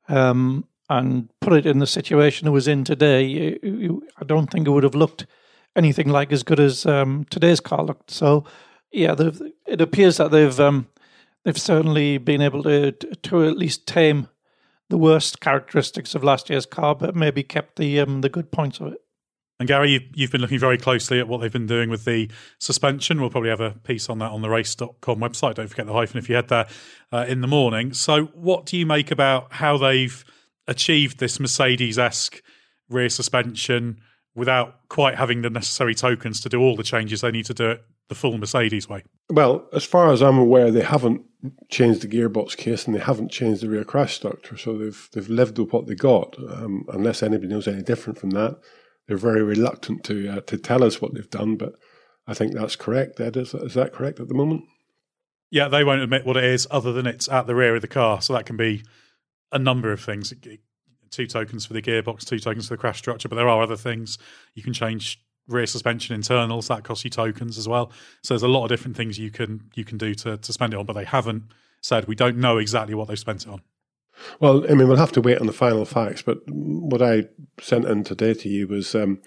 um, 0.08 0.66
and 0.90 1.30
put 1.42 1.54
it 1.54 1.66
in 1.66 1.80
the 1.80 1.88
situation 1.88 2.48
it 2.48 2.52
was 2.52 2.68
in 2.68 2.84
today, 2.84 3.24
you, 3.24 3.60
you, 3.62 4.08
I 4.18 4.26
don't 4.26 4.48
think 4.48 4.68
it 4.68 4.72
would 4.72 4.84
have 4.84 4.96
looked 4.96 5.28
anything 5.76 6.10
like 6.10 6.32
as 6.32 6.44
good 6.44 6.60
as 6.60 6.86
um, 6.86 7.26
today's 7.30 7.60
car 7.60 7.84
looked. 7.84 8.10
So, 8.10 8.46
yeah, 8.92 9.16
it 9.68 9.82
appears 9.82 10.18
that 10.18 10.32
they've 10.32 10.60
um, 10.60 10.88
they've 11.44 11.58
certainly 11.58 12.18
been 12.18 12.42
able 12.42 12.64
to 12.64 12.92
to 12.92 13.48
at 13.48 13.58
least 13.58 13.88
tame 13.88 14.30
the 14.90 14.98
worst 14.98 15.40
characteristics 15.40 16.16
of 16.16 16.24
last 16.24 16.50
year's 16.50 16.66
car, 16.66 16.96
but 16.96 17.16
maybe 17.16 17.44
kept 17.44 17.76
the 17.76 18.00
um, 18.00 18.22
the 18.22 18.30
good 18.30 18.52
points 18.52 18.80
of 18.80 18.94
it. 18.94 19.02
And 19.60 19.68
Gary, 19.68 19.92
you, 19.92 20.02
you've 20.14 20.32
been 20.32 20.40
looking 20.40 20.60
very 20.60 20.78
closely 20.78 21.20
at 21.20 21.28
what 21.28 21.42
they've 21.42 21.52
been 21.52 21.68
doing 21.68 21.90
with 21.90 22.06
the 22.06 22.32
suspension. 22.60 23.20
We'll 23.20 23.30
probably 23.30 23.50
have 23.50 23.60
a 23.60 23.72
piece 23.72 24.10
on 24.10 24.20
that 24.20 24.32
on 24.32 24.42
the 24.42 24.50
race.com 24.50 25.20
website. 25.20 25.56
Don't 25.56 25.68
forget 25.68 25.86
the 25.86 25.94
hyphen 25.94 26.18
if 26.18 26.30
you 26.30 26.36
head 26.36 26.48
there 26.48 26.68
uh, 27.12 27.26
in 27.28 27.42
the 27.42 27.48
morning. 27.48 27.92
So, 27.94 28.26
what 28.28 28.66
do 28.66 28.78
you 28.78 28.86
make 28.86 29.12
about 29.12 29.52
how 29.54 29.78
they've 29.78 30.24
achieved 30.68 31.20
this 31.20 31.40
Mercedes 31.40 32.00
esque 32.00 32.42
rear 32.90 33.10
suspension 33.10 34.00
without 34.34 34.88
quite 34.88 35.16
having 35.16 35.42
the 35.42 35.50
necessary 35.50 35.94
tokens 35.94 36.40
to 36.42 36.50
do 36.50 36.62
all 36.62 36.78
the 36.78 36.84
changes 36.84 37.20
they 37.20 37.32
need 37.32 37.46
to 37.46 37.54
do 37.54 37.72
it 37.72 37.84
the 38.08 38.16
full 38.16 38.38
Mercedes 38.38 38.88
way? 38.88 39.04
Well, 39.30 39.68
as 39.74 39.84
far 39.84 40.12
as 40.12 40.22
I'm 40.22 40.38
aware, 40.38 40.72
they 40.72 40.82
haven't 40.82 41.24
changed 41.70 42.02
the 42.02 42.08
gearbox 42.08 42.56
case 42.56 42.86
and 42.86 42.96
they 42.96 43.00
haven't 43.00 43.30
changed 43.30 43.62
the 43.62 43.70
rear 43.70 43.84
crash 43.84 44.16
structure. 44.16 44.56
So 44.56 44.78
they've 44.78 45.10
they've 45.12 45.30
lived 45.30 45.60
with 45.60 45.74
what 45.74 45.88
they 45.88 45.96
got, 45.96 46.38
um, 46.40 46.86
unless 46.94 47.22
anybody 47.22 47.50
knows 47.50 47.68
any 47.68 47.82
different 47.82 48.18
from 48.18 48.30
that 48.30 48.58
they're 49.10 49.18
very 49.18 49.42
reluctant 49.42 50.04
to 50.04 50.30
uh, 50.30 50.42
to 50.42 50.58
tell 50.58 50.84
us 50.84 51.02
what 51.02 51.16
they've 51.16 51.30
done, 51.30 51.56
but 51.56 51.74
I 52.28 52.36
think 52.36 52.54
that's 52.54 52.76
correct. 52.76 53.20
Edd, 53.20 53.38
is, 53.38 53.56
is 53.56 53.74
that 53.74 53.92
correct 53.92 54.20
at 54.20 54.28
the 54.28 54.36
moment? 54.36 54.64
Yeah, 55.50 55.68
they 55.68 55.84
won't 55.84 56.04
admit 56.04 56.28
what 56.28 56.38
it 56.38 56.44
is, 56.44 56.68
other 56.70 56.94
than 56.94 57.08
it's 57.08 57.28
at 57.28 57.48
the 57.48 57.56
rear 57.56 57.76
of 57.76 57.82
the 57.82 57.88
car, 57.88 58.22
so 58.22 58.34
that 58.34 58.46
can 58.46 58.56
be 58.56 58.84
a 59.52 59.58
number 59.58 59.92
of 59.92 60.00
things. 60.00 60.32
Two 61.10 61.26
tokens 61.26 61.66
for 61.66 61.74
the 61.74 61.82
gearbox, 61.82 62.24
two 62.24 62.38
tokens 62.38 62.68
for 62.68 62.76
the 62.76 62.80
crash 62.80 63.00
structure, 63.00 63.28
but 63.28 63.36
there 63.36 63.50
are 63.50 63.64
other 63.64 63.76
things. 63.76 64.20
You 64.54 64.62
can 64.62 64.74
change 64.74 65.20
rear 65.48 65.66
suspension 65.66 66.14
internals 66.14 66.68
that 66.68 66.84
costs 66.84 67.04
you 67.04 67.10
tokens 67.10 67.58
as 67.58 67.68
well. 67.68 67.92
So 68.22 68.36
there's 68.36 68.44
a 68.44 68.48
lot 68.48 68.66
of 68.66 68.70
different 68.70 68.96
things 68.96 69.18
you 69.18 69.32
can 69.32 69.72
you 69.74 69.84
can 69.84 69.98
do 69.98 70.14
to 70.14 70.38
to 70.38 70.54
spend 70.54 70.76
it 70.76 70.78
on, 70.78 70.86
but 70.86 70.94
they 70.94 71.06
haven't 71.06 71.46
said 71.82 72.08
we 72.08 72.14
don't 72.14 72.38
know 72.38 72.60
exactly 72.60 72.94
what 72.94 73.08
they've 73.08 73.18
spent 73.18 73.48
it 73.48 73.50
on. 73.50 73.64
Well, 74.40 74.66
I 74.70 74.74
mean, 74.74 74.88
we'll 74.88 74.98
have 74.98 75.12
to 75.14 75.22
wait 75.22 75.40
on 75.40 75.48
the 75.48 75.54
final 75.54 75.86
facts, 75.86 76.22
but 76.22 76.40
what 76.48 77.02
I 77.02 77.26
sent 77.60 77.86
in 77.86 78.04
today 78.04 78.34
to 78.34 78.50
you 78.50 78.68
was 78.68 78.94
um, 78.96 79.22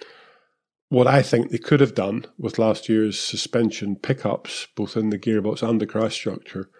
what 0.89 1.07
I 1.07 1.23
think 1.23 1.51
they 1.51 1.59
could 1.59 1.81
have 1.81 1.95
done 1.95 2.27
with 2.39 2.59
last 2.59 2.89
year's 2.89 3.19
suspension 3.19 3.97
pickups, 3.97 4.69
both 4.77 4.97
in 4.97 5.11
the 5.11 5.19
gearbox 5.19 5.67
and 5.67 5.81
the 5.81 5.87
crash 5.87 6.15
structure, 6.15 6.71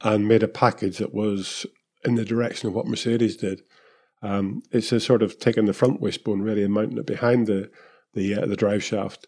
and 0.00 0.26
made 0.26 0.42
a 0.42 0.48
package 0.48 0.98
that 0.98 1.14
was 1.14 1.66
in 2.04 2.16
the 2.16 2.24
direction 2.24 2.68
of 2.68 2.74
what 2.74 2.86
Mercedes 2.86 3.36
did. 3.36 3.62
Um, 4.22 4.62
it's 4.70 4.92
a 4.92 5.00
sort 5.00 5.22
of 5.22 5.38
taking 5.38 5.66
the 5.66 5.72
front 5.72 6.00
wishbone 6.00 6.42
really 6.42 6.62
and 6.62 6.72
mounting 6.72 6.98
it 6.98 7.06
behind 7.06 7.46
the 7.46 7.70
the 8.14 8.34
uh, 8.34 8.46
the 8.46 8.56
drive 8.56 8.84
shaft. 8.84 9.26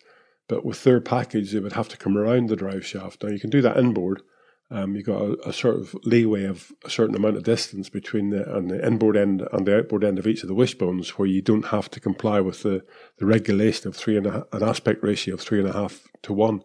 But 0.48 0.64
with 0.64 0.84
their 0.84 1.00
package, 1.00 1.52
they 1.52 1.60
would 1.60 1.72
have 1.72 1.88
to 1.88 1.96
come 1.96 2.18
around 2.18 2.48
the 2.48 2.56
drive 2.56 2.84
shaft. 2.84 3.22
Now 3.22 3.30
you 3.30 3.40
can 3.40 3.50
do 3.50 3.62
that 3.62 3.76
inboard. 3.76 4.22
Um, 4.70 4.96
you've 4.96 5.06
got 5.06 5.20
a, 5.20 5.48
a, 5.48 5.52
sort 5.52 5.76
of 5.76 5.94
leeway 6.04 6.44
of 6.44 6.72
a 6.84 6.90
certain 6.90 7.14
amount 7.14 7.36
of 7.36 7.44
distance 7.44 7.90
between 7.90 8.30
the, 8.30 8.56
and 8.56 8.70
the 8.70 8.84
inboard 8.84 9.16
end 9.16 9.46
and 9.52 9.66
the 9.66 9.76
outboard 9.76 10.02
end 10.02 10.18
of 10.18 10.26
each 10.26 10.42
of 10.42 10.48
the 10.48 10.54
wishbones, 10.54 11.10
where 11.10 11.28
you 11.28 11.42
don't 11.42 11.66
have 11.66 11.90
to 11.90 12.00
comply 12.00 12.40
with 12.40 12.62
the, 12.62 12.82
the 13.18 13.26
regulation 13.26 13.88
of 13.88 13.94
three 13.94 14.16
and 14.16 14.26
a, 14.26 14.46
an 14.52 14.62
aspect 14.62 15.02
ratio 15.02 15.34
of 15.34 15.40
three 15.40 15.60
and 15.60 15.68
a 15.68 15.72
half 15.72 16.08
to 16.22 16.32
one. 16.32 16.62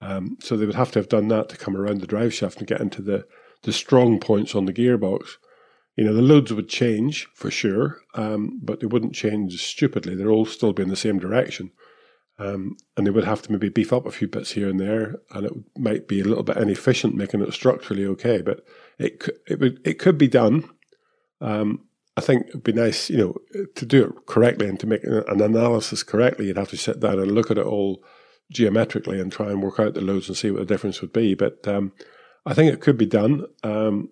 Um, 0.00 0.36
so 0.40 0.56
they 0.56 0.66
would 0.66 0.74
have 0.74 0.90
to 0.92 0.98
have 0.98 1.08
done 1.08 1.28
that 1.28 1.48
to 1.50 1.56
come 1.56 1.76
around 1.76 2.00
the 2.00 2.06
drive 2.06 2.34
shaft 2.34 2.58
and 2.58 2.66
get 2.66 2.80
into 2.80 3.02
the, 3.02 3.26
the 3.62 3.72
strong 3.72 4.18
points 4.18 4.54
on 4.54 4.64
the 4.64 4.72
gearbox. 4.72 5.36
You 5.96 6.04
know, 6.04 6.14
the 6.14 6.22
loads 6.22 6.52
would 6.52 6.68
change 6.68 7.28
for 7.34 7.50
sure, 7.50 7.98
um, 8.14 8.58
but 8.62 8.80
they 8.80 8.86
wouldn't 8.86 9.14
change 9.14 9.62
stupidly. 9.62 10.14
They'd 10.14 10.26
all 10.26 10.46
still 10.46 10.72
be 10.72 10.82
in 10.82 10.88
the 10.88 10.96
same 10.96 11.18
direction. 11.18 11.70
Um, 12.42 12.76
and 12.96 13.06
they 13.06 13.10
would 13.10 13.24
have 13.24 13.42
to 13.42 13.52
maybe 13.52 13.68
beef 13.68 13.92
up 13.92 14.06
a 14.06 14.10
few 14.10 14.26
bits 14.26 14.52
here 14.52 14.68
and 14.68 14.80
there, 14.80 15.20
and 15.30 15.46
it 15.46 15.52
might 15.76 16.08
be 16.08 16.20
a 16.20 16.24
little 16.24 16.42
bit 16.42 16.56
inefficient, 16.56 17.14
making 17.14 17.42
it 17.42 17.52
structurally 17.52 18.06
okay. 18.06 18.42
But 18.42 18.64
it 18.98 19.20
could, 19.20 19.34
it 19.46 19.60
would, 19.60 19.80
it 19.84 19.98
could 19.98 20.18
be 20.18 20.28
done. 20.28 20.68
Um, 21.40 21.86
I 22.16 22.20
think 22.20 22.48
it'd 22.48 22.64
be 22.64 22.72
nice, 22.72 23.08
you 23.10 23.18
know, 23.18 23.64
to 23.74 23.86
do 23.86 24.04
it 24.04 24.26
correctly 24.26 24.68
and 24.68 24.78
to 24.80 24.86
make 24.86 25.04
an 25.04 25.40
analysis 25.40 26.02
correctly. 26.02 26.46
You'd 26.46 26.56
have 26.56 26.70
to 26.70 26.76
sit 26.76 27.00
down 27.00 27.18
and 27.18 27.32
look 27.32 27.50
at 27.50 27.58
it 27.58 27.66
all 27.66 28.02
geometrically 28.50 29.20
and 29.20 29.30
try 29.32 29.50
and 29.50 29.62
work 29.62 29.80
out 29.80 29.94
the 29.94 30.00
loads 30.00 30.28
and 30.28 30.36
see 30.36 30.50
what 30.50 30.60
the 30.60 30.66
difference 30.66 31.00
would 31.00 31.12
be. 31.12 31.34
But 31.34 31.66
um, 31.68 31.92
I 32.44 32.54
think 32.54 32.72
it 32.72 32.80
could 32.80 32.98
be 32.98 33.06
done. 33.06 33.46
Um, 33.62 34.10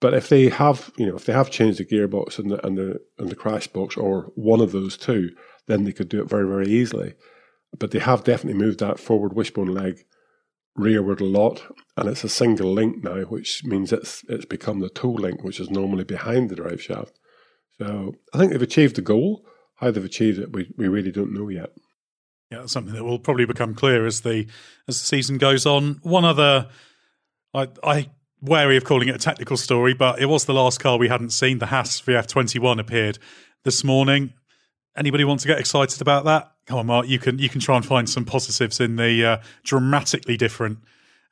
but 0.00 0.14
if 0.14 0.28
they 0.28 0.48
have, 0.48 0.90
you 0.96 1.06
know, 1.06 1.16
if 1.16 1.26
they 1.26 1.32
have 1.32 1.50
changed 1.50 1.78
the 1.78 1.84
gearbox 1.84 2.38
and 2.38 2.50
the 2.50 2.66
and 2.66 2.78
the 2.78 3.00
and 3.18 3.28
the 3.28 3.36
crash 3.36 3.66
box 3.66 3.96
or 3.96 4.32
one 4.34 4.60
of 4.60 4.72
those 4.72 4.96
two, 4.96 5.30
then 5.66 5.84
they 5.84 5.92
could 5.92 6.08
do 6.08 6.22
it 6.22 6.28
very 6.28 6.48
very 6.48 6.68
easily. 6.68 7.14
But 7.78 7.92
they 7.92 7.98
have 8.00 8.24
definitely 8.24 8.60
moved 8.60 8.80
that 8.80 8.98
forward 8.98 9.32
wishbone 9.32 9.68
leg 9.68 10.04
rearward 10.76 11.20
a 11.20 11.24
lot, 11.24 11.62
and 11.96 12.08
it's 12.08 12.24
a 12.24 12.28
single 12.28 12.72
link 12.72 13.02
now, 13.02 13.20
which 13.22 13.64
means 13.64 13.92
it's 13.92 14.24
it's 14.28 14.44
become 14.44 14.80
the 14.80 14.88
toe 14.88 15.10
link, 15.10 15.42
which 15.42 15.60
is 15.60 15.70
normally 15.70 16.04
behind 16.04 16.48
the 16.48 16.56
drive 16.56 16.82
shaft. 16.82 17.18
So 17.78 18.14
I 18.32 18.38
think 18.38 18.52
they've 18.52 18.62
achieved 18.62 18.96
the 18.96 19.02
goal. 19.02 19.44
How 19.76 19.90
they've 19.90 20.04
achieved 20.04 20.38
it, 20.38 20.52
we, 20.52 20.70
we 20.76 20.88
really 20.88 21.10
don't 21.10 21.32
know 21.32 21.48
yet. 21.48 21.70
Yeah, 22.50 22.66
something 22.66 22.94
that 22.94 23.04
will 23.04 23.18
probably 23.18 23.46
become 23.46 23.74
clear 23.74 24.06
as 24.06 24.20
the 24.22 24.46
as 24.88 25.00
the 25.00 25.06
season 25.06 25.38
goes 25.38 25.66
on. 25.66 26.00
One 26.02 26.24
other, 26.24 26.68
I 27.54 27.68
I 27.82 28.10
wary 28.42 28.76
of 28.76 28.84
calling 28.84 29.08
it 29.08 29.14
a 29.14 29.18
technical 29.18 29.56
story, 29.56 29.94
but 29.94 30.20
it 30.20 30.26
was 30.26 30.44
the 30.44 30.54
last 30.54 30.80
car 30.80 30.98
we 30.98 31.08
hadn't 31.08 31.30
seen. 31.30 31.58
The 31.58 31.66
Haas 31.66 32.00
VF21 32.00 32.80
appeared 32.80 33.18
this 33.64 33.84
morning. 33.84 34.34
Anybody 34.96 35.24
want 35.24 35.40
to 35.40 35.48
get 35.48 35.60
excited 35.60 36.00
about 36.00 36.24
that? 36.24 36.52
Come 36.70 36.78
on, 36.78 36.86
Mark. 36.86 37.08
You 37.08 37.18
can 37.18 37.40
you 37.40 37.48
can 37.48 37.60
try 37.60 37.74
and 37.74 37.84
find 37.84 38.08
some 38.08 38.24
positives 38.24 38.78
in 38.78 38.94
the 38.94 39.24
uh, 39.24 39.36
dramatically 39.64 40.36
different 40.36 40.78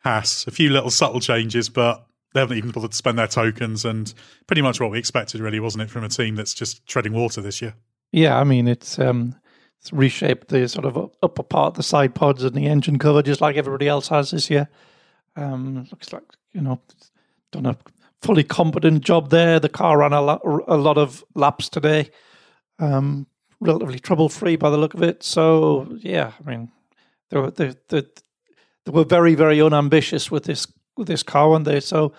Haas. 0.02 0.44
A 0.48 0.50
few 0.50 0.68
little 0.68 0.90
subtle 0.90 1.20
changes, 1.20 1.68
but 1.68 2.04
they 2.34 2.40
haven't 2.40 2.58
even 2.58 2.72
bothered 2.72 2.90
to 2.90 2.96
spend 2.96 3.20
their 3.20 3.28
tokens, 3.28 3.84
and 3.84 4.12
pretty 4.48 4.62
much 4.62 4.80
what 4.80 4.90
we 4.90 4.98
expected, 4.98 5.40
really, 5.40 5.60
wasn't 5.60 5.82
it, 5.82 5.90
from 5.90 6.02
a 6.02 6.08
team 6.08 6.34
that's 6.34 6.52
just 6.52 6.84
treading 6.88 7.12
water 7.12 7.40
this 7.40 7.62
year? 7.62 7.74
Yeah, 8.10 8.36
I 8.36 8.42
mean 8.42 8.66
it's 8.66 8.98
um, 8.98 9.36
it's 9.78 9.92
reshaped 9.92 10.48
the 10.48 10.68
sort 10.68 10.84
of 10.84 11.08
upper 11.22 11.44
part, 11.44 11.74
the 11.74 11.84
side 11.84 12.16
pods, 12.16 12.42
and 12.42 12.56
the 12.56 12.66
engine 12.66 12.98
cover, 12.98 13.22
just 13.22 13.40
like 13.40 13.54
everybody 13.54 13.86
else 13.86 14.08
has 14.08 14.32
this 14.32 14.50
year. 14.50 14.68
Um, 15.36 15.86
looks 15.92 16.12
like 16.12 16.24
you 16.52 16.62
know 16.62 16.80
done 17.52 17.66
a 17.66 17.78
fully 18.22 18.42
competent 18.42 19.04
job 19.04 19.30
there. 19.30 19.60
The 19.60 19.68
car 19.68 19.98
ran 19.98 20.12
a 20.12 20.20
lot, 20.20 20.40
a 20.66 20.76
lot 20.76 20.98
of 20.98 21.22
laps 21.36 21.68
today, 21.68 22.10
um, 22.80 23.28
relatively 23.60 23.98
trouble 23.98 24.28
free 24.28 24.56
by 24.56 24.70
the 24.70 24.76
look 24.76 24.94
of 24.94 25.02
it. 25.02 25.22
So 25.22 25.96
yeah, 26.00 26.32
I 26.44 26.50
mean 26.50 26.72
they 27.30 27.38
were 27.38 27.50
they, 27.50 27.74
they, 27.88 28.02
they 28.84 28.92
were 28.92 29.04
very 29.04 29.34
very 29.34 29.60
unambitious 29.60 30.30
with 30.30 30.44
this 30.44 30.66
with 30.96 31.08
this 31.08 31.22
car 31.22 31.50
one 31.50 31.64
day. 31.64 31.80
So 31.80 32.12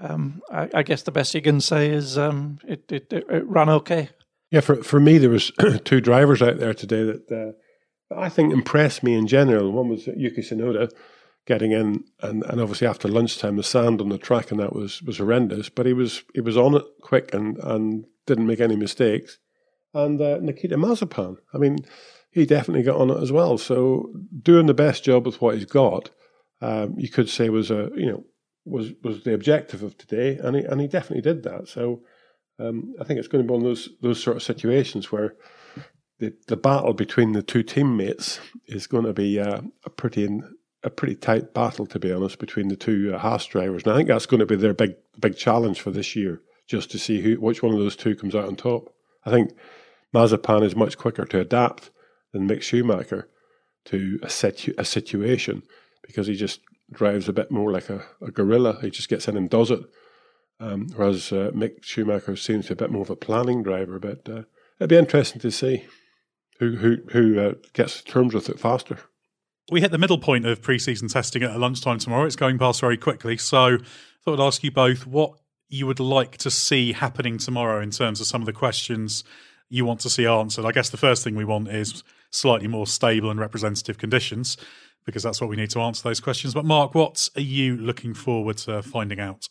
um, 0.00 0.42
I, 0.50 0.68
I, 0.74 0.82
guess 0.82 1.02
the 1.02 1.12
best 1.12 1.34
you 1.34 1.42
can 1.42 1.60
say 1.60 1.90
is 1.90 2.16
um, 2.16 2.58
it, 2.66 2.90
it, 2.90 3.12
it 3.12 3.46
ran 3.46 3.68
okay. 3.68 4.08
Yeah, 4.50 4.60
for 4.60 4.82
for 4.82 4.98
me 4.98 5.18
there 5.18 5.30
was 5.30 5.52
two 5.84 6.00
drivers 6.00 6.42
out 6.42 6.58
there 6.58 6.74
today 6.74 7.04
that 7.04 7.30
uh, 7.30 8.14
I 8.14 8.28
think 8.28 8.52
impressed 8.52 9.02
me 9.02 9.14
in 9.14 9.26
general. 9.26 9.72
One 9.72 9.88
was 9.88 10.06
Yuki 10.06 10.42
Tsunoda 10.42 10.90
getting 11.46 11.72
in, 11.72 12.04
and, 12.20 12.44
and 12.44 12.60
obviously 12.60 12.86
after 12.86 13.08
lunchtime, 13.08 13.56
the 13.56 13.62
sand 13.62 14.00
on 14.00 14.08
the 14.08 14.18
track 14.18 14.50
and 14.50 14.60
that 14.60 14.74
was 14.74 15.02
was 15.02 15.18
horrendous. 15.18 15.68
But 15.68 15.86
he 15.86 15.92
was 15.92 16.24
he 16.34 16.40
was 16.40 16.56
on 16.56 16.74
it 16.74 16.84
quick 17.02 17.34
and 17.34 17.58
and 17.58 18.06
didn't 18.26 18.46
make 18.46 18.60
any 18.60 18.76
mistakes. 18.76 19.38
And 19.92 20.20
uh, 20.20 20.38
Nikita 20.40 20.76
Mazepin, 20.76 21.36
I 21.52 21.58
mean, 21.58 21.78
he 22.30 22.46
definitely 22.46 22.84
got 22.84 23.00
on 23.00 23.10
it 23.10 23.22
as 23.22 23.32
well. 23.32 23.58
So 23.58 24.12
doing 24.42 24.66
the 24.66 24.74
best 24.74 25.04
job 25.04 25.26
with 25.26 25.40
what 25.40 25.56
he's 25.56 25.64
got, 25.64 26.10
um, 26.60 26.94
you 26.96 27.08
could 27.08 27.28
say 27.28 27.48
was 27.48 27.70
a 27.70 27.90
you 27.96 28.06
know 28.06 28.24
was 28.64 28.92
was 29.02 29.24
the 29.24 29.34
objective 29.34 29.82
of 29.82 29.98
today, 29.98 30.36
and 30.36 30.56
he 30.56 30.62
and 30.62 30.80
he 30.80 30.86
definitely 30.86 31.22
did 31.22 31.42
that. 31.42 31.68
So 31.68 32.02
um, 32.58 32.94
I 33.00 33.04
think 33.04 33.18
it's 33.18 33.28
going 33.28 33.42
to 33.44 33.48
be 33.48 33.52
one 33.52 33.62
of 33.62 33.68
those 33.68 33.88
those 34.00 34.22
sort 34.22 34.36
of 34.36 34.42
situations 34.42 35.10
where. 35.10 35.34
The, 36.18 36.34
the 36.48 36.56
battle 36.58 36.92
between 36.92 37.32
the 37.32 37.42
two 37.42 37.62
teammates 37.62 38.40
is 38.66 38.86
going 38.86 39.06
to 39.06 39.14
be 39.14 39.40
uh, 39.40 39.62
a 39.86 39.88
pretty 39.88 40.28
a 40.82 40.90
pretty 40.90 41.14
tight 41.14 41.54
battle, 41.54 41.86
to 41.86 41.98
be 41.98 42.12
honest, 42.12 42.38
between 42.38 42.68
the 42.68 42.76
two 42.76 43.12
uh, 43.14 43.18
Haas 43.18 43.46
drivers. 43.46 43.84
And 43.84 43.92
I 43.92 43.96
think 43.96 44.08
that's 44.08 44.26
going 44.26 44.40
to 44.40 44.46
be 44.46 44.56
their 44.56 44.74
big 44.74 44.96
big 45.18 45.36
challenge 45.36 45.80
for 45.80 45.90
this 45.90 46.14
year, 46.14 46.42
just 46.66 46.90
to 46.90 46.98
see 46.98 47.20
who 47.20 47.40
which 47.40 47.62
one 47.62 47.72
of 47.72 47.78
those 47.78 47.96
two 47.96 48.14
comes 48.14 48.34
out 48.34 48.46
on 48.46 48.56
top. 48.56 48.92
I 49.24 49.30
think 49.30 49.52
Mazepin 50.14 50.64
is 50.64 50.76
much 50.76 50.98
quicker 50.98 51.24
to 51.24 51.40
adapt 51.40 51.90
than 52.32 52.48
Mick 52.48 52.62
Schumacher 52.62 53.28
to 53.86 54.18
a, 54.22 54.30
situ- 54.30 54.74
a 54.76 54.84
situation 54.84 55.62
because 56.02 56.26
he 56.26 56.34
just 56.34 56.60
drives 56.92 57.28
a 57.28 57.32
bit 57.32 57.50
more 57.50 57.70
like 57.70 57.88
a, 57.88 58.04
a 58.20 58.30
gorilla. 58.30 58.78
He 58.80 58.90
just 58.90 59.08
gets 59.08 59.28
in 59.28 59.36
and 59.36 59.48
does 59.48 59.70
it. 59.70 59.80
Um, 60.58 60.88
whereas 60.94 61.32
uh, 61.32 61.50
Mick 61.54 61.82
Schumacher 61.82 62.36
seems 62.36 62.66
to 62.66 62.74
be 62.74 62.84
a 62.84 62.86
bit 62.86 62.92
more 62.92 63.02
of 63.02 63.10
a 63.10 63.16
planning 63.16 63.62
driver. 63.62 63.98
But 63.98 64.28
uh, 64.28 64.42
it'd 64.78 64.90
be 64.90 64.96
interesting 64.96 65.40
to 65.40 65.50
see 65.50 65.84
who 66.58 66.76
who 66.76 66.96
who 67.12 67.40
uh, 67.40 67.54
gets 67.72 68.02
terms 68.02 68.34
with 68.34 68.50
it 68.50 68.60
faster 68.60 68.98
we 69.70 69.80
hit 69.80 69.90
the 69.90 69.98
middle 69.98 70.18
point 70.18 70.46
of 70.46 70.60
pre-season 70.60 71.08
testing 71.08 71.42
at 71.42 71.58
lunchtime 71.58 71.98
tomorrow. 71.98 72.24
It's 72.24 72.36
going 72.36 72.58
past 72.58 72.80
very 72.80 72.96
quickly, 72.96 73.36
so 73.36 73.74
I 73.74 73.78
thought 74.24 74.40
I'd 74.40 74.46
ask 74.46 74.64
you 74.64 74.70
both 74.70 75.06
what 75.06 75.34
you 75.68 75.86
would 75.86 76.00
like 76.00 76.36
to 76.38 76.50
see 76.50 76.92
happening 76.92 77.38
tomorrow 77.38 77.80
in 77.80 77.90
terms 77.90 78.20
of 78.20 78.26
some 78.26 78.42
of 78.42 78.46
the 78.46 78.52
questions 78.52 79.22
you 79.70 79.84
want 79.84 80.00
to 80.00 80.10
see 80.10 80.26
answered. 80.26 80.66
I 80.66 80.72
guess 80.72 80.90
the 80.90 80.96
first 80.96 81.24
thing 81.24 81.36
we 81.36 81.44
want 81.44 81.68
is 81.68 82.02
slightly 82.30 82.68
more 82.68 82.86
stable 82.86 83.30
and 83.30 83.40
representative 83.40 83.96
conditions 83.96 84.56
because 85.06 85.22
that's 85.22 85.40
what 85.40 85.48
we 85.48 85.56
need 85.56 85.70
to 85.70 85.80
answer 85.80 86.02
those 86.02 86.20
questions. 86.20 86.52
But 86.52 86.64
Mark, 86.64 86.94
what 86.94 87.30
are 87.36 87.40
you 87.40 87.76
looking 87.76 88.12
forward 88.12 88.58
to 88.58 88.82
finding 88.82 89.20
out? 89.20 89.48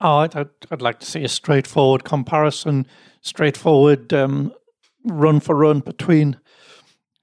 Oh, 0.00 0.18
I'd, 0.18 0.36
I'd 0.70 0.82
like 0.82 0.98
to 1.00 1.06
see 1.06 1.24
a 1.24 1.28
straightforward 1.28 2.04
comparison, 2.04 2.86
straightforward 3.20 4.12
um, 4.12 4.52
run 5.04 5.40
for 5.40 5.54
run 5.54 5.80
between 5.80 6.38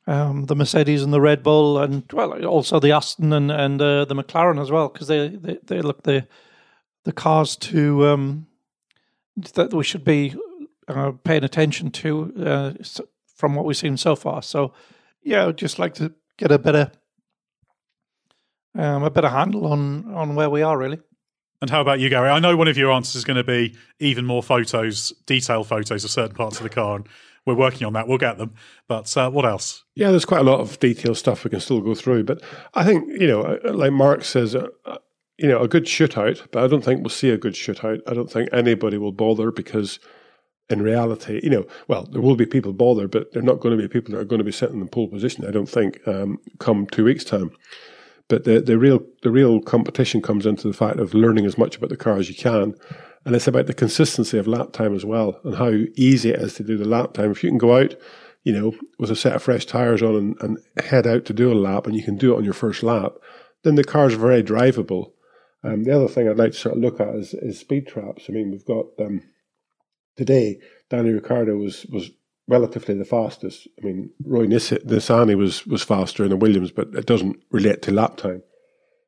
um, 0.07 0.45
the 0.45 0.55
Mercedes 0.55 1.03
and 1.03 1.13
the 1.13 1.21
Red 1.21 1.43
Bull, 1.43 1.77
and 1.77 2.03
well, 2.13 2.43
also 2.45 2.79
the 2.79 2.91
Aston 2.91 3.31
and 3.33 3.51
and 3.51 3.81
uh, 3.81 4.05
the 4.05 4.15
McLaren 4.15 4.61
as 4.61 4.71
well, 4.71 4.87
because 4.87 5.07
they, 5.07 5.27
they, 5.27 5.59
they 5.63 5.81
look 5.81 6.03
the 6.03 6.25
the 7.03 7.11
cars 7.11 7.55
to 7.57 8.07
um, 8.07 8.47
that 9.53 9.73
we 9.73 9.83
should 9.83 10.03
be 10.03 10.33
uh, 10.89 11.11
paying 11.23 11.43
attention 11.43 11.91
to 11.91 12.33
uh, 12.45 12.73
from 13.35 13.55
what 13.55 13.65
we've 13.65 13.77
seen 13.77 13.95
so 13.95 14.15
far. 14.15 14.41
So, 14.41 14.73
yeah, 15.23 15.47
I'd 15.47 15.57
just 15.57 15.79
like 15.79 15.93
to 15.95 16.13
get 16.37 16.51
a 16.51 16.59
better 16.59 16.91
um, 18.77 19.03
a 19.03 19.09
better 19.09 19.29
handle 19.29 19.67
on 19.67 20.13
on 20.13 20.35
where 20.35 20.49
we 20.49 20.61
are 20.61 20.77
really. 20.77 20.99
And 21.61 21.69
how 21.69 21.81
about 21.81 21.99
you, 21.99 22.09
Gary? 22.09 22.29
I 22.29 22.39
know 22.39 22.55
one 22.55 22.69
of 22.69 22.77
your 22.77 22.91
answers 22.91 23.15
is 23.15 23.23
going 23.25 23.37
to 23.37 23.43
be 23.43 23.75
even 23.99 24.25
more 24.25 24.41
photos, 24.41 25.11
detailed 25.25 25.67
photos 25.67 26.05
of 26.05 26.09
certain 26.09 26.35
parts 26.35 26.57
of 26.57 26.63
the 26.63 26.69
car. 26.69 26.95
And 26.95 27.07
we're 27.45 27.55
working 27.55 27.85
on 27.85 27.93
that. 27.93 28.07
We'll 28.07 28.17
get 28.17 28.37
them. 28.37 28.53
But 28.87 29.15
uh, 29.17 29.29
what 29.29 29.45
else? 29.45 29.83
Yeah, 29.95 30.11
there's 30.11 30.23
quite 30.23 30.41
a 30.41 30.43
lot 30.43 30.61
of 30.61 30.79
detailed 30.79 31.17
stuff 31.17 31.43
we 31.43 31.49
can 31.49 31.59
still 31.59 31.81
go 31.81 31.95
through. 31.95 32.23
But 32.23 32.41
I 32.75 32.85
think, 32.85 33.09
you 33.19 33.27
know, 33.27 33.41
uh, 33.41 33.73
like 33.73 33.91
Mark 33.91 34.23
says, 34.23 34.55
uh, 34.55 34.67
uh, 34.85 34.99
you 35.37 35.49
know, 35.49 35.59
a 35.59 35.67
good 35.67 35.85
shootout, 35.85 36.47
but 36.51 36.63
I 36.63 36.67
don't 36.67 36.83
think 36.83 37.01
we'll 37.01 37.09
see 37.09 37.29
a 37.29 37.37
good 37.37 37.53
shootout. 37.53 37.99
I 38.07 38.13
don't 38.13 38.31
think 38.31 38.49
anybody 38.53 38.97
will 38.97 39.11
bother 39.11 39.51
because 39.51 39.99
in 40.69 40.81
reality, 40.81 41.39
you 41.43 41.49
know, 41.49 41.65
well, 41.87 42.03
there 42.11 42.21
will 42.21 42.35
be 42.35 42.45
people 42.45 42.73
bothered, 42.73 43.11
but 43.11 43.33
they're 43.33 43.41
not 43.41 43.59
going 43.59 43.75
to 43.75 43.81
be 43.81 43.87
people 43.87 44.13
that 44.13 44.21
are 44.21 44.25
going 44.25 44.39
to 44.39 44.45
be 44.45 44.51
sitting 44.51 44.75
in 44.75 44.81
the 44.81 44.91
pole 44.91 45.07
position. 45.07 45.45
I 45.45 45.51
don't 45.51 45.69
think 45.69 45.99
um, 46.07 46.37
come 46.59 46.85
two 46.85 47.03
weeks 47.03 47.23
time. 47.23 47.51
But 48.27 48.43
the 48.43 48.61
the 48.61 48.77
real 48.77 48.99
the 49.23 49.31
real 49.31 49.59
competition 49.59 50.21
comes 50.21 50.45
into 50.45 50.67
the 50.67 50.73
fact 50.73 50.99
of 50.99 51.15
learning 51.15 51.45
as 51.45 51.57
much 51.57 51.75
about 51.75 51.89
the 51.89 51.97
car 51.97 52.17
as 52.17 52.29
you 52.29 52.35
can, 52.35 52.75
and 53.25 53.35
it's 53.35 53.47
about 53.47 53.65
the 53.65 53.73
consistency 53.73 54.37
of 54.37 54.47
lap 54.47 54.71
time 54.71 54.95
as 54.95 55.03
well, 55.03 55.39
and 55.43 55.55
how 55.55 55.71
easy 55.95 56.29
it 56.29 56.39
is 56.39 56.53
to 56.55 56.63
do 56.63 56.77
the 56.77 56.87
lap 56.87 57.13
time. 57.13 57.31
If 57.31 57.43
you 57.43 57.49
can 57.49 57.57
go 57.57 57.75
out, 57.75 57.95
you 58.43 58.53
know, 58.53 58.75
with 58.99 59.09
a 59.09 59.15
set 59.15 59.35
of 59.35 59.41
fresh 59.41 59.65
tires 59.65 60.03
on 60.03 60.15
and, 60.15 60.41
and 60.41 60.85
head 60.85 61.07
out 61.07 61.25
to 61.25 61.33
do 61.33 61.51
a 61.51 61.55
lap, 61.55 61.87
and 61.87 61.95
you 61.95 62.03
can 62.03 62.17
do 62.17 62.33
it 62.33 62.37
on 62.37 62.45
your 62.45 62.53
first 62.53 62.83
lap, 62.83 63.13
then 63.63 63.73
the 63.73 63.83
car 63.83 64.07
is 64.07 64.13
very 64.13 64.43
drivable. 64.43 65.13
Um, 65.63 65.83
the 65.83 65.95
other 65.95 66.07
thing 66.07 66.29
I'd 66.29 66.37
like 66.37 66.51
to 66.51 66.57
sort 66.57 66.75
of 66.77 66.81
look 66.81 66.99
at 66.99 67.15
is, 67.15 67.33
is 67.33 67.59
speed 67.59 67.87
traps. 67.87 68.25
I 68.29 68.33
mean, 68.33 68.51
we've 68.51 68.65
got 68.65 68.85
um, 68.99 69.23
today 70.19 70.59
Danny 70.89 71.11
Ricciardo 71.11 71.55
was 71.55 71.85
was 71.85 72.11
relatively 72.47 72.95
the 72.95 73.05
fastest. 73.05 73.67
I 73.81 73.85
mean, 73.85 74.09
Roy 74.25 74.47
Nissany 74.47 75.37
was 75.37 75.65
was 75.65 75.81
faster 75.81 76.27
the 76.27 76.35
Williams, 76.35 76.71
but 76.71 76.89
it 76.93 77.05
doesn't 77.05 77.37
relate 77.51 77.81
to 77.83 77.91
lap 77.91 78.17
time. 78.17 78.43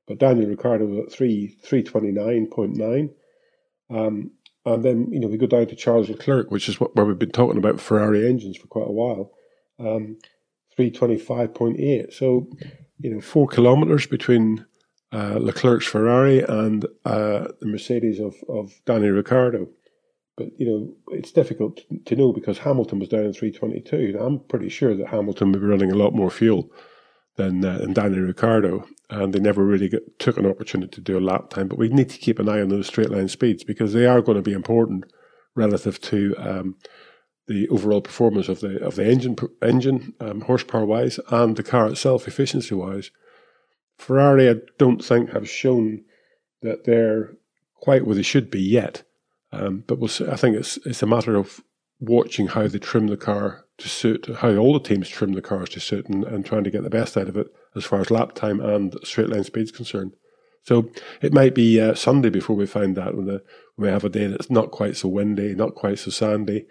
But 0.07 0.19
Daniel 0.19 0.49
Ricciardo 0.49 0.85
was 0.85 1.05
at 1.05 1.11
three 1.11 1.57
three 1.63 1.83
twenty 1.83 2.11
nine 2.11 2.47
point 2.47 2.77
nine. 2.77 3.09
Um, 3.89 4.31
and 4.65 4.83
then 4.85 5.11
you 5.11 5.19
know 5.19 5.27
we 5.27 5.37
go 5.37 5.47
down 5.47 5.67
to 5.67 5.75
Charles 5.75 6.09
Leclerc, 6.09 6.49
which 6.49 6.69
is 6.69 6.79
what 6.79 6.95
where 6.95 7.05
we've 7.05 7.19
been 7.19 7.31
talking 7.31 7.57
about 7.57 7.81
Ferrari 7.81 8.25
engines 8.25 8.57
for 8.57 8.67
quite 8.67 8.87
a 8.87 8.91
while. 8.91 9.31
Um, 9.79 10.17
three 10.75 10.91
twenty 10.91 11.17
five 11.17 11.53
point 11.53 11.79
eight. 11.79 12.13
So 12.13 12.47
you 12.99 13.13
know 13.13 13.21
four 13.21 13.47
kilometers 13.47 14.07
between 14.07 14.65
uh, 15.11 15.39
Leclerc's 15.41 15.87
Ferrari 15.87 16.39
and 16.39 16.85
uh, 17.03 17.47
the 17.59 17.67
Mercedes 17.67 18.19
of 18.19 18.35
of 18.47 18.71
Danny 18.85 19.09
Ricciardo. 19.09 19.67
But 20.37 20.47
you 20.57 20.65
know 20.65 20.93
it's 21.15 21.31
difficult 21.31 21.81
to 22.05 22.15
know 22.15 22.31
because 22.31 22.59
Hamilton 22.59 22.99
was 22.99 23.09
down 23.09 23.25
in 23.25 23.33
three 23.33 23.51
twenty 23.51 23.81
two. 23.81 24.17
I'm 24.19 24.39
pretty 24.39 24.69
sure 24.69 24.95
that 24.95 25.07
Hamilton 25.07 25.51
would 25.51 25.61
be 25.61 25.67
running 25.67 25.91
a 25.91 25.97
lot 25.97 26.13
more 26.13 26.31
fuel 26.31 26.71
than 27.35 27.63
uh, 27.63 27.79
than 27.79 27.93
Danny 27.93 28.17
Ricciardo, 28.17 28.87
and 29.09 29.33
they 29.33 29.39
never 29.39 29.63
really 29.63 29.89
get, 29.89 30.19
took 30.19 30.37
an 30.37 30.45
opportunity 30.45 30.91
to 30.91 31.01
do 31.01 31.17
a 31.17 31.19
lap 31.19 31.49
time. 31.49 31.67
But 31.67 31.77
we 31.77 31.89
need 31.89 32.09
to 32.09 32.17
keep 32.17 32.39
an 32.39 32.49
eye 32.49 32.61
on 32.61 32.69
those 32.69 32.87
straight 32.87 33.09
line 33.09 33.27
speeds 33.27 33.63
because 33.63 33.93
they 33.93 34.05
are 34.05 34.21
going 34.21 34.37
to 34.37 34.41
be 34.41 34.53
important 34.53 35.05
relative 35.55 35.99
to 36.01 36.35
um, 36.37 36.75
the 37.47 37.67
overall 37.69 38.01
performance 38.01 38.47
of 38.47 38.61
the 38.61 38.81
of 38.83 38.95
the 38.95 39.05
engine 39.05 39.35
engine 39.61 40.13
um, 40.19 40.41
horsepower 40.41 40.85
wise 40.85 41.19
and 41.29 41.57
the 41.57 41.63
car 41.63 41.87
itself 41.87 42.27
efficiency 42.27 42.75
wise. 42.75 43.11
Ferrari, 43.97 44.49
I 44.49 44.55
don't 44.77 45.03
think 45.03 45.31
have 45.31 45.49
shown 45.49 46.03
that 46.61 46.85
they're 46.85 47.35
quite 47.75 48.05
where 48.05 48.15
they 48.15 48.21
should 48.21 48.49
be 48.49 48.61
yet. 48.61 49.03
Um, 49.51 49.83
but 49.87 49.99
we'll 49.99 50.07
see, 50.07 50.27
I 50.27 50.35
think 50.35 50.55
it's 50.55 50.77
it's 50.85 51.03
a 51.03 51.07
matter 51.07 51.35
of 51.35 51.61
watching 51.99 52.47
how 52.47 52.67
they 52.67 52.79
trim 52.79 53.07
the 53.07 53.17
car 53.17 53.65
to 53.77 53.89
suit 53.89 54.27
how 54.37 54.55
all 54.55 54.73
the 54.73 54.79
teams 54.79 55.09
trim 55.09 55.33
the 55.33 55.41
cars 55.41 55.69
to 55.69 55.79
suit 55.79 56.07
and, 56.07 56.23
and 56.23 56.45
trying 56.45 56.63
to 56.63 56.71
get 56.71 56.83
the 56.83 56.89
best 56.89 57.17
out 57.17 57.27
of 57.27 57.37
it 57.37 57.47
as 57.75 57.83
far 57.83 57.99
as 57.99 58.11
lap 58.11 58.33
time 58.33 58.59
and 58.59 58.95
straight 59.03 59.29
line 59.29 59.43
speed 59.43 59.63
is 59.63 59.71
concerned. 59.71 60.13
So 60.63 60.91
it 61.21 61.33
might 61.33 61.55
be 61.55 61.81
uh, 61.81 61.95
Sunday 61.95 62.29
before 62.29 62.55
we 62.55 62.67
find 62.67 62.95
that 62.95 63.15
when, 63.15 63.25
the, 63.25 63.43
when 63.75 63.87
we 63.87 63.91
have 63.91 64.03
a 64.03 64.09
day 64.09 64.27
that's 64.27 64.51
not 64.51 64.71
quite 64.71 64.95
so 64.95 65.09
windy, 65.09 65.55
not 65.55 65.73
quite 65.73 65.97
so 65.99 66.11
sandy, 66.11 66.67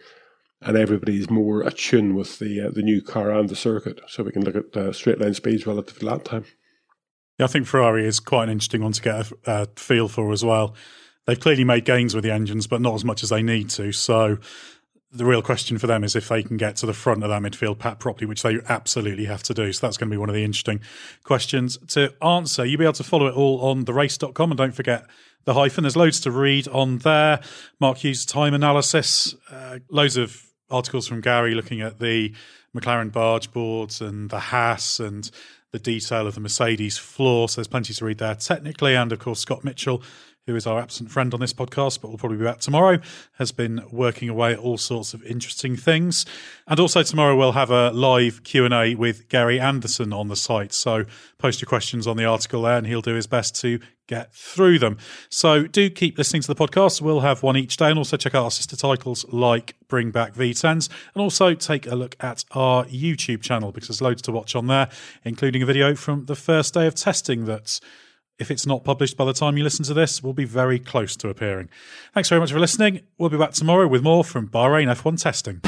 and 0.63 0.77
everybody's 0.77 1.29
more 1.31 1.63
attuned 1.63 2.15
with 2.15 2.39
the 2.39 2.61
uh, 2.61 2.71
the 2.71 2.83
new 2.83 3.03
car 3.03 3.31
and 3.31 3.49
the 3.49 3.57
circuit, 3.57 4.01
so 4.07 4.23
we 4.23 4.31
can 4.33 4.45
look 4.45 4.57
at 4.57 4.77
uh, 4.77 4.93
straight 4.93 5.21
line 5.21 5.35
speeds 5.35 5.67
relative 5.67 5.99
to 5.99 6.07
lap 6.07 6.23
time. 6.23 6.45
Yeah, 7.39 7.47
I 7.47 7.49
think 7.49 7.67
Ferrari 7.67 8.07
is 8.07 8.21
quite 8.21 8.45
an 8.45 8.51
interesting 8.51 8.83
one 8.83 8.93
to 8.93 9.03
get 9.03 9.31
a, 9.31 9.35
a 9.47 9.69
feel 9.77 10.07
for 10.07 10.31
as 10.33 10.45
well. 10.45 10.75
They've 11.31 11.39
clearly 11.39 11.63
made 11.63 11.85
gains 11.85 12.13
with 12.13 12.25
the 12.25 12.33
engines, 12.33 12.67
but 12.67 12.81
not 12.81 12.93
as 12.97 13.05
much 13.05 13.23
as 13.23 13.29
they 13.29 13.41
need 13.41 13.71
to. 13.71 13.93
So 13.93 14.39
the 15.13 15.25
real 15.25 15.43
question 15.43 15.79
for 15.79 15.87
them 15.87 16.03
is 16.03 16.17
if 16.17 16.27
they 16.27 16.43
can 16.43 16.57
get 16.57 16.75
to 16.79 16.87
the 16.87 16.93
front 16.93 17.23
of 17.23 17.31
that 17.31 17.41
midfield 17.41 17.79
pack 17.79 18.01
properly, 18.01 18.27
which 18.27 18.43
they 18.43 18.59
absolutely 18.69 19.27
have 19.27 19.41
to 19.45 19.55
do. 19.55 19.73
So 19.73 19.87
that's 19.87 19.97
going 19.97 20.11
to 20.11 20.13
be 20.13 20.19
one 20.19 20.29
of 20.29 20.35
the 20.35 20.43
interesting 20.43 20.81
questions 21.23 21.79
to 21.95 22.13
answer. 22.21 22.65
You'll 22.65 22.81
be 22.81 22.85
able 22.85 22.95
to 22.95 23.05
follow 23.05 23.29
it 23.29 23.35
all 23.37 23.61
on 23.61 23.85
therace.com 23.85 24.51
and 24.51 24.59
don't 24.59 24.75
forget 24.75 25.07
the 25.45 25.55
hyphen. 25.55 25.85
There's 25.85 25.97
loads 25.97 26.19
to 26.23 26.33
read 26.33 26.67
on 26.67 26.99
there. 26.99 27.39
Mark 27.79 27.99
Hughes' 27.99 28.27
time 28.27 28.53
analysis, 28.53 29.37
uh, 29.53 29.79
loads 29.89 30.17
of 30.17 30.45
articles 30.69 31.07
from 31.07 31.21
Gary 31.21 31.55
looking 31.55 31.81
at 31.81 32.01
the 32.01 32.35
McLaren 32.77 33.13
barge 33.13 33.53
boards 33.53 34.01
and 34.01 34.31
the 34.31 34.41
Haas 34.41 34.99
and 34.99 35.31
the 35.71 35.79
detail 35.79 36.27
of 36.27 36.35
the 36.35 36.41
Mercedes 36.41 36.99
floor. 36.99 37.49
So 37.49 37.61
there's 37.61 37.69
plenty 37.69 37.95
to 37.95 38.05
read 38.05 38.19
there 38.19 38.35
technically. 38.35 38.97
And 38.97 39.13
of 39.13 39.21
course, 39.21 39.39
Scott 39.39 39.63
Mitchell 39.63 40.03
who 40.47 40.57
is 40.57 40.67
our 40.67 40.81
absent 40.81 41.11
friend 41.11 41.33
on 41.35 41.41
this 41.41 41.53
podcast, 41.53 42.01
but 42.01 42.11
will 42.11 42.19
probably 42.19 42.39
be 42.39 42.45
back 42.45 42.59
tomorrow, 42.59 42.99
has 43.39 43.53
been 43.53 43.83
working 43.91 44.29
away 44.29 44.53
at 44.53 44.59
all 44.59 44.79
sorts 44.79 45.15
of 45.15 45.23
interesting 45.25 45.77
things. 45.77 46.27
And 46.67 46.81
also 46.81 47.03
tomorrow 47.03 47.37
we'll 47.37 47.53
have 47.53 47.71
a 47.71 47.91
live 47.91 48.43
Q&A 48.43 48.95
with 48.95 49.29
Gary 49.29 49.61
Anderson 49.61 50.13
on 50.13 50.29
the 50.29 50.37
site. 50.37 50.73
So 50.73 51.05
post 51.39 51.61
your 51.61 51.69
questions 51.69 52.07
on 52.07 52.17
the 52.17 52.25
article 52.25 52.63
there 52.63 52.79
and 52.79 52.87
he'll 52.87 53.01
do 53.01 53.15
his 53.15 53.27
best 53.27 53.55
to 53.61 53.81
get 54.11 54.35
through 54.35 54.79
them. 54.79 54.99
So 55.29 55.67
do 55.67 55.89
keep 55.89 56.19
listening 56.19 56.43
to 56.43 56.49
the 56.49 56.57
podcast. 56.57 57.01
We'll 57.01 57.21
have 57.21 57.45
one 57.45 57.57
each 57.57 57.77
day 57.77 57.91
and 57.91 57.99
also 57.99 58.17
check 58.17 58.35
out 58.35 58.43
our 58.43 58.51
sister 58.51 58.77
titles 58.77 59.25
like 59.33 59.77
Bring 59.89 60.11
Back 60.11 60.35
V10s 60.35 60.89
and 61.15 61.23
also 61.23 61.55
take 61.55 61.87
a 61.87 61.95
look 61.95 62.17
at 62.19 62.45
our 62.51 62.85
YouTube 62.87 63.41
channel 63.41 63.71
because 63.71 63.89
there's 63.89 64.03
loads 64.03 64.23
to 64.23 64.33
watch 64.33 64.57
on 64.57 64.67
there, 64.67 64.89
including 65.25 65.63
a 65.63 65.67
video 65.67 65.95
from 65.95 66.27
the 66.27 66.35
first 66.35 66.75
day 66.75 66.89
of 66.89 66.97
testing 66.97 67.45
that's 67.45 67.81
if 68.41 68.51
it's 68.51 68.67
not 68.67 68.83
published 68.83 69.17
by 69.17 69.25
the 69.25 69.33
time 69.33 69.57
you 69.57 69.63
listen 69.63 69.85
to 69.85 69.95
this, 69.95 70.23
will 70.23 70.33
be 70.33 70.45
very 70.45 70.79
close 70.79 71.15
to 71.17 71.29
appearing. 71.29 71.69
Thanks 72.15 72.29
very 72.29 72.41
much 72.41 72.51
for 72.51 72.59
listening. 72.59 73.03
We'll 73.19 73.31
be 73.31 73.39
back 73.39 73.53
tomorrow 73.53 73.87
with 73.87 74.03
more 74.03 74.25
from 74.25 74.49
Bahrain 74.49 74.93
F1 74.93 75.23
testing. 75.23 75.61